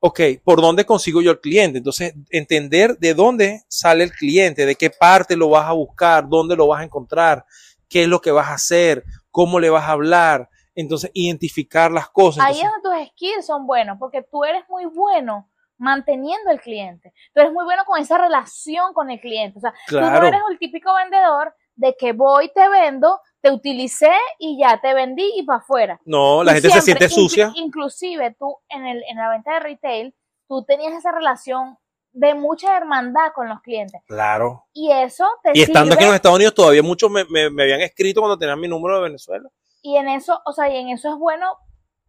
ok, 0.00 0.20
¿por 0.42 0.62
dónde 0.62 0.86
consigo 0.86 1.20
yo 1.20 1.32
el 1.32 1.40
cliente? 1.40 1.78
Entonces, 1.78 2.14
entender 2.30 2.96
de 2.96 3.12
dónde 3.12 3.62
sale 3.68 4.04
el 4.04 4.12
cliente, 4.12 4.64
de 4.64 4.74
qué 4.74 4.88
parte 4.88 5.36
lo 5.36 5.50
vas 5.50 5.66
a 5.66 5.72
buscar, 5.72 6.26
dónde 6.28 6.56
lo 6.56 6.66
vas 6.66 6.80
a 6.80 6.84
encontrar, 6.84 7.44
qué 7.90 8.04
es 8.04 8.08
lo 8.08 8.22
que 8.22 8.30
vas 8.30 8.48
a 8.48 8.54
hacer, 8.54 9.04
cómo 9.30 9.60
le 9.60 9.68
vas 9.68 9.84
a 9.84 9.92
hablar. 9.92 10.48
Entonces, 10.74 11.10
identificar 11.12 11.90
las 11.90 12.08
cosas. 12.08 12.42
Ahí 12.46 12.60
es 12.60 12.70
donde 12.82 13.00
tus 13.00 13.08
skills 13.10 13.46
son 13.46 13.66
buenos, 13.66 13.98
porque 13.98 14.22
tú 14.22 14.44
eres 14.44 14.62
muy 14.68 14.86
bueno 14.86 15.50
manteniendo 15.76 16.50
el 16.50 16.60
cliente. 16.60 17.12
Tú 17.34 17.40
eres 17.40 17.52
muy 17.52 17.64
bueno 17.64 17.84
con 17.84 18.00
esa 18.00 18.16
relación 18.16 18.94
con 18.94 19.10
el 19.10 19.20
cliente. 19.20 19.58
O 19.58 19.60
sea, 19.60 19.74
tú 19.88 19.96
no 20.00 20.08
claro, 20.08 20.26
eres 20.26 20.40
el 20.50 20.58
típico 20.58 20.94
vendedor 20.94 21.54
de 21.78 21.96
que 21.98 22.12
voy, 22.12 22.50
te 22.52 22.68
vendo, 22.68 23.20
te 23.40 23.50
utilicé 23.50 24.10
y 24.38 24.58
ya 24.60 24.80
te 24.80 24.92
vendí 24.94 25.32
y 25.36 25.44
para 25.44 25.60
afuera. 25.60 26.00
no, 26.04 26.42
la 26.44 26.52
Y 26.52 26.54
gente 26.56 26.70
se 26.70 26.82
siente 26.82 27.08
sucia. 27.08 27.52
Inclusive 27.54 28.34
tú 28.38 28.56
en, 28.68 28.84
el, 28.86 29.02
en 29.08 29.16
la 29.16 29.30
venta 29.30 29.54
de 29.54 29.60
retail, 29.60 30.14
tú 30.48 30.64
tenías 30.64 30.92
esa 30.94 31.12
relación 31.12 31.78
de 32.12 32.34
mucha 32.34 32.76
hermandad 32.76 33.32
con 33.34 33.48
los 33.48 33.60
clientes. 33.60 34.02
Claro. 34.06 34.66
Y 34.72 34.90
eso 34.90 35.24
te 35.42 35.52
Y 35.54 35.62
estando 35.62 35.94
aquí 35.94 36.02
en 36.02 36.08
los 36.10 36.16
Estados 36.16 36.36
Unidos, 36.36 36.54
todavía 36.54 36.82
muchos 36.82 37.10
me, 37.10 37.24
me- 37.26 37.48
me 37.50 37.62
habían 37.62 37.80
escrito 37.80 38.20
cuando 38.20 38.38
tenían 38.38 38.58
mi 38.60 38.66
número 38.68 38.96
de 38.96 39.02
Venezuela. 39.02 39.48
y 39.82 39.96
en 39.96 40.08
eso, 40.08 40.40
o 40.44 40.52
sea, 40.52 40.68
y 40.68 40.76
en 40.76 40.88
eso 40.88 41.08
es 41.10 41.16
bueno 41.16 41.56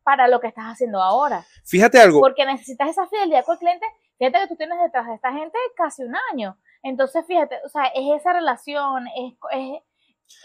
para 0.04 0.28
lo 0.28 0.40
que 0.40 0.48
estás 0.48 0.66
haciendo 0.66 1.00
ahora. 1.02 1.46
Fíjate 1.66 2.00
algo, 2.02 2.20
Porque 2.22 2.44
necesitas 2.46 2.90
esa 2.90 3.06
fidelidad 3.08 3.46
con 3.46 3.54
el 3.54 3.60
cliente. 3.60 3.86
Fíjate 4.18 4.40
que 4.40 4.48
tú 4.48 4.56
tienes 4.56 4.80
detrás 4.82 5.06
de 5.06 5.14
esta 5.14 5.32
gente 5.32 5.58
casi 5.76 6.04
un 6.04 6.16
año. 6.34 6.58
Entonces, 6.84 7.24
fíjate, 7.28 7.56
o 7.66 7.70
sea, 7.70 7.86
es 7.88 8.20
esa 8.20 8.34
relación, 8.34 9.08
es, 9.08 9.34
es, 9.52 9.82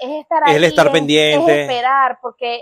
es 0.01 0.11
estar 0.23 0.43
Es 0.45 0.49
ahí, 0.51 0.57
el 0.57 0.65
estar 0.65 0.91
pendiente. 0.91 1.53
Es 1.53 1.61
esperar, 1.71 2.19
porque 2.21 2.61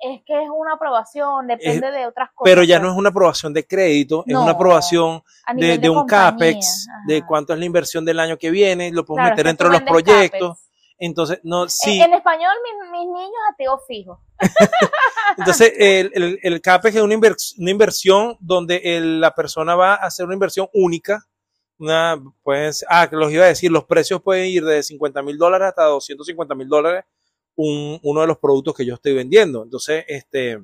es 0.00 0.22
que 0.26 0.42
es 0.42 0.48
una 0.54 0.74
aprobación, 0.74 1.46
depende 1.46 1.90
de 1.90 2.06
otras 2.06 2.30
cosas. 2.34 2.50
pero 2.50 2.62
ya 2.64 2.78
no 2.78 2.90
es 2.90 2.96
una 2.96 3.10
aprobación 3.10 3.54
de 3.54 3.66
crédito, 3.66 4.24
es 4.26 4.34
una 4.34 4.50
aprobación 4.50 5.22
de, 5.54 5.88
un 5.88 6.06
CAPEX, 6.06 6.86
de 7.06 7.24
cuánto 7.24 7.52
es 7.52 7.58
la 7.58 7.64
inversión 7.64 8.04
del 8.04 8.18
año 8.20 8.36
que 8.36 8.50
viene, 8.50 8.90
lo 8.90 9.04
podemos 9.04 9.28
Claro, 9.28 9.36
meter 9.36 9.46
es 9.46 9.50
dentro 9.50 9.68
de 9.68 9.72
los 9.72 9.82
proyectos. 9.88 10.48
CAPEX. 10.58 10.70
Entonces, 10.98 11.40
no, 11.42 11.68
sí. 11.68 12.00
En, 12.00 12.10
en 12.12 12.14
español, 12.14 12.52
mis, 12.62 12.90
mis 12.90 13.06
niños 13.06 13.32
ateo 13.52 13.78
fijo. 13.86 14.20
Entonces, 15.38 15.72
el, 15.78 16.10
el, 16.14 16.38
el 16.42 16.60
CAPEX 16.60 16.96
es 16.96 17.02
una, 17.02 17.14
invers- 17.14 17.54
una 17.58 17.70
inversión 17.70 18.36
donde 18.40 18.76
el- 18.84 19.20
la 19.20 19.34
persona 19.34 19.74
va 19.74 19.94
a 19.94 20.06
hacer 20.06 20.24
una 20.26 20.34
inversión 20.34 20.68
única. 20.72 21.24
Una, 21.78 22.22
pues, 22.42 22.84
ah, 22.88 23.08
que 23.10 23.16
los 23.16 23.32
iba 23.32 23.44
a 23.44 23.48
decir, 23.48 23.70
los 23.70 23.84
precios 23.84 24.22
pueden 24.22 24.46
ir 24.48 24.64
de 24.64 24.82
50 24.82 25.22
mil 25.22 25.36
dólares 25.38 25.68
hasta 25.68 25.84
250 25.84 26.54
mil 26.54 26.68
dólares 26.68 27.04
un- 27.56 27.98
uno 28.02 28.20
de 28.22 28.26
los 28.28 28.38
productos 28.38 28.74
que 28.74 28.86
yo 28.86 28.94
estoy 28.94 29.14
vendiendo. 29.14 29.62
Entonces, 29.64 30.04
este, 30.08 30.58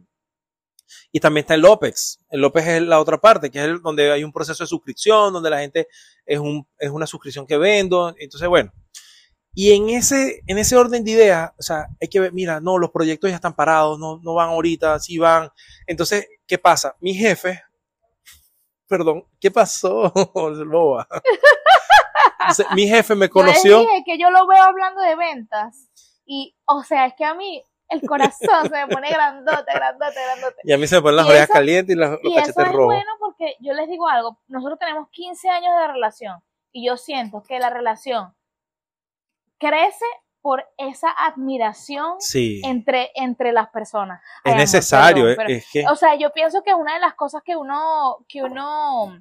y 1.13 1.21
también 1.21 1.43
está 1.45 1.55
el 1.55 1.65
OPEX. 1.65 2.19
El 2.31 2.45
OPEX 2.45 2.67
es 2.69 2.83
la 2.83 3.01
otra 3.01 3.19
parte, 3.21 3.51
que 3.51 3.59
es 3.59 3.65
el- 3.65 3.83
donde 3.83 4.11
hay 4.13 4.25
un 4.25 4.33
proceso 4.33 4.63
de 4.65 4.69
suscripción, 4.69 5.33
donde 5.33 5.51
la 5.51 5.61
gente 5.61 5.87
es, 6.27 6.39
un, 6.39 6.67
es 6.79 6.91
una 6.91 7.07
suscripción 7.07 7.47
que 7.47 7.57
vendo. 7.59 8.15
Entonces, 8.19 8.49
bueno. 8.49 8.73
Y 9.55 9.73
en 9.73 9.89
ese, 9.91 10.43
en 10.47 10.59
ese 10.59 10.77
orden 10.77 11.03
de 11.05 11.11
ideas, 11.11 11.51
o 11.59 11.63
sea, 11.63 11.87
hay 12.01 12.09
que 12.09 12.21
ver, 12.21 12.33
mira, 12.33 12.61
no, 12.61 12.79
los 12.79 12.91
proyectos 12.91 13.31
ya 13.31 13.37
están 13.37 13.55
parados, 13.57 13.99
no, 13.99 14.21
no 14.23 14.35
van 14.35 14.51
ahorita, 14.51 14.99
sí 15.01 15.19
van. 15.19 15.51
Entonces, 15.87 16.27
¿qué 16.47 16.57
pasa? 16.59 16.97
Mi 17.01 17.15
jefe, 17.15 17.61
perdón, 18.91 19.25
¿qué 19.41 19.51
pasó? 19.51 20.13
Boba. 20.67 21.07
Mi 22.75 22.89
jefe 22.89 23.15
me 23.15 23.29
conoció. 23.31 23.83
Yo 23.83 23.89
dije 23.89 24.03
que 24.05 24.19
yo 24.19 24.31
lo 24.31 24.47
veo 24.47 24.63
hablando 24.63 25.01
de 25.01 25.15
ventas. 25.15 25.89
Y, 26.27 26.57
o 26.67 26.83
sea, 26.83 27.07
es 27.07 27.15
que 27.15 27.25
a 27.25 27.35
mí 27.35 27.63
el 27.89 28.01
corazón 28.03 28.65
se 28.65 28.71
me 28.71 28.87
pone 28.89 29.09
grandote, 29.11 29.73
grandote, 29.73 30.15
grandote. 30.25 30.57
Y 30.65 30.73
a 30.73 30.79
mí 30.79 30.87
se 30.87 30.97
me 30.97 31.03
ponen 31.03 31.17
las 31.17 31.27
Y 31.27 31.31
orejas 31.31 31.45
eso- 31.51 31.53
calientes 31.53 31.97
y 31.97 31.99
las- 31.99 32.11
los 32.11 32.21
Y 32.25 32.27
eso 32.29 32.35
cachetes 32.37 32.67
es 32.67 32.73
rojos. 32.73 32.87
bueno 32.95 33.11
porque 33.21 33.57
yo 33.61 33.73
les 33.75 33.89
digo 33.89 34.09
algo, 34.09 34.39
nosotros 34.49 34.79
tenemos 34.79 35.09
15 35.11 35.49
años 35.49 35.73
de 35.81 35.87
relación 35.89 36.43
y 36.73 36.87
yo 36.87 36.97
siento 36.97 37.43
que 37.43 37.59
la 37.61 37.71
relación 37.71 38.35
crece 39.59 40.05
por 40.43 40.65
esa 40.79 41.11
admiración 41.11 42.17
Sí, 42.21 42.63
entre, 42.65 43.11
entre 43.15 43.53
las 43.53 43.69
personas. 43.69 44.23
es 44.45 44.53
Ay, 44.53 44.59
necesario. 44.59 45.25
perdón, 45.25 45.31
es- 45.31 45.37
pero- 45.37 45.49
es 45.51 45.67
que, 45.71 45.87
o 45.93 45.97
sea, 45.97 46.15
yo 46.17 46.33
pienso 46.33 46.63
que 46.63 46.75
una 46.75 46.95
de 46.95 47.01
las 47.01 47.15
cosas 47.15 47.43
que 47.45 47.57
uno, 47.57 48.25
que 48.29 48.43
uno 48.43 49.19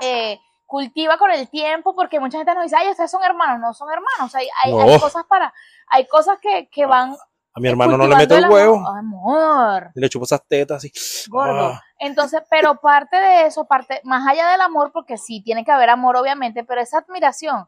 eh, 0.00 0.38
cultiva 0.66 1.18
con 1.18 1.30
el 1.30 1.48
tiempo, 1.48 1.94
porque 1.94 2.20
mucha 2.20 2.38
gente 2.38 2.54
nos 2.54 2.64
dice, 2.64 2.76
ay, 2.78 2.90
ustedes 2.90 3.10
son 3.10 3.22
hermanos, 3.24 3.58
no 3.60 3.72
son 3.74 3.88
hermanos, 3.90 4.34
hay, 4.34 4.46
hay, 4.64 4.72
hay 4.72 4.94
No. 4.94 5.00
cosas 5.00 5.24
para, 5.28 5.52
hay 5.88 6.06
cosas 6.06 6.38
que, 6.40 6.68
que 6.68 6.84
van 6.86 7.16
a 7.54 7.60
mi 7.60 7.68
hermano 7.68 7.96
no 7.96 8.06
le 8.06 8.14
meto 8.14 8.36
el 8.36 8.48
huevo. 8.48 8.86
Amor, 8.86 9.90
Le 9.94 10.08
chupo 10.08 10.24
esas 10.26 10.46
tetas 10.46 10.76
así. 10.76 10.92
gordo. 11.28 11.68
Ah. 11.74 11.82
Entonces, 11.98 12.42
pero 12.48 12.76
parte 12.80 13.16
de 13.16 13.46
eso, 13.46 13.66
parte, 13.66 14.00
más 14.04 14.24
allá 14.28 14.50
del 14.50 14.60
amor, 14.60 14.92
porque 14.92 15.16
sí, 15.16 15.42
tiene 15.42 15.64
que 15.64 15.72
haber 15.72 15.90
amor, 15.90 16.16
obviamente, 16.16 16.62
pero 16.62 16.80
esa 16.80 16.98
admiración 16.98 17.66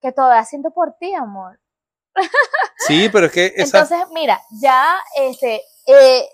que 0.00 0.12
todavía 0.12 0.44
siento 0.44 0.70
por 0.70 0.92
ti, 1.00 1.12
amor. 1.14 1.58
Sí, 2.86 3.08
pero 3.10 3.26
es 3.26 3.32
que 3.32 3.46
esa, 3.56 3.80
Entonces, 3.80 4.06
mira, 4.12 4.40
ya, 4.60 4.96
este, 5.16 5.56
eh, 5.86 6.28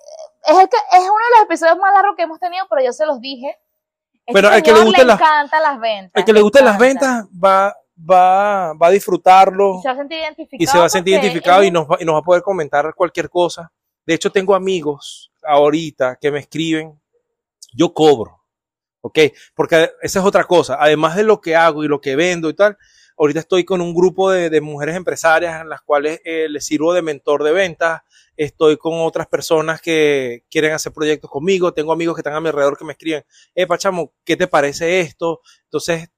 es, 0.45 0.59
el 0.59 0.69
que, 0.69 0.77
es 0.77 1.01
uno 1.01 1.13
de 1.13 1.39
los 1.39 1.45
episodios 1.45 1.79
más 1.79 1.93
largos 1.93 2.17
que 2.17 2.23
hemos 2.23 2.41
tenido, 2.41 2.67
pero 2.69 2.85
yo 2.85 2.93
se 2.93 3.07
los 3.07 3.21
dije. 3.21 3.57
Este 4.27 4.33
Pero 4.33 4.49
al 4.49 4.63
que 4.63 4.73
le 4.73 4.85
guste 4.85 5.01
le 5.03 5.07
las- 5.07 5.19
ventas. 5.81 6.13
El 6.15 6.25
que 6.25 6.33
le 6.33 6.41
gusten 6.43 6.65
las 6.65 6.79
ventas 6.79 7.25
va, 7.43 7.75
va, 7.99 8.75
va 8.75 8.87
a 8.87 8.91
disfrutarlo 8.91 9.79
Y 9.79 9.83
se 9.83 9.89
va 9.89 9.95
a 9.95 9.97
sentir 9.97 10.19
identificado. 10.19 10.63
y 10.63 10.67
se 10.67 10.79
va 10.79 10.85
a 10.85 10.89
sentir 10.91 11.15
identificado 11.15 11.63
y 11.65 11.71
nos, 11.71 11.87
va, 11.87 11.97
y 11.99 12.05
nos 12.05 12.15
va 12.15 12.19
a 12.19 12.23
poder 12.23 12.43
comentar 12.43 12.93
cualquier 12.95 13.31
cosa. 13.31 13.73
De 14.05 14.15
hecho, 14.15 14.31
tengo 14.31 14.55
amigos 14.55 15.33
ahorita 15.43 16.17
que 16.21 16.31
me 16.31 16.41
escriben, 16.41 17.01
yo 17.73 17.93
cobro, 17.95 18.43
¿ok? 19.01 19.19
Porque 19.55 19.91
esa 20.03 20.19
es 20.19 20.25
otra 20.25 20.45
cosa. 20.45 20.77
Además 20.79 21.17
de 21.17 21.25
lo 21.25 21.41
que 21.41 21.57
hago 21.57 21.83
y 21.85 21.89
lo 21.89 22.01
que 22.01 22.15
vendo 22.17 22.51
y 22.51 22.55
tal, 22.55 22.77
ahorita 23.19 23.41
estoy 23.41 23.65
con 23.65 23.81
un 23.81 23.95
grupo 23.95 24.31
de, 24.31 24.49
de 24.49 24.61
mujeres 24.61 24.97
empresarias 24.97 25.61
en 25.61 25.69
las 25.69 25.83
cuales 25.83 26.21
eh, 26.25 26.49
les 26.49 26.65
sirvo 26.65 26.93
de 26.95 27.03
mentor 27.03 27.43
de 27.43 27.53
ventas. 27.53 28.03
Estoy 28.37 28.77
con 28.77 28.95
otras 29.01 29.27
personas 29.27 29.81
que 29.81 30.45
quieren 30.51 30.73
hacer 30.73 30.93
proyectos 30.93 31.31
conmigo. 31.31 31.75
Tengo 31.75 31.93
amigos 31.93 32.15
que 32.15 32.21
están 32.21 32.35
a 32.35 32.41
mi 32.41 32.49
alrededor 32.49 32.79
que 32.79 32.85
me 32.85 32.93
escriben, 32.93 33.25
eh, 33.55 33.67
Pachamo, 33.67 34.13
¿qué 34.25 34.37
te 34.37 34.47
parece 34.47 35.01
esto? 35.01 35.41
Entonces, 35.65 36.09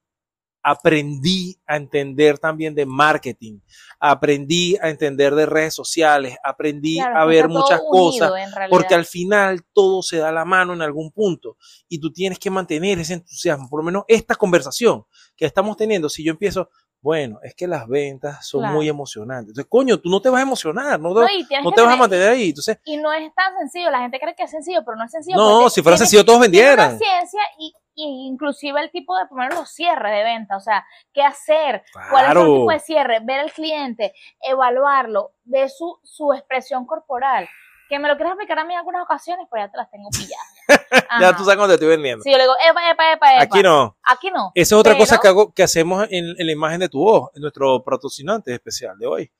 aprendí 0.62 1.58
a 1.66 1.76
entender 1.76 2.38
también 2.38 2.74
de 2.74 2.86
marketing, 2.86 3.60
aprendí 3.98 4.76
a 4.80 4.90
entender 4.90 5.34
de 5.34 5.46
redes 5.46 5.74
sociales, 5.74 6.36
aprendí 6.44 6.96
Claro, 6.96 7.18
a 7.18 7.24
ver 7.24 7.48
muchas 7.48 7.80
unido, 7.80 7.90
cosas, 7.90 8.32
porque 8.68 8.94
al 8.94 9.06
final 9.06 9.64
todo 9.72 10.02
se 10.02 10.18
da 10.18 10.32
la 10.32 10.44
mano 10.44 10.74
en 10.74 10.82
algún 10.82 11.10
punto 11.12 11.56
y 11.88 11.98
tú 11.98 12.12
tienes 12.12 12.38
que 12.38 12.50
mantener 12.50 12.98
ese 12.98 13.14
entusiasmo. 13.14 13.68
Por 13.68 13.80
lo 13.80 13.84
menos 13.84 14.04
esta 14.08 14.34
conversación 14.34 15.04
que 15.36 15.46
estamos 15.46 15.76
teniendo, 15.76 16.08
si 16.08 16.24
yo 16.24 16.32
empiezo, 16.32 16.68
bueno, 17.02 17.38
es 17.42 17.54
que 17.54 17.66
las 17.66 17.86
ventas 17.88 18.46
son 18.46 18.60
Claro. 18.60 18.74
muy 18.74 18.88
emocionantes. 18.88 19.48
Entonces, 19.50 19.70
coño, 19.70 19.98
tú 19.98 20.10
no 20.10 20.20
te 20.20 20.28
vas 20.28 20.40
a 20.40 20.42
emocionar, 20.42 21.00
no, 21.00 21.14
te- 21.14 21.20
No, 21.20 21.26
te 21.26 21.56
vas 21.56 21.72
a 21.72 21.74
tener- 21.74 21.98
mantener 21.98 22.28
ahí. 22.30 22.48
Entonces, 22.50 22.78
Y 22.84 22.96
no 22.98 23.12
es 23.12 23.34
tan 23.34 23.56
sencillo, 23.58 23.90
la 23.90 24.00
gente 24.00 24.18
cree 24.20 24.34
que 24.34 24.42
es 24.42 24.50
sencillo, 24.50 24.82
pero 24.84 24.96
no 24.96 25.04
es 25.04 25.10
sencillo. 25.10 25.36
no, 25.36 25.70
si 25.70 25.82
fuera 25.82 25.96
sencillo 25.96 26.24
todos 26.24 26.40
tiene 26.48 26.58
una 26.72 26.76
vendieran. 26.76 26.98
ciencia 26.98 27.40
y, 27.58 27.72
y 27.94 28.26
inclusive 28.28 28.80
el 28.80 28.90
tipo 28.90 29.16
de 29.18 29.26
poner 29.26 29.52
los 29.54 29.70
cierres 29.70 30.12
de 30.12 30.24
venta, 30.24 30.56
o 30.56 30.60
sea, 30.60 30.84
qué 31.12 31.22
hacer, 31.22 31.82
cuál 32.10 32.24
es 32.26 32.30
el 32.36 32.36
tipo 32.44 32.70
de 32.70 32.78
cierre, 32.80 33.20
ver 33.22 33.40
al 33.40 33.52
cliente, 33.52 34.14
evaluarlo, 34.42 35.32
ver 35.44 35.70
su, 35.70 35.98
su 36.02 36.32
expresión 36.32 36.86
corporal. 36.86 37.48
Que 37.90 37.98
me 37.98 38.08
lo 38.08 38.14
quieres 38.16 38.30
explicar 38.32 38.58
a 38.60 38.64
mí 38.64 38.72
en 38.72 38.78
algunas 38.78 39.02
ocasiones, 39.02 39.46
pues 39.50 39.62
ya 39.64 39.70
te 39.70 39.76
las 39.76 39.90
tengo 39.90 40.08
pilladas. 40.10 41.10
Ya 41.20 41.32
tú 41.36 41.42
sabes 41.44 41.56
cuando 41.56 41.68
te 41.68 41.74
estoy 41.74 41.88
vendiendo. 41.88 42.22
Si 42.22 42.30
yo 42.30 42.36
le 42.38 42.44
digo, 42.44 42.54
epa, 42.70 42.88
epa, 42.90 43.12
epa, 43.12 43.34
epa. 43.34 43.42
Aquí 43.42 43.62
no. 43.62 43.96
Aquí 44.04 44.30
no. 44.30 44.52
Esa 44.54 44.74
es 44.76 44.78
otra 44.80 44.92
Pero- 44.92 45.02
cosa 45.04 45.18
que 45.18 45.26
hago, 45.28 45.52
que 45.52 45.62
hacemos 45.64 46.06
en, 46.08 46.34
en 46.38 46.46
la 46.46 46.52
imagen 46.52 46.78
de 46.80 46.88
tu 46.88 47.00
voz, 47.00 47.30
en 47.34 47.42
nuestro 47.42 47.82
patrocinante 47.84 48.54
especial 48.54 48.96
de 48.96 49.06
hoy. 49.06 49.32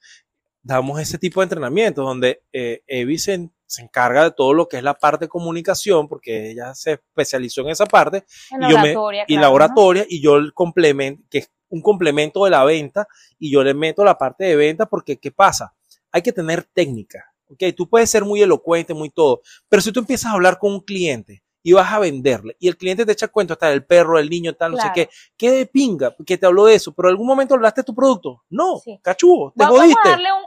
Damos 0.62 1.00
ese 1.00 1.16
tipo 1.16 1.40
de 1.40 1.44
entrenamientos 1.44 2.04
donde 2.04 2.42
eh, 2.52 2.82
Evi 2.86 3.18
se, 3.18 3.48
se 3.66 3.82
encarga 3.82 4.24
de 4.24 4.30
todo 4.32 4.52
lo 4.52 4.68
que 4.68 4.76
es 4.78 4.82
la 4.82 4.94
parte 4.94 5.24
de 5.24 5.28
comunicación, 5.30 6.06
porque 6.08 6.50
ella 6.50 6.74
se 6.74 6.94
especializó 6.94 7.62
en 7.62 7.68
esa 7.68 7.86
parte, 7.86 8.24
En 8.50 8.64
y 8.64 8.70
yo 8.70 8.76
me- 8.78 8.82
oratoria, 8.96 9.24
y 9.28 9.36
la 9.36 9.42
¿no? 9.42 9.52
oratoria, 9.52 10.04
y 10.08 10.20
yo 10.20 10.36
el 10.36 10.52
complemento, 10.52 11.22
que 11.30 11.38
es 11.38 11.50
un 11.70 11.80
complemento 11.82 12.44
de 12.44 12.50
la 12.50 12.64
venta, 12.64 13.06
y 13.38 13.50
yo 13.52 13.62
le 13.62 13.72
meto 13.74 14.04
la 14.04 14.18
parte 14.18 14.44
de 14.44 14.56
venta, 14.56 14.86
porque 14.86 15.18
¿qué 15.18 15.30
pasa? 15.30 15.72
Hay 16.12 16.20
que 16.22 16.32
tener 16.32 16.64
técnica, 16.64 17.29
¿ok? 17.50 17.74
Tú 17.76 17.88
puedes 17.88 18.10
ser 18.10 18.24
muy 18.24 18.40
elocuente, 18.42 18.94
muy 18.94 19.10
todo, 19.10 19.40
pero 19.68 19.82
si 19.82 19.92
tú 19.92 20.00
empiezas 20.00 20.30
a 20.30 20.34
hablar 20.34 20.58
con 20.58 20.72
un 20.72 20.80
cliente 20.80 21.42
y 21.62 21.72
vas 21.74 21.92
a 21.92 21.98
venderle, 21.98 22.56
y 22.58 22.68
el 22.68 22.76
cliente 22.78 23.04
te 23.04 23.12
echa 23.12 23.28
cuento 23.28 23.52
hasta 23.52 23.68
del 23.68 23.84
perro, 23.84 24.18
el 24.18 24.30
niño, 24.30 24.54
tal, 24.54 24.72
no 24.72 24.78
sé 24.78 24.90
qué, 24.94 25.10
qué 25.36 25.50
de 25.50 25.66
pinga 25.66 26.14
que 26.26 26.38
te 26.38 26.46
habló 26.46 26.64
de 26.64 26.74
eso, 26.74 26.92
pero 26.94 27.08
en 27.08 27.12
algún 27.12 27.26
momento 27.26 27.54
hablaste 27.54 27.82
de 27.82 27.84
tu 27.84 27.94
producto. 27.94 28.42
No, 28.48 28.78
Sí. 28.78 28.98
cachudo, 29.02 29.52
te 29.56 29.62
Va- 29.64 29.70
Vamos 29.70 29.80
jodiste. 29.82 30.00
a 30.08 30.10
darle 30.12 30.28
un, 30.32 30.42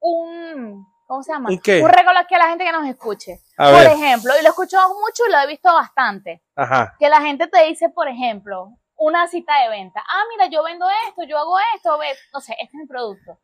un, 0.00 0.70
un- 0.70 0.86
¿cómo 1.06 1.22
se 1.22 1.32
llama? 1.32 1.50
¿Un 1.50 1.58
qué? 1.60 1.82
Un 1.82 1.88
regalo 1.90 2.18
aquí 2.18 2.34
a 2.34 2.38
la 2.38 2.48
gente 2.48 2.64
que 2.64 2.72
nos 2.72 2.86
escuche. 2.88 3.40
A 3.58 3.70
por 3.70 3.78
ver, 3.80 3.92
ejemplo, 3.92 4.32
y 4.38 4.42
lo 4.42 4.48
he 4.48 4.50
escuchado 4.50 4.88
mucho 4.98 5.22
y 5.28 5.32
lo 5.32 5.38
he 5.38 5.46
visto 5.46 5.72
bastante, 5.72 6.42
ajá, 6.56 6.96
que 6.98 7.08
la 7.08 7.20
gente 7.20 7.46
te 7.46 7.62
dice, 7.64 7.88
por 7.90 8.08
ejemplo, 8.08 8.72
una 8.96 9.28
cita 9.28 9.52
de 9.62 9.68
venta. 9.68 10.00
Ah, 10.00 10.22
mira, 10.30 10.50
yo 10.50 10.64
vendo 10.64 10.86
esto, 11.08 11.22
yo 11.28 11.38
hago 11.38 11.56
esto, 11.76 11.96
no 12.32 12.40
sé, 12.40 12.52
este 12.54 12.64
es 12.76 12.80
mi 12.82 12.86
producto. 12.86 13.38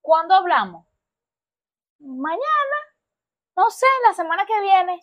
¿Cuándo 0.00 0.34
hablamos? 0.34 0.86
Mañana, 2.02 2.78
no 3.56 3.70
sé, 3.70 3.86
la 4.08 4.14
semana 4.14 4.44
que 4.46 4.60
viene. 4.60 5.00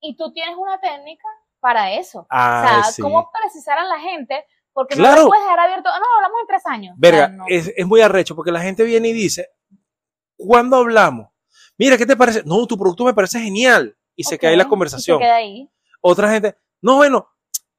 Y 0.00 0.16
tú 0.16 0.32
tienes 0.32 0.56
una 0.56 0.78
técnica 0.80 1.26
para 1.60 1.92
eso. 1.94 2.26
ah, 2.30 2.62
o 2.64 2.68
sea, 2.68 2.92
sí. 2.92 3.02
cómo 3.02 3.30
precisar 3.32 3.78
a 3.78 3.84
la 3.84 3.98
gente, 3.98 4.44
porque 4.72 4.96
no 4.96 5.14
lo 5.14 5.26
puedes 5.28 5.44
dejar 5.44 5.60
abierto. 5.60 5.88
No, 5.88 6.16
hablamos 6.16 6.40
en 6.42 6.46
tres 6.46 6.66
años. 6.66 6.94
Verga, 6.98 7.28
no. 7.28 7.44
es, 7.48 7.72
es 7.74 7.86
muy 7.86 8.02
arrecho 8.02 8.36
porque 8.36 8.52
la 8.52 8.60
gente 8.60 8.84
viene 8.84 9.08
y 9.08 9.12
dice, 9.14 9.48
¿cuándo 10.36 10.76
hablamos? 10.76 11.28
Mira, 11.78 11.96
¿qué 11.96 12.06
te 12.06 12.16
parece? 12.16 12.42
No, 12.44 12.66
tu 12.66 12.76
producto 12.76 13.04
me 13.04 13.14
parece 13.14 13.40
genial. 13.40 13.96
Y 14.14 14.24
se 14.24 14.38
cae 14.38 14.56
la 14.56 14.62
y 14.62 14.66
se 14.66 14.68
conversación. 14.68 15.18
queda 15.18 15.36
ahí. 15.36 15.68
Otra 16.00 16.30
gente, 16.30 16.56
no, 16.82 16.96
bueno, 16.96 17.26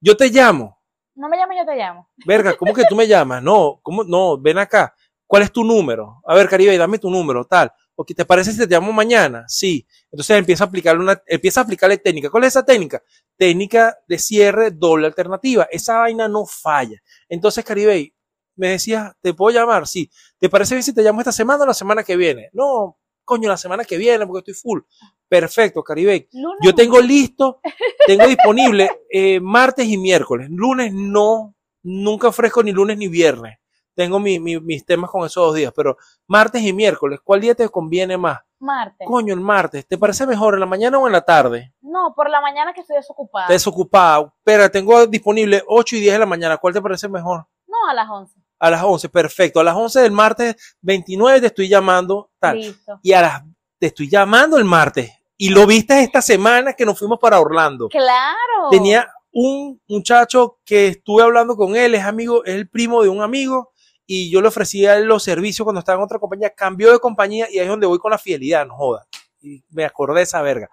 yo 0.02 0.18
te 0.18 0.30
llamo. 0.30 0.82
No 1.14 1.30
me 1.30 1.38
llames, 1.38 1.60
yo 1.60 1.66
te 1.66 1.76
llamo. 1.78 2.10
Verga, 2.26 2.58
¿cómo 2.58 2.74
que 2.74 2.84
tú 2.90 2.96
me 2.96 3.08
llamas? 3.08 3.42
No, 3.42 3.80
¿cómo? 3.82 4.04
No, 4.04 4.38
ven 4.38 4.58
acá. 4.58 4.94
¿Cuál 5.28 5.44
es 5.44 5.52
tu 5.52 5.64
número? 5.64 6.22
A 6.26 6.36
ver, 6.36 6.50
Caribe, 6.50 6.78
dame 6.78 7.00
tu 7.00 7.10
número, 7.10 7.46
tal. 7.46 7.72
¿O 7.96 8.06
qué 8.06 8.14
te 8.14 8.26
parece 8.26 8.52
si 8.52 8.60
te 8.60 8.68
llamo 8.68 8.92
mañana? 8.92 9.46
Sí. 9.48 9.88
Entonces 10.12 10.38
empieza 10.38 10.66
a 10.66 10.68
aplicarle 10.68 11.02
una, 11.02 11.22
empieza 11.28 11.62
a 11.62 11.64
aplicarle 11.64 11.98
técnica. 11.98 12.30
¿Cuál 12.30 12.44
es 12.44 12.50
esa 12.50 12.66
técnica? 12.66 13.02
Técnica 13.38 13.98
de 14.08 14.20
cierre 14.20 14.72
doble 14.72 15.08
alternativa. 15.08 15.68
Esa 15.72 16.00
vaina 16.00 16.28
no 16.28 16.46
falla. 16.46 17.02
Entonces, 17.30 17.64
Caribe, 17.64 18.14
me 18.58 18.70
decías, 18.70 19.14
¿te 19.22 19.34
puedo 19.34 19.58
llamar? 19.58 19.88
Sí. 19.88 20.10
¿Te 20.40 20.50
parece 20.50 20.76
bien 20.76 20.84
si 20.84 20.94
te 20.94 21.02
llamo 21.02 21.22
esta 21.22 21.32
semana 21.32 21.64
o 21.64 21.68
la 21.68 21.74
semana 21.74 22.04
que 22.04 22.18
viene? 22.18 22.50
No, 22.54 22.98
coño, 23.24 23.50
la 23.50 23.58
semana 23.58 23.86
que 23.86 23.98
viene 23.98 24.26
porque 24.28 24.52
estoy 24.52 24.54
full. 24.54 24.82
Perfecto, 25.28 25.84
Caribe. 25.84 26.28
Lunes, 26.34 26.60
Yo 26.62 26.76
tengo 26.76 27.02
listo, 27.02 27.60
tengo 28.08 28.28
disponible 28.28 28.90
eh, 29.10 29.40
martes 29.40 29.88
y 29.88 29.98
miércoles. 29.98 30.50
Lunes 30.52 30.94
no, 30.94 31.56
nunca 31.84 32.28
ofrezco 32.28 32.62
ni 32.64 32.72
lunes 32.72 32.98
ni 32.98 33.08
viernes. 33.08 33.58
Tengo 33.96 34.20
mi- 34.20 34.40
mi- 34.40 34.60
mis 34.60 34.86
temas 34.86 35.10
con 35.10 35.26
esos 35.26 35.46
dos 35.48 35.56
días, 35.56 35.72
pero 35.76 35.98
martes 36.28 36.62
y 36.62 36.74
miércoles, 36.74 37.20
¿cuál 37.24 37.42
día 37.42 37.56
te 37.56 37.68
conviene 37.70 38.18
más? 38.18 38.40
martes. 38.58 39.06
Coño, 39.08 39.34
el 39.34 39.42
martes, 39.42 39.86
¿te 39.88 39.96
parece 39.98 40.26
mejor 40.26 40.56
en 40.56 40.60
la 40.62 40.66
mañana 40.66 40.98
o 40.98 41.06
en 41.06 41.14
la 41.14 41.22
tarde? 41.22 41.74
No, 41.82 42.14
por 42.16 42.30
la 42.32 42.42
mañana 42.42 42.74
que 42.74 42.82
estoy 42.82 42.96
desocupada. 42.96 43.48
Desocupado. 43.48 44.34
Espera, 44.38 44.70
tengo 44.70 45.06
disponible 45.06 45.62
8 45.68 45.96
y 45.98 46.00
10 46.00 46.14
de 46.14 46.20
la 46.20 46.26
mañana. 46.26 46.58
¿Cuál 46.58 46.74
te 46.74 46.82
parece 46.82 47.08
mejor? 47.08 47.46
No, 47.68 47.78
a 47.90 47.94
las 47.94 48.10
11. 48.10 48.40
A 48.58 48.70
las 48.72 48.82
11, 48.84 49.10
perfecto. 49.10 49.60
A 49.60 49.64
las 49.64 49.76
11 49.76 50.00
del 50.02 50.12
martes 50.14 50.78
29 50.82 51.42
te 51.42 51.48
estoy 51.48 51.68
llamando, 51.68 52.32
tal. 52.40 52.58
Listo. 52.58 53.00
Y 53.04 53.14
a 53.14 53.22
las, 53.22 53.44
te 53.78 53.88
estoy 53.88 54.10
llamando 54.10 54.58
el 54.58 54.66
martes. 54.66 55.12
Y 55.38 55.50
lo 55.50 55.68
viste 55.68 56.02
esta 56.02 56.22
semana 56.24 56.74
que 56.74 56.86
nos 56.86 56.98
fuimos 56.98 57.20
para 57.20 57.40
Orlando. 57.40 57.88
Claro. 57.90 58.70
tenía 58.72 59.08
un 59.32 59.80
muchacho 59.90 60.60
que 60.66 60.88
estuve 60.88 61.22
hablando 61.22 61.56
con 61.58 61.76
él, 61.76 61.94
es 61.94 62.04
amigo, 62.06 62.44
es 62.46 62.56
el 62.56 62.70
primo 62.70 63.04
de 63.04 63.10
un 63.10 63.22
amigo, 63.22 63.74
y 64.06 64.30
yo 64.32 64.42
le 64.42 64.48
ofrecía 64.50 65.00
los 65.00 65.24
servicios 65.24 65.64
cuando 65.64 65.80
estaba 65.80 65.98
en 65.98 66.04
otra 66.04 66.20
compañía, 66.20 66.50
cambió 66.52 66.92
de 66.92 67.00
compañía 67.00 67.48
y 67.50 67.58
ahí 67.60 67.64
es 67.66 67.70
donde 67.70 67.88
voy 67.88 68.00
con 68.00 68.12
la 68.12 68.18
fidelidad, 68.18 68.66
no 68.68 68.76
joda. 68.76 69.08
Y 69.42 69.64
me 69.70 69.86
acordé 69.86 70.18
de 70.18 70.24
esa 70.24 70.42
verga. 70.42 70.70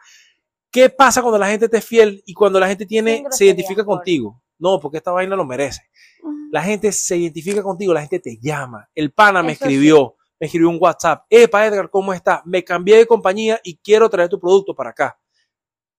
¿Qué 0.71 0.88
pasa 0.88 1.21
cuando 1.21 1.38
la 1.38 1.49
gente 1.49 1.68
te 1.68 1.79
es 1.79 1.85
fiel 1.85 2.23
y 2.27 2.33
cuando 2.35 2.59
la 2.59 2.68
gente 2.68 2.87
tiene, 2.87 3.25
se 3.31 3.45
identifica 3.45 3.85
por- 3.85 3.97
contigo? 3.99 4.42
No, 4.59 4.79
porque 4.81 4.99
esta 4.99 5.11
vaina 5.11 5.37
lo 5.37 5.45
merece. 5.45 5.83
La 6.51 6.62
gente 6.62 6.92
se 6.92 7.16
identifica 7.16 7.62
contigo, 7.62 7.92
la 7.92 8.01
gente 8.01 8.21
te 8.21 8.38
llama. 8.40 8.88
El 8.95 9.12
pana 9.12 9.42
me 9.42 9.53
Eso 9.53 9.64
escribió, 9.64 10.16
me 10.38 10.47
escribió 10.47 10.68
un 10.68 10.79
WhatsApp. 10.81 11.25
Epa, 11.29 11.66
Edgar, 11.66 11.90
¿cómo 11.90 12.12
estás? 12.14 12.40
Me 12.45 12.62
cambié 12.62 12.97
de 12.97 13.07
compañía 13.07 13.61
y 13.64 13.77
quiero 13.79 14.09
traer 14.09 14.29
tu 14.29 14.38
producto 14.38 14.75
para 14.75 14.90
acá. 14.90 15.18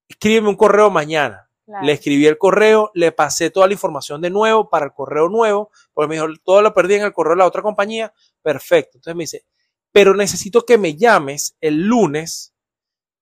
Escríbeme 0.08 0.50
un 0.50 0.56
correo 0.56 0.90
mañana. 0.90 1.50
Claro. 1.66 1.86
Le 1.86 1.94
escribí 1.94 2.26
el 2.26 2.38
correo, 2.38 2.92
le 2.94 3.12
pasé 3.12 3.50
toda 3.50 3.68
la 3.68 3.74
información 3.74 4.22
de 4.22 4.30
nuevo 4.30 4.70
para 4.70 4.86
el 4.86 4.92
correo 4.94 5.30
nuevo, 5.30 5.72
porque 5.94 6.10
me 6.10 6.16
dijo, 6.16 6.28
todo 6.44 6.62
lo 6.62 6.74
perdí 6.74 6.96
en 6.96 7.04
el 7.04 7.14
correo 7.14 7.34
de 7.34 7.40
la 7.40 7.48
otra 7.48 7.62
compañía. 7.62 8.14
Perfecto. 8.42 8.98
Entonces 8.98 9.16
me 9.16 9.24
dice, 9.24 9.46
pero 9.92 10.16
necesito 10.16 10.66
que 10.66 10.78
me 10.78 10.96
llames 10.96 11.56
el 11.62 11.86
lunes, 11.86 12.54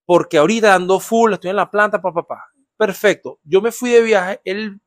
porque 0.06 0.38
ahorita 0.38 0.74
ando 0.74 1.00
full, 1.00 1.34
estoy 1.34 1.50
en 1.50 1.58
la 1.58 1.69
planta, 1.69 2.02
papá, 2.02 2.22
papá. 2.22 2.46
Perfecto. 2.78 3.40
Yo 3.44 3.62
me 3.62 3.72
fui 3.72 3.92
de 3.92 4.02
viaje 4.02 4.42
el 4.46 4.82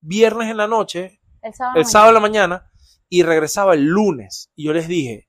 viernes 0.00 0.50
en 0.50 0.56
la 0.56 0.68
noche, 0.68 1.20
El 1.42 1.54
sábado. 1.54 1.78
el 1.78 1.86
sábado 1.86 2.10
en 2.10 2.14
la 2.14 2.20
mañana, 2.20 2.70
y 3.08 3.22
regresaba 3.22 3.74
el 3.74 3.84
lunes. 3.84 4.50
Y 4.54 4.64
yo 4.64 4.72
les 4.72 4.88
dije, 4.88 5.28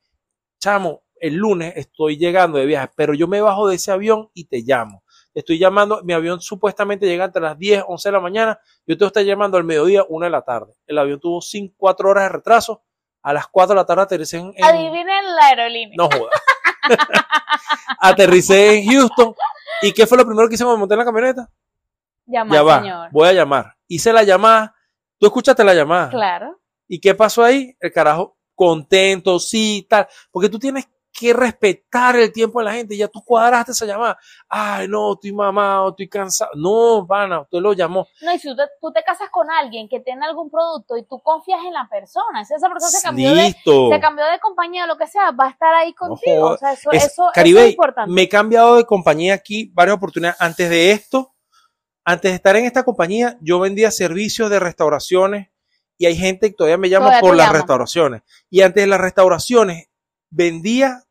chamo, 0.60 1.04
el 1.16 1.36
lunes 1.36 1.74
estoy 1.78 2.18
llegando 2.18 2.58
de 2.58 2.66
viaje, 2.66 2.92
pero 2.96 3.14
yo 3.14 3.28
me 3.28 3.42
bajo 3.42 3.68
de 3.68 3.76
ese 3.76 3.92
avión 3.92 4.30
y 4.34 4.46
te 4.46 4.62
llamo. 4.62 5.04
Estoy 5.34 5.58
llamando, 5.58 6.02
mi 6.04 6.14
avión 6.14 6.40
supuestamente 6.42 7.06
llega 7.08 7.26
entre 7.26 7.42
las 7.42 7.58
10, 7.58 7.84
11 7.88 8.08
de 8.10 8.14
la 8.14 8.20
mañana, 8.20 8.60
yo 8.86 8.98
te 8.98 9.06
estoy 9.06 9.26
llamando 9.26 9.58
al 9.58 9.64
mediodía, 9.64 10.04
1 10.08 10.26
de 10.26 10.30
la 10.30 10.42
tarde. 10.44 10.74
El 10.86 10.98
avión 11.00 11.20
tuvo 11.20 11.42
5, 11.42 11.74
4 11.78 12.10
horas 12.10 12.24
de 12.26 12.30
retraso, 12.30 12.84
a 13.24 13.34
las 13.34 13.48
4 13.48 13.74
de 13.74 13.82
la 13.82 13.86
tarde 13.86 14.04
aterricé 14.04 14.38
en... 14.38 14.54
en- 14.56 14.64
Adivinen 14.64 15.36
la 15.36 15.46
aerolínea. 15.48 15.96
no 15.98 16.06
jodas. 16.06 16.42
aterricé 18.00 18.78
en 18.80 18.86
Houston. 18.92 19.34
¿Y 19.82 19.92
qué 19.92 20.06
fue 20.08 20.18
lo 20.18 20.26
primero 20.26 20.48
que 20.48 20.56
hice 20.56 20.64
cuando 20.64 20.78
me 20.78 20.82
monté 20.82 20.94
en 20.96 21.00
la 21.00 21.06
camioneta? 21.06 21.50
Llama, 22.26 22.54
ya 22.56 22.64
va, 22.64 22.80
señor. 22.82 23.10
voy 23.12 23.28
a 23.28 23.34
llamar. 23.34 23.76
Hice 23.88 24.14
la 24.14 24.24
llamada, 24.24 24.76
tú 25.18 25.26
escuchaste 25.28 25.64
la 25.64 25.74
llamada. 25.74 26.10
Claro. 26.10 26.60
¿Y 26.88 27.00
qué 27.00 27.14
pasó 27.16 27.44
ahí? 27.44 27.76
El 27.80 27.92
carajo 27.92 28.38
contento, 28.56 29.40
sí, 29.40 29.86
tal. 29.90 30.08
Porque 30.32 30.48
tú 30.50 30.60
tienes 30.60 30.88
que 31.16 31.32
respetar 31.32 32.16
el 32.16 32.32
tiempo 32.34 32.58
de 32.60 32.66
la 32.66 32.74
gente. 32.74 32.98
Ya 32.98 33.08
tú 33.08 33.24
cuadraste 33.24 33.72
esa 33.72 33.86
llamada. 33.86 34.18
Ay, 34.50 34.88
no, 34.88 35.14
estoy 35.14 35.32
mamado, 35.32 35.90
estoy 35.90 36.10
cansado. 36.10 36.50
No, 36.56 37.06
pana, 37.08 37.42
usted 37.42 37.60
lo 37.60 37.74
llamó. 37.74 38.08
No, 38.22 38.34
y 38.34 38.40
si 38.40 38.50
tú 38.50 38.56
te, 38.56 38.64
tú 38.82 38.92
te 38.92 39.04
casas 39.04 39.30
con 39.30 39.50
alguien 39.52 39.88
que 39.88 40.00
tiene 40.00 40.26
algún 40.26 40.50
producto 40.50 40.98
y 40.98 41.06
tú 41.06 41.22
confías 41.22 41.60
en 41.66 41.74
la 41.74 41.88
persona, 41.88 42.44
si 42.44 42.56
esa 42.56 42.68
persona 42.68 42.90
se 42.92 43.02
cambió, 43.04 43.32
de, 43.34 43.52
se 43.54 44.00
cambió 44.02 44.26
de 44.26 44.40
compañía 44.40 44.86
o 44.86 44.88
lo 44.88 44.98
que 44.98 45.06
sea, 45.08 45.30
va 45.32 45.46
a 45.46 45.50
estar 45.52 45.74
ahí 45.76 45.94
contigo. 45.94 46.48
o 46.48 46.58
sea, 46.58 46.74
eso, 46.74 46.92
Es- 46.92 47.04
eso, 47.04 47.12
eso 47.26 47.32
Caribe, 47.34 47.64
es 47.66 47.70
importante. 47.72 48.12
me 48.12 48.24
he 48.24 48.30
cambiado 48.30 48.76
de 48.78 48.86
compañía 48.86 49.36
aquí 49.36 49.70
varias 49.74 49.98
oportunidades. 49.98 50.42
Antes 50.42 50.68
de 50.70 50.92
esto, 50.92 51.36
antes 52.04 52.32
de 52.32 52.36
estar 52.36 52.56
en 52.56 52.66
esta 52.66 52.84
compañía, 52.84 53.38
yo 53.40 53.60
vendía 53.60 53.92
servicios 53.92 54.50
de 54.50 54.60
restauraciones 54.60 55.50
y 55.98 56.08
hay 56.08 56.16
gente 56.18 56.50
que 56.50 56.56
todavía 56.56 56.78
me 56.80 56.90
llama 56.90 57.06
Todavía 57.06 57.22
por 57.22 57.36
las 57.38 57.46
llaman. 57.48 57.62
restauraciones. 57.62 58.22
Y 58.50 58.62
antes 58.62 58.84
de 58.84 58.88
las 58.88 59.00
restauraciones, 59.00 59.90
vendía 60.34 61.04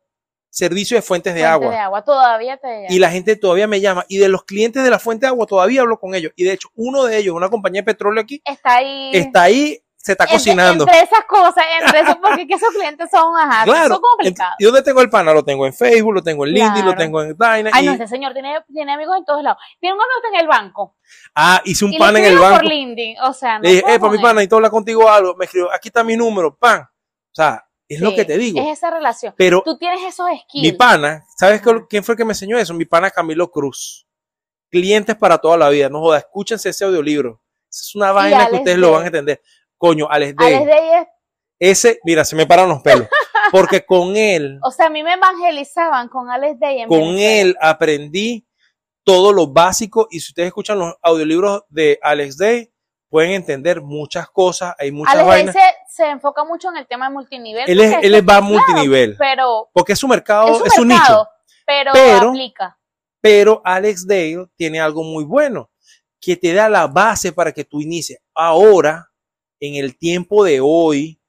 servicios 0.49 0.99
de 0.99 1.01
fuentes 1.01 1.33
de 1.33 1.39
Fuente 1.41 1.51
agua. 1.53 1.71
de 1.71 1.77
agua, 1.77 2.03
todavía 2.03 2.57
te 2.57 2.85
Y 2.89 2.99
la 2.99 3.09
gente 3.09 3.35
todavía 3.35 3.67
me 3.67 3.81
llama. 3.81 4.05
Y 4.07 4.17
de 4.17 4.29
los 4.29 4.43
clientes 4.43 4.83
de 4.83 4.89
la 4.91 4.99
fuente 4.99 5.25
de 5.25 5.29
agua 5.29 5.47
todavía 5.47 5.81
hablo 5.81 5.99
con 5.99 6.13
ellos. 6.13 6.31
Y 6.35 6.43
de 6.43 6.53
hecho, 6.53 6.69
uno 6.75 7.05
de 7.05 7.17
ellos, 7.17 7.35
una 7.35 7.49
compañía 7.49 7.81
de 7.81 7.85
petróleo 7.85 8.21
aquí, 8.21 8.41
está 8.45 8.75
ahí. 8.75 9.09
está 9.15 9.41
ahí, 9.43 9.79
se 9.97 10.11
está 10.11 10.25
entre- 10.25 10.37
cocinando. 10.37 10.83
Entre 10.83 10.99
esas 11.01 11.25
cosas, 11.27 11.63
entre 11.81 12.01
eso, 12.01 12.19
porque 12.21 12.45
que 12.45 12.53
esos 12.53 12.69
clientes 12.69 13.09
son, 13.09 13.35
ajá, 13.35 13.63
Claro. 13.63 13.87
son 13.95 14.01
complicados. 14.01 14.53
¿Y 14.59 14.65
dónde 14.65 14.83
tengo 14.83 15.01
el 15.01 15.09
pana? 15.09 15.33
Lo 15.33 15.43
tengo 15.43 15.65
en 15.65 15.73
Facebook, 15.73 16.13
lo 16.13 16.21
tengo 16.21 16.45
en 16.45 16.51
LinkedIn, 16.53 16.85
lo 16.85 16.93
tengo 16.95 17.23
en 17.23 17.29
Dyna. 17.35 17.71
Ay, 17.73 17.85
y- 17.85 17.87
no, 17.87 17.93
este 17.93 18.07
señor 18.07 18.33
tiene, 18.33 18.55
tiene 18.71 18.93
amigos 18.93 19.17
en 19.17 19.25
todos 19.25 19.41
lados. 19.41 19.57
Tiene 19.79 19.95
un 19.95 20.01
amigo 20.01 20.35
en 20.35 20.39
el 20.41 20.47
banco. 20.47 20.97
ah, 21.33 21.61
hice 21.65 21.85
un 21.85 21.93
y 21.93 21.97
pana 21.97 22.19
en 22.19 22.25
el 22.25 22.37
banco. 22.37 22.57
por 22.59 22.65
LinkedIn. 22.65 23.15
O 23.23 23.33
sea, 23.33 23.57
no 23.57 23.63
Le 23.63 23.69
dije, 23.71 23.83
eh, 23.95 23.99
para 23.99 24.11
mi 24.11 24.17
pana, 24.19 24.33
necesito 24.33 24.57
hablar 24.57 24.69
contigo 24.71 25.09
algo. 25.09 25.33
Me 25.35 25.45
escribió, 25.45 25.73
aquí 25.73 25.87
está 25.87 26.03
mi 26.03 26.15
número, 26.15 26.55
pan. 26.55 26.81
O 26.81 27.35
sea, 27.35 27.65
es 27.87 27.99
lo 27.99 28.13
que 28.15 28.25
te 28.25 28.37
digo. 28.37 28.59
Es 28.61 28.77
esa 28.77 28.89
relación. 28.91 29.33
Pero 29.37 29.61
Tú 29.63 29.77
tienes 29.77 30.01
esos 30.01 30.27
skills. 30.43 30.63
mi 30.63 30.71
pana, 30.71 31.23
¿sabes 31.37 31.61
quién 31.89 32.03
fue 32.03 32.13
el 32.13 32.17
que 32.17 32.25
me 32.25 32.31
enseñó 32.33 32.57
eso? 32.57 32.73
Mi 32.73 32.85
pana 32.85 33.11
Camilo 33.11 33.49
Cruz. 33.51 34.07
Clientes 34.69 35.15
para 35.15 35.37
toda 35.37 35.57
la 35.57 35.69
vida. 35.69 35.89
No 35.89 35.99
joda, 35.99 36.17
escúchense 36.19 36.69
ese 36.69 36.85
audiolibro. 36.85 37.41
Esa 37.69 37.81
es 37.83 37.95
una 37.95 38.11
vaina 38.11 38.47
que 38.49 38.55
ustedes 38.57 38.77
lo 38.77 38.91
van 38.91 39.03
a 39.03 39.07
entender. 39.07 39.41
Coño, 39.77 40.07
Alex 40.09 40.35
Day. 40.35 40.53
Alex 40.53 40.67
Day 40.67 40.89
es- 41.01 41.07
Ese, 41.59 41.99
mira, 42.03 42.25
se 42.25 42.35
me 42.35 42.45
paran 42.47 42.67
los 42.69 42.81
pelos. 42.81 43.07
Porque 43.51 43.85
con 43.85 44.15
él, 44.15 44.59
o 44.63 44.71
sea, 44.71 44.87
a 44.87 44.89
mí 44.89 45.03
me 45.03 45.13
evangelizaban 45.13 46.07
con 46.09 46.29
Alex 46.29 46.59
Day 46.59 46.81
en 46.81 46.87
con 46.87 46.99
Venezuela. 46.99 47.41
él 47.41 47.55
aprendí 47.61 48.47
todo 49.03 49.31
lo 49.31 49.47
básico. 49.47 50.07
Y 50.09 50.21
si 50.21 50.31
ustedes 50.31 50.47
escuchan 50.47 50.79
los 50.79 50.95
audiolibros 51.03 51.63
de 51.69 51.99
Alex 52.01 52.37
Day, 52.37 52.72
pueden 53.13 53.31
entender 53.33 53.79
muchas 53.79 54.27
cosas. 54.27 54.73
Hay 54.79 54.91
muchas 54.91 55.13
Alex 55.13 55.27
vainas. 55.27 55.53
se, 55.55 55.61
se 56.03 56.09
enfoca 56.09 56.43
mucho 56.43 56.69
en 56.69 56.77
el 56.77 56.87
tema 56.87 57.07
de 57.07 57.13
multinivel. 57.13 57.63
Él 57.69 57.79
es, 57.79 57.95
él 58.01 58.15
es- 58.15 58.23
va 58.27 58.37
a 58.37 58.41
multinivel. 58.41 59.15
Pero 59.19 59.69
Porque 59.71 59.93
es 59.93 59.99
su 59.99 60.07
mercado, 60.07 60.49
es 60.53 60.57
su, 60.57 60.65
es 60.65 60.73
su 60.73 60.83
nicho. 60.83 61.27
pero, 61.63 61.91
Pero- 61.93 62.29
aplica. 62.29 62.79
Pero 63.21 63.61
Alex 63.63 64.07
Dale 64.07 64.47
tiene 64.55 64.81
algo 64.81 65.03
muy 65.03 65.23
bueno, 65.23 65.69
que 66.19 66.35
te 66.35 66.53
da 66.53 66.67
la 66.69 66.87
base 66.87 67.31
para 67.31 67.51
que 67.51 67.63
tú 67.63 67.79
inicies. 67.81 68.19
Ahora, 68.33 69.11
en 69.59 69.75
el 69.75 69.95
tiempo 69.95 70.43
de 70.43 70.59
hoy, 70.59 71.21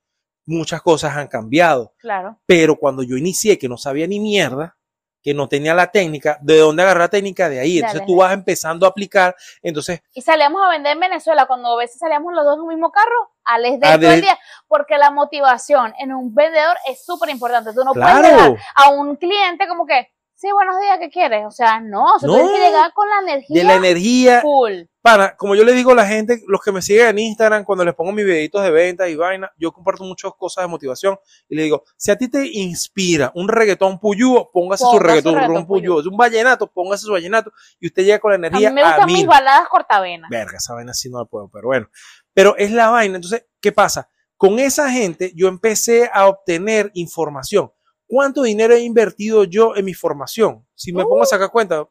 muchas 0.47 0.81
cosas 0.81 1.15
han 1.17 1.29
cambiado. 1.29 1.93
Claro. 1.99 2.41
Pero 2.47 2.77
cuando 2.77 3.03
yo 3.03 3.17
inicié, 3.19 3.59
que 3.59 3.69
no 3.69 3.77
sabía 3.77 4.07
ni 4.07 4.21
mierda, 4.21 4.77
que 5.25 5.33
no 5.33 5.49
tenía 5.49 5.73
la 5.73 5.87
técnica, 5.91 6.37
¿de 6.43 6.59
dónde 6.59 6.83
agarrar 6.83 7.05
la 7.05 7.09
técnica? 7.09 7.49
De 7.49 7.59
ahí. 7.59 7.77
De 7.77 7.79
Entonces 7.81 8.05
tú 8.07 8.17
vas 8.17 8.35
empezando 8.35 8.85
a 8.85 8.91
aplicar. 8.91 9.35
Entonces, 9.63 10.03
Y 10.13 10.21
salíamos 10.21 10.61
a 10.65 10.69
vender 10.69 10.93
en 10.93 11.01
Venezuela 11.01 11.47
cuando 11.47 11.73
a 11.73 11.77
veces 11.79 11.99
salíamos 11.99 12.35
los 12.35 12.45
dos 12.45 12.57
en 12.57 12.61
un 12.61 12.69
mismo 12.69 12.93
carro, 12.93 13.33
Alex 13.45 13.81
Day 13.81 13.91
Ah, 13.95 13.99
todo 13.99 14.11
el 14.11 14.17
de- 14.17 14.21
día. 14.21 14.39
Porque 14.69 14.99
la 14.99 15.11
motivación 15.11 15.95
en 15.99 16.13
un 16.13 16.35
vendedor 16.35 16.77
es 16.91 17.03
súper 17.05 17.31
importante. 17.31 17.73
Tú 17.73 17.83
no 17.85 17.93
puedes 17.95 18.07
claro. 18.07 18.29
llegar 18.29 18.59
a 18.75 18.91
un 18.91 19.17
cliente 19.17 19.67
como 19.67 19.87
que, 19.87 20.13
sí, 20.35 20.51
buenos 20.53 20.81
días, 20.81 20.99
¿qué 21.01 21.11
quieres? 21.11 21.45
O 21.47 21.51
sea, 21.51 21.81
no, 21.81 22.15
o 22.15 22.19
sea, 22.19 22.27
tú 22.29 22.35
No. 22.35 22.43
tienes 22.43 22.53
que 22.53 22.67
llegar 22.67 22.93
con 22.93 23.09
la 23.09 23.19
energía 23.31 23.63
De 23.63 23.65
la 23.67 23.75
energía, 23.75 24.41
full. 24.43 24.83
Para, 25.01 25.37
como 25.37 25.55
yo 25.55 25.65
le 25.65 25.73
digo 25.73 25.93
a 25.93 25.95
la 25.95 26.07
gente, 26.07 26.43
los 26.47 26.63
que 26.63 26.73
me 26.73 26.81
siguen 26.81 27.09
en 27.09 27.19
Instagram, 27.19 27.65
cuando 27.65 27.85
les 27.85 27.95
pongo 27.95 28.11
mis 28.13 28.25
videitos 28.25 28.63
de 28.63 28.71
venta 28.71 29.07
y 29.07 29.15
vaina, 29.17 29.53
yo 29.59 29.71
comparto 29.71 30.03
muchas 30.03 30.33
cosas 30.39 30.65
de 30.65 30.69
motivación 30.69 31.19
y 31.47 31.57
le 31.57 31.65
digo, 31.65 31.85
si 31.97 32.11
a 32.11 32.17
ti 32.17 32.29
te 32.29 32.47
inspira 32.47 33.31
un 33.35 33.49
reggaetón 33.49 33.99
puyúo, 34.01 34.51
póngase 34.51 34.83
su 34.85 34.91
Ponga 34.91 34.99
su 34.99 35.07
reggaetón, 35.07 35.35
reggaetón 35.35 35.67
puyúo. 35.67 36.01
Es 36.01 36.07
un 36.07 36.17
vallenato, 36.17 36.73
póngase 36.73 37.05
su 37.05 37.13
vallenato 37.13 37.53
y 37.79 37.89
usted 37.89 38.03
llega 38.03 38.19
con 38.19 38.31
la 38.31 38.37
A 38.37 38.39
mí 38.39 38.47
energía 38.47 38.71
me 38.71 38.83
gustan 38.83 39.07
mis 39.07 39.27
baladas 39.27 39.69
cortavenas. 39.69 40.31
Verga, 40.31 40.57
esa 40.57 40.73
vaina 40.73 40.95
sí 40.95 41.11
no 41.11 41.19
la 41.19 41.27
puedo, 41.27 41.51
pero 41.53 41.67
bueno. 41.67 41.89
Pero 42.33 42.57
es 42.57 42.71
la 42.71 42.89
vaina. 42.89 43.17
Entonces, 43.17 43.47
¿qué 43.61 43.73
pasa? 43.73 44.09
Con 44.39 44.59
esa 44.59 44.91
gente 44.91 45.33
yo 45.35 45.49
empecé 45.49 46.11
a 46.13 46.29
obtener 46.29 46.91
información. 46.95 47.71
¿Cuánto 48.15 48.45
dinero 48.45 48.75
he 48.75 48.79
invertido 48.79 49.43
yo 49.43 49.75
en 49.75 49.85
mi 49.85 49.93
formación? 49.93 50.65
Si 50.77 50.93
me 50.93 51.03
pongo 51.03 51.25
a 51.25 51.27
sacar 51.27 51.51
cuenta, 51.51 51.85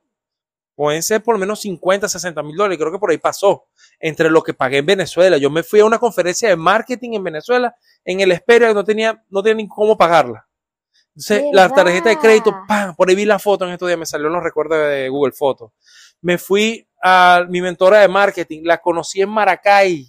pueden 0.73 1.03
ser 1.03 1.21
por 1.21 1.35
lo 1.35 1.39
menos 1.39 1.59
50, 1.59 2.07
60 2.07 2.41
mil 2.43 2.55
dólares. 2.55 2.77
Creo 2.77 2.93
que 2.93 2.97
por 2.97 3.11
ahí 3.11 3.17
pasó. 3.17 3.65
Entre 3.99 4.29
lo 4.29 4.41
que 4.41 4.53
pagué 4.53 4.77
en 4.77 4.85
Venezuela. 4.85 5.35
Yo 5.37 5.49
me 5.49 5.63
fui 5.63 5.81
a 5.81 5.85
una 5.85 5.99
conferencia 5.99 6.47
de 6.47 6.55
marketing 6.55 7.15
en 7.15 7.25
Venezuela, 7.25 7.75
en 8.05 8.21
el 8.21 8.31
Esperia, 8.31 8.69
que 8.69 8.73
no 8.73 8.85
tenía, 8.85 9.21
no 9.29 9.43
tenía 9.43 9.63
ni 9.63 9.67
cómo 9.67 9.97
pagarla. 9.97 10.47
Entonces, 11.09 11.43
la 11.51 11.67
tarjeta 11.67 12.07
de 12.07 12.17
crédito, 12.17 12.55
¡pam! 12.69 12.95
por 12.95 13.09
ahí 13.09 13.15
vi 13.15 13.25
la 13.25 13.37
foto 13.37 13.65
en 13.65 13.71
estos 13.71 13.89
días, 13.89 13.99
me 13.99 14.05
salió 14.05 14.27
en 14.27 14.33
los 14.33 14.43
recuerdos 14.43 14.77
de 14.77 15.09
Google 15.09 15.33
Fotos. 15.33 15.73
Me 16.21 16.37
fui 16.37 16.87
a 17.01 17.45
mi 17.49 17.59
mentora 17.59 17.99
de 17.99 18.07
marketing, 18.07 18.61
la 18.63 18.77
conocí 18.77 19.21
en 19.21 19.29
Maracay. 19.29 20.07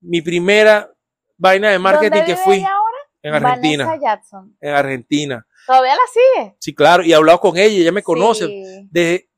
Mi 0.00 0.20
primera 0.20 0.92
vaina 1.38 1.70
de 1.70 1.78
marketing 1.78 2.10
¿Dónde 2.10 2.26
que 2.26 2.36
fui 2.36 2.56
ella? 2.56 2.81
En 3.22 3.34
Argentina. 3.34 3.84
Vanessa 3.86 4.02
Jackson. 4.02 4.56
En 4.60 4.74
Argentina. 4.74 5.46
¿Todavía 5.66 5.94
la 5.94 6.00
sigue? 6.42 6.56
Sí, 6.58 6.74
claro, 6.74 7.02
y 7.04 7.12
he 7.12 7.14
hablado 7.14 7.38
con 7.40 7.56
ella, 7.56 7.80
ella 7.80 7.92
me 7.92 8.02
conoce. 8.02 8.46
Sí. 8.46 8.88
De, 8.90 9.28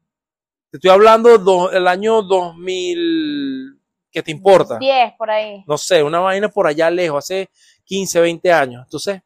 te 0.70 0.76
estoy 0.78 0.90
hablando 0.90 1.36
do- 1.38 1.70
el 1.70 1.86
año 1.86 2.22
2000, 2.22 3.78
¿qué 4.10 4.22
te 4.22 4.30
importa? 4.30 4.78
10 4.78 5.12
por 5.18 5.30
ahí. 5.30 5.62
no 5.66 5.78
sé, 5.78 6.02
una 6.02 6.20
vaina 6.20 6.48
por 6.48 6.66
allá 6.66 6.90
lejos, 6.90 7.24
hace 7.24 7.50
15, 7.84 8.20
20 8.20 8.52
años. 8.52 8.82
Entonces, 8.84 9.20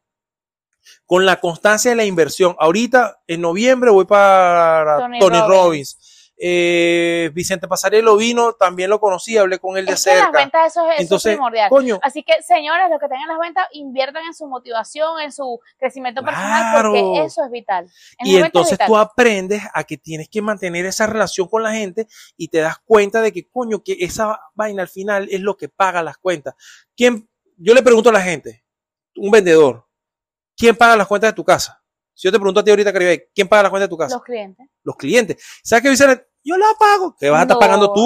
con 1.06 1.24
la 1.24 1.38
constancia 1.40 1.90
de 1.90 1.96
la 1.96 2.04
inversión, 2.04 2.56
ahorita 2.58 3.20
en 3.26 3.40
noviembre 3.40 3.90
voy 3.90 4.04
para 4.06 4.98
Tony 4.98 5.18
Tony, 5.18 5.36
Robbins. 5.38 5.48
Robbins. 5.48 6.07
Eh, 6.40 7.30
Vicente 7.34 7.66
Pasarelo 7.66 8.16
vino, 8.16 8.52
también 8.52 8.90
lo 8.90 9.00
conocí, 9.00 9.36
hablé 9.36 9.58
con 9.58 9.76
él 9.76 9.84
de 9.86 9.92
Es 9.94 10.04
que 10.04 10.10
las 10.10 10.18
cerca. 10.24 10.38
ventas 10.38 10.66
eso, 10.70 10.82
es- 10.82 10.86
eso 10.86 10.94
es 10.94 11.00
Entonces, 11.00 11.32
primordial. 11.34 11.70
Así 12.02 12.22
que, 12.22 12.40
señores, 12.42 12.88
los 12.90 13.00
que 13.00 13.08
tengan 13.08 13.26
las 13.28 13.38
ventas, 13.40 13.66
inviertan 13.72 14.24
en 14.24 14.34
su 14.34 14.46
motivación, 14.46 15.20
en 15.20 15.32
su 15.32 15.58
crecimiento 15.78 16.22
personal, 16.22 16.82
porque 16.82 17.24
eso 17.24 17.44
es 17.44 17.50
vital. 17.50 17.90
En 18.18 18.26
y 18.26 18.36
entonces 18.36 18.72
vital. 18.72 18.86
tú 18.86 18.96
aprendes 18.96 19.62
a 19.74 19.82
que 19.82 19.96
tienes 19.96 20.28
que 20.28 20.40
mantener 20.40 20.86
esa 20.86 21.06
relación 21.06 21.48
con 21.48 21.62
la 21.64 21.72
gente 21.72 22.06
y 22.36 22.46
te 22.48 22.58
das 22.58 22.78
cuenta 22.84 23.20
de 23.20 23.32
que, 23.32 23.48
coño, 23.48 23.82
que 23.82 23.96
esa 23.98 24.40
vaina 24.54 24.82
al 24.82 24.88
final 24.88 25.26
es 25.32 25.40
lo 25.40 25.56
que 25.56 25.68
paga 25.68 26.02
las 26.04 26.18
cuentas. 26.18 26.54
¿Quién? 26.96 27.28
Yo 27.56 27.74
le 27.74 27.82
pregunto 27.82 28.10
a 28.10 28.12
la 28.12 28.20
gente, 28.22 28.64
un 29.16 29.32
vendedor, 29.32 29.86
¿quién 30.56 30.76
paga 30.76 30.94
las 30.96 31.08
cuentas 31.08 31.30
de 31.30 31.34
tu 31.34 31.44
casa? 31.44 31.82
Si 32.18 32.26
yo 32.26 32.32
te 32.32 32.38
pregunto 32.38 32.58
a 32.58 32.64
ti 32.64 32.70
ahorita, 32.70 32.92
Caribe, 32.92 33.30
¿quién 33.32 33.46
paga 33.46 33.62
las 33.62 33.70
cuentas 33.70 33.86
de 33.86 33.90
tu 33.90 33.96
casa? 33.96 34.16
Los 34.16 34.24
clientes. 34.24 34.66
Los 34.82 34.96
clientes. 34.96 35.36
¿Sabes 35.62 35.84
qué 35.84 35.90
dicen? 35.90 36.20
Yo 36.42 36.56
la 36.56 36.66
pago. 36.76 37.14
Que 37.16 37.30
vas 37.30 37.38
a 37.38 37.42
estar 37.42 37.54
No. 37.54 37.60
pagando 37.60 37.92
tú, 37.92 38.02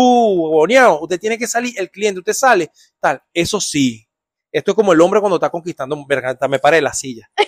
boneado. 0.50 1.00
Usted 1.00 1.18
tiene 1.18 1.38
que 1.38 1.46
salir, 1.46 1.72
el 1.78 1.90
cliente, 1.90 2.18
usted 2.18 2.34
sale, 2.34 2.70
tal. 3.00 3.22
Eso 3.32 3.58
sí. 3.58 4.06
Esto 4.52 4.72
es 4.72 4.74
como 4.74 4.92
el 4.92 5.00
hombre 5.00 5.18
cuando 5.20 5.36
está 5.36 5.48
conquistando, 5.48 5.96
verga, 6.06 6.36
me 6.46 6.58
paré 6.58 6.76
de 6.76 6.82
la 6.82 6.92
silla. 6.92 7.30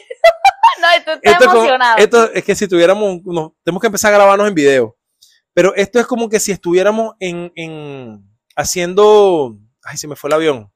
No, 0.81 0.91
esto, 0.99 1.13
es 1.23 1.37
como- 1.39 1.53
emocionado. 1.53 1.97
esto 1.99 2.33
es 2.33 2.45
que 2.45 2.55
si 2.55 2.67
tuviéramos, 2.69 3.21
nos- 3.25 3.53
tenemos 3.63 3.81
que 3.81 3.87
empezar 3.87 4.13
a 4.13 4.17
grabarnos 4.17 4.49
en 4.49 4.55
video. 4.55 4.97
Pero 5.55 5.75
esto 5.75 5.99
es 6.01 6.07
como 6.07 6.29
que 6.29 6.39
si 6.41 6.53
estuviéramos 6.53 7.15
en, 7.21 7.53
en 7.55 8.23
haciendo, 8.57 9.57
ay, 9.83 9.97
se 9.97 10.09
me 10.09 10.17
fue 10.17 10.29
el 10.29 10.35
avión. 10.35 10.73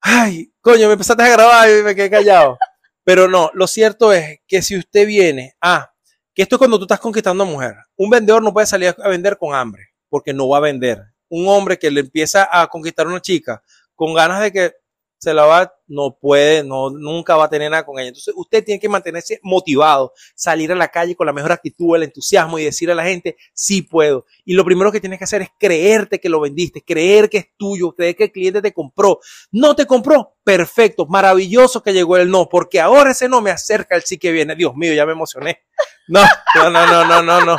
Ay, 0.00 0.52
coño, 0.60 0.86
me 0.86 0.92
empezaste 0.94 1.22
a 1.22 1.28
grabar 1.28 1.68
y 1.68 1.82
me 1.82 1.94
quedé 1.94 2.10
callado. 2.10 2.56
Pero 3.04 3.28
no, 3.28 3.50
lo 3.54 3.66
cierto 3.66 4.12
es 4.12 4.40
que 4.46 4.62
si 4.62 4.76
usted 4.76 5.06
viene, 5.06 5.54
ah, 5.60 5.92
que 6.34 6.42
esto 6.42 6.56
es 6.56 6.58
cuando 6.58 6.78
tú 6.78 6.84
estás 6.84 7.00
conquistando 7.00 7.44
a 7.44 7.46
mujer. 7.46 7.76
Un 7.96 8.10
vendedor 8.10 8.42
no 8.42 8.52
puede 8.52 8.66
salir 8.66 8.94
a 8.98 9.08
vender 9.08 9.36
con 9.38 9.54
hambre, 9.54 9.90
porque 10.08 10.32
no 10.32 10.48
va 10.48 10.56
a 10.56 10.62
vender. 10.62 11.02
Un 11.28 11.46
hombre 11.48 11.78
que 11.78 11.90
le 11.90 12.00
empieza 12.00 12.48
a 12.50 12.66
conquistar 12.66 13.06
a 13.06 13.10
una 13.10 13.20
chica 13.20 13.62
con 13.94 14.14
ganas 14.14 14.40
de 14.40 14.52
que 14.52 14.72
se 15.18 15.32
la 15.32 15.44
va, 15.44 15.72
no 15.86 16.16
puede, 16.20 16.64
no, 16.64 16.90
nunca 16.90 17.36
va 17.36 17.44
a 17.44 17.50
tener 17.50 17.70
nada 17.70 17.84
con 17.84 17.98
ella. 17.98 18.08
Entonces, 18.08 18.34
usted 18.36 18.64
tiene 18.64 18.80
que 18.80 18.88
mantenerse 18.88 19.40
motivado, 19.42 20.12
salir 20.34 20.72
a 20.72 20.74
la 20.74 20.88
calle 20.88 21.14
con 21.14 21.26
la 21.26 21.32
mejor 21.32 21.52
actitud, 21.52 21.96
el 21.96 22.04
entusiasmo 22.04 22.58
y 22.58 22.64
decir 22.64 22.90
a 22.90 22.94
la 22.94 23.04
gente, 23.04 23.36
sí 23.52 23.82
puedo. 23.82 24.26
Y 24.44 24.54
lo 24.54 24.64
primero 24.64 24.90
que 24.90 25.00
tienes 25.00 25.18
que 25.18 25.24
hacer 25.24 25.42
es 25.42 25.48
creerte 25.58 26.20
que 26.20 26.28
lo 26.28 26.40
vendiste, 26.40 26.82
creer 26.82 27.28
que 27.28 27.38
es 27.38 27.46
tuyo, 27.56 27.92
creer 27.92 28.16
que 28.16 28.24
el 28.24 28.32
cliente 28.32 28.62
te 28.62 28.72
compró. 28.72 29.20
No 29.50 29.74
te 29.76 29.86
compró, 29.86 30.36
perfecto, 30.42 31.06
maravilloso 31.06 31.82
que 31.82 31.92
llegó 31.92 32.16
el 32.16 32.30
no, 32.30 32.48
porque 32.48 32.80
ahora 32.80 33.10
ese 33.12 33.28
no 33.28 33.40
me 33.40 33.50
acerca 33.50 33.94
al 33.94 34.02
sí 34.02 34.18
que 34.18 34.32
viene. 34.32 34.54
Dios 34.54 34.74
mío, 34.74 34.92
ya 34.94 35.06
me 35.06 35.12
emocioné. 35.12 35.62
No, 36.06 36.22
no, 36.54 36.70
no, 36.70 36.86
no, 36.86 37.04
no, 37.04 37.22
no, 37.22 37.40
no. 37.44 37.56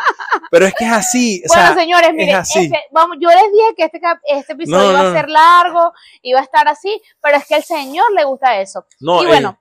Pero 0.51 0.67
es 0.67 0.73
que 0.75 0.85
es 0.85 0.91
así. 0.91 1.41
O 1.45 1.47
bueno, 1.47 1.73
sea, 1.73 1.75
señores, 1.75 2.13
miren, 2.13 2.37
este, 2.37 2.79
vamos, 2.91 3.17
yo 3.19 3.29
les 3.29 3.51
dije 3.51 3.73
que 3.75 3.83
este, 3.85 3.99
este 4.29 4.53
episodio 4.53 4.91
No, 4.91 4.91
iba 4.91 5.09
a 5.09 5.13
ser 5.13 5.29
largo, 5.29 5.93
iba 6.21 6.39
a 6.39 6.43
estar 6.43 6.67
así, 6.67 7.01
pero 7.21 7.37
es 7.37 7.45
que 7.47 7.55
al 7.55 7.63
señor 7.63 8.05
le 8.15 8.23
gusta 8.25 8.59
eso. 8.59 8.85
no, 8.99 9.21
y 9.21 9.25
eh, 9.25 9.29
bueno, 9.29 9.59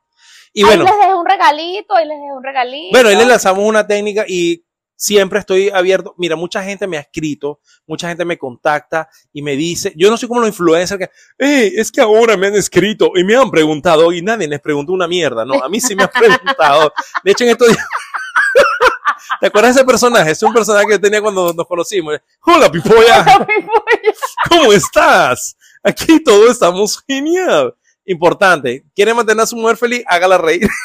Y 0.53 0.63
ahí 0.63 0.67
bueno, 0.69 0.85
les 0.85 0.97
dejé 0.99 1.15
un 1.15 1.27
regalito, 1.27 1.95
ahí 1.97 2.07
les 2.07 2.17
dejé 2.19 2.33
un 2.33 2.43
regalito. 2.45 2.89
bueno, 2.93 3.09
ahí 3.11 3.17
le 3.17 3.27
lanzamos 3.27 3.65
una 3.69 3.87
técnica 3.87 4.25
y 4.27 4.65
siempre 4.97 5.41
estoy 5.41 5.69
abierto. 5.71 6.15
Mira, 6.17 6.37
mucha 6.37 6.63
gente 6.63 6.87
me 6.87 6.97
ha 6.97 7.01
escrito, 7.01 7.61
mucha 7.87 8.09
gente 8.09 8.25
me 8.25 8.39
contacta 8.39 9.09
y 9.33 9.43
me 9.43 9.57
dice, 9.57 9.93
yo 9.97 10.09
no 10.09 10.17
soy 10.17 10.29
como 10.29 10.41
los 10.41 10.49
influencers 10.49 10.99
que, 10.99 11.11
"Eh, 11.45 11.73
es 11.77 11.91
que 11.91 12.01
ahora 12.01 12.37
me 12.37 12.47
han 12.47 12.55
escrito 12.55 13.11
y 13.17 13.25
me 13.25 13.35
han 13.37 13.51
preguntado 13.51 14.13
y 14.13 14.23
nadie 14.23 14.47
les 14.49 14.61
preguntó 14.61 14.93
una 14.93 15.09
mierda. 15.09 15.45
No, 15.45 15.55
a 15.63 15.69
mí 15.69 15.81
sí 15.81 15.95
me 15.97 16.05
han 16.05 16.11
preguntado. 16.55 16.93
De 17.25 17.33
hecho, 17.33 17.45
en 17.45 17.51
estos 17.51 17.69
días... 17.69 17.79
¿Te 19.41 19.47
acuerdas 19.49 19.75
de 19.75 19.81
ese 19.81 19.87
personaje? 19.87 20.31
Es 20.31 20.43
un 20.43 20.53
personaje 20.53 20.87
que 20.87 20.99
tenía 20.99 21.21
cuando 21.21 21.53
nos 21.53 21.67
conocimos. 21.67 22.19
Hola, 22.43 22.71
Pipolla. 22.71 23.25
¿Cómo 24.49 24.73
estás? 24.73 25.57
Aquí 25.83 26.23
todos 26.23 26.51
estamos 26.53 27.03
genial. 27.07 27.75
Importante. 28.07 28.85
¿Quiere 28.95 29.15
mantener 29.15 29.43
a 29.43 29.47
su 29.47 29.57
mujer 29.57 29.77
feliz? 29.77 30.03
Hágala 30.07 30.39
reír. 30.39 30.69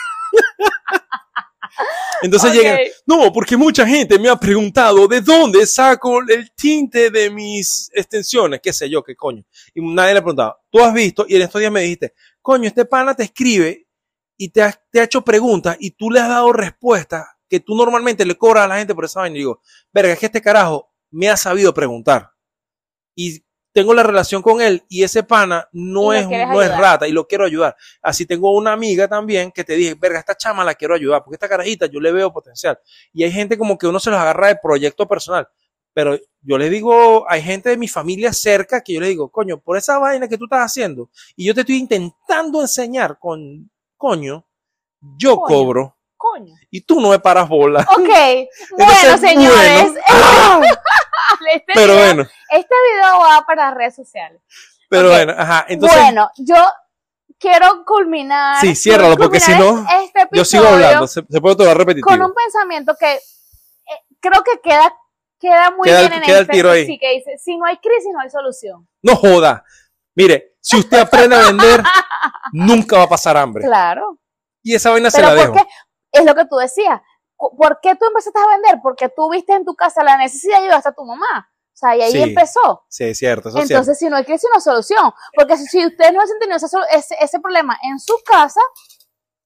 Entonces 2.21 2.49
Ok. 2.49 2.55
llegan, 2.57 2.79
no, 3.05 3.31
porque 3.31 3.55
mucha 3.55 3.87
gente 3.87 4.19
me 4.19 4.29
ha 4.29 4.35
preguntado 4.35 5.07
de 5.07 5.21
dónde 5.21 5.65
saco 5.65 6.19
el 6.21 6.51
tinte 6.53 7.09
de 7.09 7.29
mis 7.29 7.89
extensiones, 7.93 8.59
qué 8.61 8.73
sé 8.73 8.89
yo, 8.89 9.01
qué 9.03 9.15
coño. 9.15 9.43
Y 9.73 9.81
nadie 9.81 10.13
le 10.13 10.19
ha 10.19 10.23
preguntado. 10.23 10.57
Tú 10.69 10.79
has 10.81 10.93
visto, 10.93 11.25
y 11.27 11.35
en 11.37 11.43
estos 11.43 11.59
días 11.59 11.71
me 11.71 11.81
dijiste, 11.81 12.13
coño, 12.41 12.67
este 12.67 12.83
pana 12.85 13.15
te 13.15 13.23
escribe 13.23 13.87
y 14.37 14.49
te 14.49 14.63
ha, 14.63 14.81
te 14.91 14.99
ha 14.99 15.03
hecho 15.03 15.23
preguntas 15.23 15.77
y 15.79 15.91
tú 15.91 16.11
le 16.11 16.19
has 16.19 16.27
dado 16.27 16.51
respuestas 16.51 17.25
que 17.47 17.61
tú 17.61 17.75
normalmente 17.75 18.25
le 18.25 18.35
cobras 18.35 18.65
a 18.65 18.67
la 18.67 18.77
gente 18.77 18.93
por 18.93 19.05
esa 19.05 19.21
vaina. 19.21 19.35
Y 19.37 19.39
digo, 19.39 19.61
verga, 19.93 20.13
es 20.13 20.19
que 20.19 20.25
este 20.25 20.41
carajo 20.41 20.91
me 21.11 21.29
ha 21.29 21.37
sabido 21.37 21.73
preguntar. 21.73 22.31
Y 23.15 23.43
tengo 23.71 23.93
la 23.93 24.03
relación 24.03 24.41
con 24.41 24.61
él 24.61 24.83
y 24.89 25.03
ese 25.03 25.23
pana 25.23 25.67
no, 25.71 26.13
es, 26.13 26.27
no 26.27 26.61
es 26.61 26.77
rata 26.77 27.07
y 27.07 27.11
lo 27.11 27.27
quiero 27.27 27.45
ayudar. 27.45 27.75
Así 28.01 28.25
tengo 28.25 28.55
una 28.55 28.73
amiga 28.73 29.07
también 29.07 29.51
que 29.51 29.63
te 29.63 29.73
dije, 29.73 29.95
verga, 29.95 30.19
esta 30.19 30.35
chama 30.35 30.63
la 30.63 30.73
quiero 30.73 30.95
ayudar 30.95 31.23
porque 31.23 31.35
esta 31.35 31.47
carajita 31.47 31.85
yo 31.85 31.99
le 31.99 32.11
veo 32.11 32.33
potencial. 32.33 32.79
Y 33.13 33.23
hay 33.23 33.31
gente 33.31 33.57
como 33.57 33.77
que 33.77 33.87
uno 33.87 33.99
se 33.99 34.09
los 34.09 34.19
agarra 34.19 34.47
de 34.47 34.55
proyecto 34.61 35.07
personal. 35.07 35.47
Pero 35.93 36.17
yo 36.41 36.57
le 36.57 36.69
digo, 36.69 37.25
hay 37.29 37.41
gente 37.41 37.69
de 37.69 37.77
mi 37.77 37.87
familia 37.87 38.31
cerca 38.31 38.81
que 38.81 38.93
yo 38.93 39.01
le 39.01 39.07
digo, 39.07 39.29
coño, 39.29 39.59
por 39.59 39.77
esa 39.77 39.97
vaina 39.99 40.27
que 40.27 40.37
tú 40.37 40.45
estás 40.45 40.61
haciendo 40.65 41.09
y 41.35 41.45
yo 41.45 41.53
te 41.53 41.61
estoy 41.61 41.77
intentando 41.77 42.61
enseñar 42.61 43.17
con, 43.19 43.69
coño, 43.97 44.45
yo 45.17 45.37
Coño. 45.37 45.47
cobro 45.47 45.97
Coño. 46.15 46.53
y 46.69 46.81
tú 46.81 46.99
no 46.99 47.09
me 47.09 47.19
paras 47.19 47.47
bola. 47.47 47.87
Ok, 47.97 48.09
bueno, 48.77 49.17
señores, 49.17 49.91
bueno. 49.91 50.61
Este, 51.53 51.73
Pero 51.73 51.93
video, 51.93 52.05
bueno, 52.05 52.21
este 52.49 52.75
video 52.93 53.19
va 53.19 53.45
para 53.45 53.65
las 53.69 53.73
redes 53.75 53.95
sociales. 53.95 54.41
pero 54.89 55.09
bueno, 55.09 55.33
ajá. 55.37 55.65
Entonces, 55.69 55.99
bueno, 56.01 56.29
yo 56.37 56.55
quiero 57.39 57.83
culminar. 57.85 58.57
Sí, 58.61 58.75
ciérralo, 58.75 59.15
porque 59.17 59.39
si 59.39 59.51
no, 59.55 59.85
este 60.03 60.27
yo 60.31 60.43
sigo 60.45 60.67
hablando, 60.67 61.07
se, 61.07 61.23
se 61.29 61.41
puede 61.41 61.55
tomar 61.55 61.77
repetitivo. 61.77 62.07
Con 62.07 62.21
un 62.21 62.33
pensamiento 62.33 62.95
que 62.99 63.13
eh, 63.15 63.21
creo 64.19 64.43
que 64.43 64.59
queda, 64.61 64.93
queda 65.39 65.71
muy 65.71 65.85
Queda 65.87 66.01
el- 66.01 66.09
bien 66.09 66.19
en 66.21 66.25
queda 66.25 66.37
el 66.39 66.43
este. 66.43 66.53
tiro 66.53 66.71
ahí. 66.71 66.85
Sí, 66.85 66.99
que 66.99 67.11
dice, 67.15 67.37
si 67.37 67.57
no 67.57 67.65
hay 67.65 67.77
crisis, 67.77 68.09
no 68.13 68.19
hay 68.21 68.29
solución. 68.29 68.87
No 69.01 69.15
joda. 69.15 69.63
Mire, 70.15 70.55
si 70.59 70.77
usted 70.77 70.99
aprende 70.99 71.35
a 71.35 71.45
vender, 71.45 71.81
nunca 72.51 72.97
va 72.97 73.03
a 73.03 73.09
pasar 73.09 73.37
hambre. 73.37 73.63
Claro. 73.65 74.19
Y 74.61 74.75
esa 74.75 74.89
vaina 74.91 75.09
se 75.09 75.21
Pero 75.21 75.33
la 75.33 75.45
¿por 75.45 75.53
dejo. 75.55 75.67
Es 76.11 76.25
lo 76.25 76.35
que 76.35 76.45
tú 76.45 76.57
decías. 76.57 76.99
¿Por 77.39 77.79
qué 77.81 77.95
tú 77.95 78.05
empezaste 78.05 78.37
a 78.39 78.47
vender? 78.47 78.79
Porque 78.83 79.09
tú 79.09 79.29
viste 79.31 79.53
en 79.53 79.63
tu 79.65 79.73
casa 79.75 80.03
la 80.03 80.17
necesidad 80.17 80.59
y 80.59 80.63
ayudaste 80.65 80.89
a 80.89 80.93
tu 80.93 81.05
mamá. 81.05 81.49
O 81.73 81.77
sea, 81.79 81.95
y 81.95 82.01
ahí 82.01 82.11
Sí, 82.11 82.21
empezó. 82.21 82.83
Sí, 82.89 83.05
es 83.05 83.17
cierto, 83.17 83.47
eso 83.47 83.57
es 83.59 83.67
cierto. 83.67 83.81
Entonces, 83.81 83.97
si 83.97 84.09
no 84.09 84.17
hay 84.17 84.25
crisis, 84.25 84.49
no 84.51 84.57
hay 84.57 84.61
solución. 84.61 85.13
Porque 85.33 85.55
si, 85.55 85.85
ustedes 85.85 86.11
no 86.11 86.19
hubiesen 86.19 86.37
tenido 86.39 86.57
ese, 86.57 86.67
ese, 86.91 87.15
ese 87.21 87.39
problema 87.39 87.77
en 87.83 87.97
su 87.99 88.13
casa, 88.25 88.59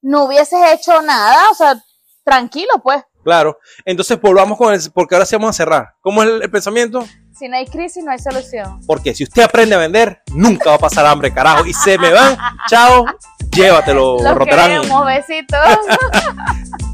no 0.01 0.23
hubieses 0.25 0.59
hecho 0.73 0.99
nada. 1.03 1.51
O 1.51 1.53
sea, 1.53 1.75
tranquilo, 2.23 2.71
pues. 2.81 3.03
Claro. 3.23 3.59
Entonces 3.85 4.19
volvamos 4.19 4.57
con 4.57 4.73
el, 4.73 4.81
porque 4.91 5.13
ahora 5.13 5.27
sí 5.27 5.35
vamos 5.35 5.51
a 5.51 5.53
cerrar. 5.53 5.93
¿Cómo 6.01 6.23
es 6.23 6.29
el, 6.29 6.41
el 6.41 6.49
pensamiento? 6.49 7.05
Si 7.37 7.47
no 7.47 7.55
hay 7.57 7.67
crisis, 7.67 8.03
no 8.03 8.11
hay 8.11 8.19
solución. 8.19 8.79
Porque 8.87 9.13
si 9.13 9.23
usted 9.23 9.43
aprende 9.43 9.75
a 9.75 9.79
vender, 9.79 10.23
nunca 10.33 10.71
va 10.71 10.75
a 10.77 10.79
pasar 10.79 11.05
hambre, 11.05 11.31
carajo. 11.31 11.65
Y 11.65 11.73
se 11.73 11.97
me 11.99 12.11
van, 12.11 12.35
chao, 12.67 13.05
llévatelo, 13.51 14.17
Los 14.19 14.35
Roterán. 14.35 14.81
queremos, 14.81 15.05
besitos. 15.05 15.59